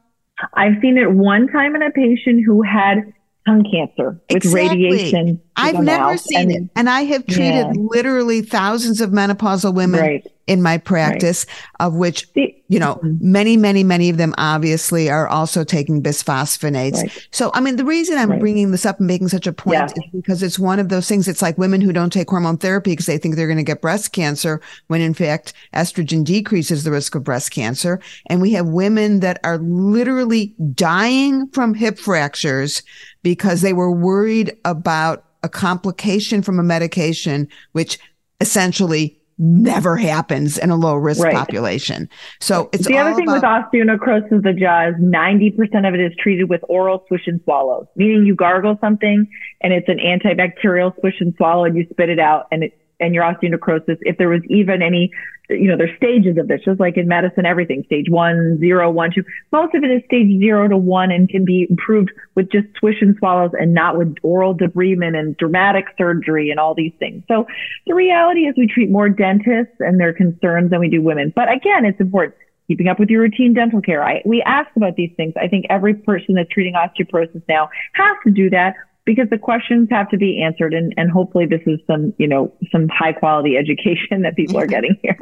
I've 0.53 0.75
seen 0.83 0.99
it 0.99 1.11
one 1.13 1.49
time 1.49 1.75
in 1.75 1.81
a 1.81 1.91
patient 1.91 2.45
who 2.45 2.61
had 2.61 3.11
tongue 3.47 3.65
cancer 3.71 4.21
with 4.29 4.45
exactly. 4.45 4.85
radiation. 4.85 5.41
I've 5.57 5.81
never 5.81 6.17
seen 6.19 6.39
and, 6.39 6.51
it. 6.53 6.71
And 6.77 6.91
I 6.91 7.03
have 7.03 7.27
treated 7.27 7.67
yeah. 7.67 7.73
literally 7.77 8.43
thousands 8.43 9.01
of 9.01 9.11
menopausal 9.11 9.75
women 9.75 10.01
right. 10.01 10.27
In 10.47 10.63
my 10.63 10.79
practice, 10.79 11.45
right. 11.49 11.87
of 11.87 11.95
which, 11.95 12.29
you 12.35 12.79
know, 12.79 12.95
mm-hmm. 12.97 13.17
many, 13.21 13.57
many, 13.57 13.83
many 13.83 14.09
of 14.09 14.17
them 14.17 14.35
obviously 14.39 15.11
are 15.11 15.27
also 15.27 15.65
taking 15.65 16.03
bisphosphonates. 16.03 17.03
Right. 17.03 17.29
So, 17.33 17.51
I 17.55 17.61
mean, 17.61 17.77
the 17.77 17.85
reason 17.85 18.17
I'm 18.17 18.39
bringing 18.39 18.71
this 18.71 18.87
up 18.87 18.99
and 18.99 19.07
making 19.07 19.29
such 19.29 19.47
a 19.47 19.53
point 19.53 19.75
yeah. 19.75 19.87
is 19.87 20.11
because 20.13 20.43
it's 20.43 20.59
one 20.59 20.79
of 20.79 20.89
those 20.89 21.09
things. 21.09 21.27
It's 21.27 21.43
like 21.43 21.59
women 21.59 21.81
who 21.81 21.93
don't 21.93 22.13
take 22.13 22.31
hormone 22.31 22.59
therapy 22.59 22.93
because 22.93 23.07
they 23.07 23.19
think 23.19 23.35
they're 23.35 23.49
going 23.49 23.57
to 23.57 23.65
get 23.65 23.83
breast 23.83 24.13
cancer 24.13 24.61
when 24.87 25.01
in 25.01 25.15
fact 25.15 25.53
estrogen 25.75 26.25
decreases 26.25 26.85
the 26.85 26.93
risk 26.93 27.15
of 27.15 27.25
breast 27.25 27.51
cancer. 27.51 28.01
And 28.27 28.41
we 28.41 28.53
have 28.53 28.69
women 28.69 29.21
that 29.21 29.41
are 29.43 29.59
literally 29.59 30.55
dying 30.75 31.49
from 31.49 31.75
hip 31.75 31.99
fractures 31.99 32.83
because 33.23 33.63
they 33.63 33.73
were 33.73 33.91
worried 33.91 34.57
about 34.65 35.25
a 35.43 35.49
complication 35.49 36.43
from 36.43 36.59
a 36.59 36.63
medication, 36.63 37.49
which 37.73 37.99
essentially 38.41 39.19
never 39.39 39.97
happens 39.97 40.59
in 40.59 40.71
a 40.71 40.77
low 40.77 40.95
risk 40.95 41.23
right. 41.23 41.35
population. 41.35 42.09
So 42.41 42.71
it's 42.73 42.87
the 42.87 42.99
other 42.99 43.15
thing 43.15 43.29
about- 43.29 43.73
with 43.73 43.83
osteonecrosis 43.83 44.33
of 44.33 44.43
the 44.43 44.53
jaw 44.53 44.89
is 44.89 44.95
90% 44.99 45.87
of 45.87 45.95
it 45.95 46.01
is 46.01 46.13
treated 46.19 46.49
with 46.49 46.63
oral 46.69 47.05
swish 47.09 47.27
and 47.27 47.41
swallow, 47.45 47.89
meaning 47.97 48.25
you 48.25 48.35
gargle 48.35 48.79
something 48.81 49.27
and 49.61 49.73
it's 49.73 49.89
an 49.89 49.99
antibacterial 49.99 50.99
swish 51.01 51.21
and 51.21 51.35
swallow 51.37 51.65
and 51.65 51.77
you 51.77 51.87
spit 51.91 52.09
it 52.09 52.19
out 52.19 52.47
and 52.51 52.65
it 52.65 52.79
and 52.99 53.15
your 53.15 53.25
osteonecrosis, 53.25 53.99
if 54.03 54.17
there 54.19 54.29
was 54.29 54.43
even 54.49 54.83
any, 54.83 55.11
you 55.51 55.69
know, 55.69 55.77
there's 55.77 55.97
stages 55.97 56.39
of 56.39 56.49
this, 56.49 56.61
just 56.65 56.81
like 56.81 56.97
in 56.97 57.07
medicine, 57.07 57.47
everything, 57.47 57.83
stage 57.85 58.07
one, 58.09 58.59
zero, 58.59 58.91
one, 58.91 59.11
two. 59.15 59.23
Most 59.53 59.75
of 59.75 59.85
it 59.85 59.91
is 59.91 60.03
stage 60.07 60.39
zero 60.41 60.67
to 60.67 60.77
one 60.77 61.11
and 61.11 61.29
can 61.29 61.45
be 61.45 61.67
improved 61.69 62.11
with 62.35 62.51
just 62.51 62.67
swish 62.79 62.97
and 63.01 63.15
swallows 63.19 63.53
and 63.53 63.75
not 63.75 63.97
with 63.97 64.15
oral 64.23 64.57
debridement 64.57 65.17
and 65.17 65.37
dramatic 65.37 65.85
surgery 65.99 66.51
and 66.51 66.59
all 66.59 66.75
these 66.75 66.93
things. 66.99 67.23
So 67.29 67.47
the 67.87 67.95
reality 67.95 68.47
is 68.47 68.55
we 68.57 68.67
treat 68.67 68.91
more 68.91 69.09
dentists 69.09 69.77
and 69.79 70.01
their 70.01 70.13
concerns 70.13 70.71
than 70.71 70.81
we 70.81 70.89
do 70.89 71.03
women. 71.03 71.33
But 71.37 71.53
again, 71.53 71.85
it's 71.85 72.01
important. 72.01 72.35
keeping 72.67 72.89
up 72.89 72.99
with 72.99 73.09
your 73.09 73.23
routine 73.23 73.55
dental 73.55 73.81
care. 73.81 74.03
I, 74.03 74.23
we 74.25 74.43
ask 74.43 74.69
about 74.77 74.97
these 74.97 75.13
things. 75.17 75.35
I 75.41 75.49
think 75.49 75.67
every 75.71 75.95
person 75.95 76.35
that's 76.35 76.51
treating 76.51 76.75
osteoporosis 76.75 77.43
now 77.49 77.69
has 77.95 78.17
to 78.25 78.31
do 78.31 78.51
that 78.51 78.75
because 79.07 79.31
the 79.31 79.39
questions 79.39 79.89
have 79.91 80.11
to 80.11 80.19
be 80.19 80.43
answered 80.43 80.75
and, 80.75 80.93
and 80.97 81.11
hopefully 81.11 81.47
this 81.47 81.63
is 81.65 81.79
some 81.87 82.13
you 82.19 82.27
know 82.27 82.53
some 82.71 82.89
high 82.89 83.13
quality 83.13 83.57
education 83.59 84.23
that 84.23 84.37
people 84.37 84.59
are 84.59 84.67
getting 84.67 84.99
here. 85.03 85.19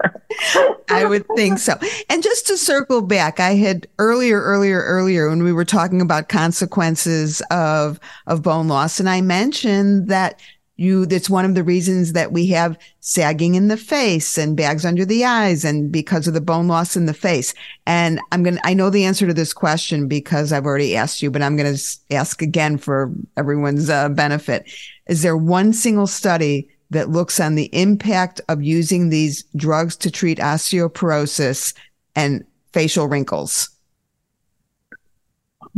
I 0.91 1.05
would 1.05 1.27
think 1.37 1.59
so. 1.59 1.75
And 2.09 2.23
just 2.23 2.47
to 2.49 2.57
circle 2.57 3.03
back 3.03 3.39
i 3.39 3.55
had 3.55 3.87
earlier 3.99 4.41
earlier 4.41 4.81
earlier 4.83 5.29
when 5.29 5.43
we 5.45 5.53
were 5.53 5.65
talking 5.65 6.01
about 6.01 6.29
consequences 6.29 7.43
of 7.51 8.01
of 8.27 8.43
bone 8.43 8.67
loss 8.67 8.99
and 8.99 9.09
i 9.09 9.21
mentioned 9.21 10.09
that 10.09 10.41
you 10.77 11.07
that's 11.07 11.31
one 11.31 11.45
of 11.45 11.55
the 11.55 11.63
reasons 11.63 12.13
that 12.13 12.33
we 12.33 12.47
have 12.47 12.79
sagging 13.01 13.55
in 13.55 13.69
the 13.69 13.77
face 13.77 14.37
and 14.37 14.57
bags 14.57 14.85
under 14.85 15.05
the 15.05 15.25
eyes 15.25 15.65
and 15.65 15.93
because 15.93 16.27
of 16.27 16.35
the 16.35 16.41
bone 16.41 16.67
loss 16.67 16.97
in 16.97 17.07
the 17.07 17.15
face. 17.15 17.55
And 17.87 18.21
i'm 18.33 18.43
going 18.43 18.57
to 18.57 18.67
i 18.67 18.75
know 18.75 18.91
the 18.91 19.05
answer 19.05 19.27
to 19.27 19.35
this 19.35 19.53
question 19.53 20.09
because 20.09 20.53
i've 20.53 20.67
already 20.67 20.97
asked 20.97 21.23
you 21.23 21.31
but 21.31 21.43
i'm 21.43 21.57
going 21.57 21.75
to 21.75 21.99
ask 22.11 22.43
again 22.43 22.79
for 22.79 23.13
everyone's 23.37 23.91
uh, 23.91 24.09
benefit. 24.09 24.71
Is 25.07 25.23
there 25.23 25.37
one 25.37 25.73
single 25.73 26.07
study 26.07 26.69
that 26.91 27.11
looks 27.11 27.41
on 27.41 27.55
the 27.55 27.71
impact 27.73 28.41
of 28.49 28.63
using 28.63 29.09
these 29.09 29.45
drugs 29.57 29.97
to 29.97 30.11
treat 30.11 30.39
osteoporosis 30.39 31.75
and 32.15 32.45
facial 32.73 33.09
wrinkles 33.09 33.74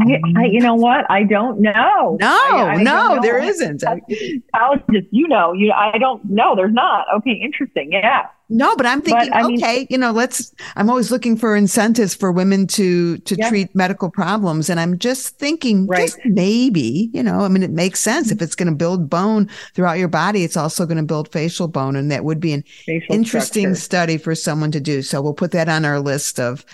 I, 0.00 0.04
oh 0.04 0.40
I, 0.40 0.44
you 0.44 0.60
know 0.60 0.74
what? 0.74 1.10
I 1.10 1.22
don't 1.22 1.60
know. 1.60 2.18
No, 2.20 2.26
I, 2.26 2.74
I 2.74 2.82
no, 2.82 3.14
know. 3.14 3.22
there 3.22 3.38
isn't. 3.38 3.80
Psychologist, 3.80 5.08
you 5.10 5.26
know, 5.26 5.52
you. 5.52 5.72
I 5.72 5.96
don't 5.98 6.24
know. 6.28 6.54
There's 6.54 6.74
not. 6.74 7.06
Okay, 7.16 7.32
interesting. 7.32 7.92
Yeah. 7.92 8.26
No, 8.48 8.76
but 8.76 8.86
I'm 8.86 9.02
thinking, 9.02 9.30
but, 9.32 9.44
okay, 9.44 9.78
mean, 9.78 9.86
you 9.90 9.98
know, 9.98 10.12
let's. 10.12 10.54
I'm 10.76 10.88
always 10.88 11.10
looking 11.10 11.36
for 11.36 11.56
incentives 11.56 12.14
for 12.14 12.30
women 12.30 12.66
to 12.68 13.18
to 13.18 13.36
yeah. 13.36 13.48
treat 13.48 13.74
medical 13.74 14.10
problems, 14.10 14.70
and 14.70 14.78
I'm 14.78 14.98
just 14.98 15.38
thinking, 15.38 15.86
right. 15.86 16.02
just 16.06 16.18
maybe, 16.26 17.10
you 17.12 17.22
know, 17.22 17.40
I 17.40 17.48
mean, 17.48 17.62
it 17.62 17.72
makes 17.72 17.98
sense 17.98 18.30
if 18.30 18.40
it's 18.42 18.54
going 18.54 18.68
to 18.68 18.74
build 18.74 19.10
bone 19.10 19.48
throughout 19.74 19.98
your 19.98 20.08
body, 20.08 20.44
it's 20.44 20.56
also 20.56 20.86
going 20.86 20.98
to 20.98 21.02
build 21.02 21.32
facial 21.32 21.68
bone, 21.68 21.96
and 21.96 22.10
that 22.12 22.24
would 22.24 22.38
be 22.38 22.52
an 22.52 22.62
facial 22.84 23.14
interesting 23.14 23.74
structure. 23.74 23.80
study 23.80 24.18
for 24.18 24.34
someone 24.34 24.70
to 24.70 24.80
do. 24.80 25.02
So 25.02 25.20
we'll 25.22 25.34
put 25.34 25.50
that 25.52 25.68
on 25.68 25.84
our 25.84 25.98
list 25.98 26.38
of 26.38 26.64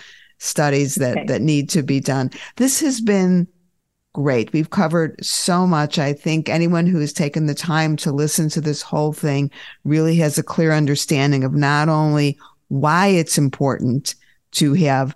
studies 0.43 0.95
that, 0.95 1.17
okay. 1.17 1.25
that 1.27 1.41
need 1.41 1.69
to 1.69 1.81
be 1.81 1.99
done. 1.99 2.29
This 2.57 2.79
has 2.81 3.01
been 3.01 3.47
great. 4.13 4.53
We've 4.53 4.69
covered 4.69 5.23
so 5.25 5.65
much. 5.65 5.97
I 5.97 6.13
think 6.13 6.47
anyone 6.47 6.85
who 6.85 6.99
has 6.99 7.13
taken 7.13 7.47
the 7.47 7.55
time 7.55 7.95
to 7.97 8.11
listen 8.11 8.49
to 8.49 8.61
this 8.61 8.81
whole 8.81 9.13
thing 9.13 9.49
really 9.83 10.15
has 10.17 10.37
a 10.37 10.43
clear 10.43 10.71
understanding 10.71 11.43
of 11.43 11.53
not 11.53 11.89
only 11.89 12.37
why 12.67 13.07
it's 13.07 13.37
important 13.37 14.15
to 14.51 14.73
have 14.73 15.15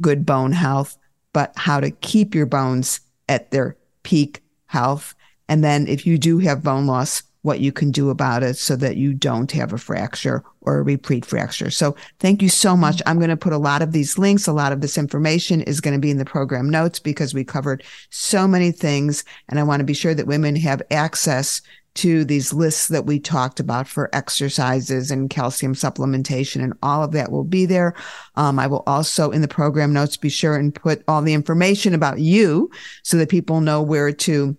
good 0.00 0.24
bone 0.24 0.52
health, 0.52 0.96
but 1.32 1.52
how 1.56 1.80
to 1.80 1.90
keep 1.90 2.34
your 2.34 2.46
bones 2.46 3.00
at 3.28 3.50
their 3.50 3.76
peak 4.02 4.42
health. 4.66 5.14
And 5.48 5.64
then 5.64 5.88
if 5.88 6.06
you 6.06 6.18
do 6.18 6.38
have 6.38 6.62
bone 6.62 6.86
loss, 6.86 7.22
what 7.48 7.60
you 7.60 7.72
can 7.72 7.90
do 7.90 8.10
about 8.10 8.42
it 8.42 8.58
so 8.58 8.76
that 8.76 8.98
you 8.98 9.14
don't 9.14 9.50
have 9.52 9.72
a 9.72 9.78
fracture 9.78 10.44
or 10.60 10.76
a 10.76 10.82
repeat 10.82 11.24
fracture. 11.24 11.70
So 11.70 11.96
thank 12.20 12.42
you 12.42 12.50
so 12.50 12.76
much. 12.76 13.00
I'm 13.06 13.16
going 13.16 13.30
to 13.30 13.38
put 13.38 13.54
a 13.54 13.58
lot 13.58 13.80
of 13.80 13.92
these 13.92 14.18
links, 14.18 14.46
a 14.46 14.52
lot 14.52 14.70
of 14.70 14.82
this 14.82 14.98
information 14.98 15.62
is 15.62 15.80
going 15.80 15.94
to 15.94 16.00
be 16.00 16.10
in 16.10 16.18
the 16.18 16.26
program 16.26 16.68
notes 16.68 16.98
because 16.98 17.32
we 17.32 17.44
covered 17.44 17.82
so 18.10 18.46
many 18.46 18.70
things. 18.70 19.24
And 19.48 19.58
I 19.58 19.62
want 19.62 19.80
to 19.80 19.84
be 19.84 19.94
sure 19.94 20.14
that 20.14 20.26
women 20.26 20.56
have 20.56 20.82
access 20.90 21.62
to 21.94 22.22
these 22.26 22.52
lists 22.52 22.88
that 22.88 23.06
we 23.06 23.18
talked 23.18 23.60
about 23.60 23.88
for 23.88 24.14
exercises 24.14 25.10
and 25.10 25.30
calcium 25.30 25.74
supplementation 25.74 26.62
and 26.62 26.74
all 26.82 27.02
of 27.02 27.12
that 27.12 27.32
will 27.32 27.44
be 27.44 27.64
there. 27.64 27.94
Um, 28.36 28.58
I 28.58 28.66
will 28.66 28.84
also 28.86 29.30
in 29.30 29.40
the 29.40 29.48
program 29.48 29.94
notes 29.94 30.18
be 30.18 30.28
sure 30.28 30.54
and 30.54 30.74
put 30.74 31.02
all 31.08 31.22
the 31.22 31.32
information 31.32 31.94
about 31.94 32.20
you 32.20 32.70
so 33.02 33.16
that 33.16 33.30
people 33.30 33.62
know 33.62 33.80
where 33.80 34.12
to 34.12 34.54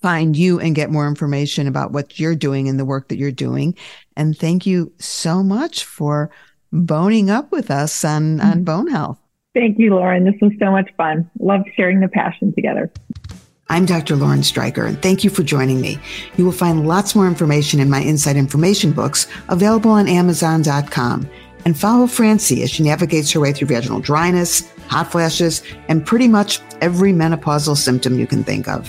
find 0.00 0.36
you 0.36 0.60
and 0.60 0.74
get 0.74 0.90
more 0.90 1.08
information 1.08 1.66
about 1.66 1.92
what 1.92 2.18
you're 2.18 2.36
doing 2.36 2.68
and 2.68 2.78
the 2.78 2.84
work 2.84 3.08
that 3.08 3.18
you're 3.18 3.30
doing. 3.30 3.76
And 4.16 4.36
thank 4.36 4.66
you 4.66 4.92
so 4.98 5.42
much 5.42 5.84
for 5.84 6.30
boning 6.72 7.30
up 7.30 7.50
with 7.50 7.70
us 7.70 8.04
on, 8.04 8.40
on 8.40 8.52
mm-hmm. 8.52 8.64
bone 8.64 8.88
health. 8.88 9.18
Thank 9.54 9.78
you, 9.78 9.90
Lauren. 9.90 10.24
This 10.24 10.34
was 10.40 10.52
so 10.60 10.70
much 10.70 10.90
fun. 10.96 11.28
Loved 11.40 11.68
sharing 11.74 12.00
the 12.00 12.08
passion 12.08 12.54
together. 12.54 12.92
I'm 13.70 13.84
Dr. 13.84 14.16
Lauren 14.16 14.40
Streicher, 14.40 14.86
and 14.86 15.00
thank 15.02 15.24
you 15.24 15.30
for 15.30 15.42
joining 15.42 15.80
me. 15.80 15.98
You 16.36 16.44
will 16.44 16.52
find 16.52 16.86
lots 16.86 17.14
more 17.14 17.26
information 17.26 17.80
in 17.80 17.90
my 17.90 18.00
Inside 18.00 18.36
Information 18.36 18.92
books 18.92 19.26
available 19.48 19.90
on 19.90 20.08
Amazon.com. 20.08 21.28
And 21.64 21.78
follow 21.78 22.06
Francie 22.06 22.62
as 22.62 22.70
she 22.70 22.82
navigates 22.82 23.30
her 23.32 23.40
way 23.40 23.52
through 23.52 23.68
vaginal 23.68 24.00
dryness, 24.00 24.72
hot 24.86 25.12
flashes, 25.12 25.62
and 25.88 26.06
pretty 26.06 26.28
much 26.28 26.60
every 26.80 27.12
menopausal 27.12 27.76
symptom 27.76 28.18
you 28.18 28.26
can 28.26 28.42
think 28.42 28.68
of. 28.68 28.88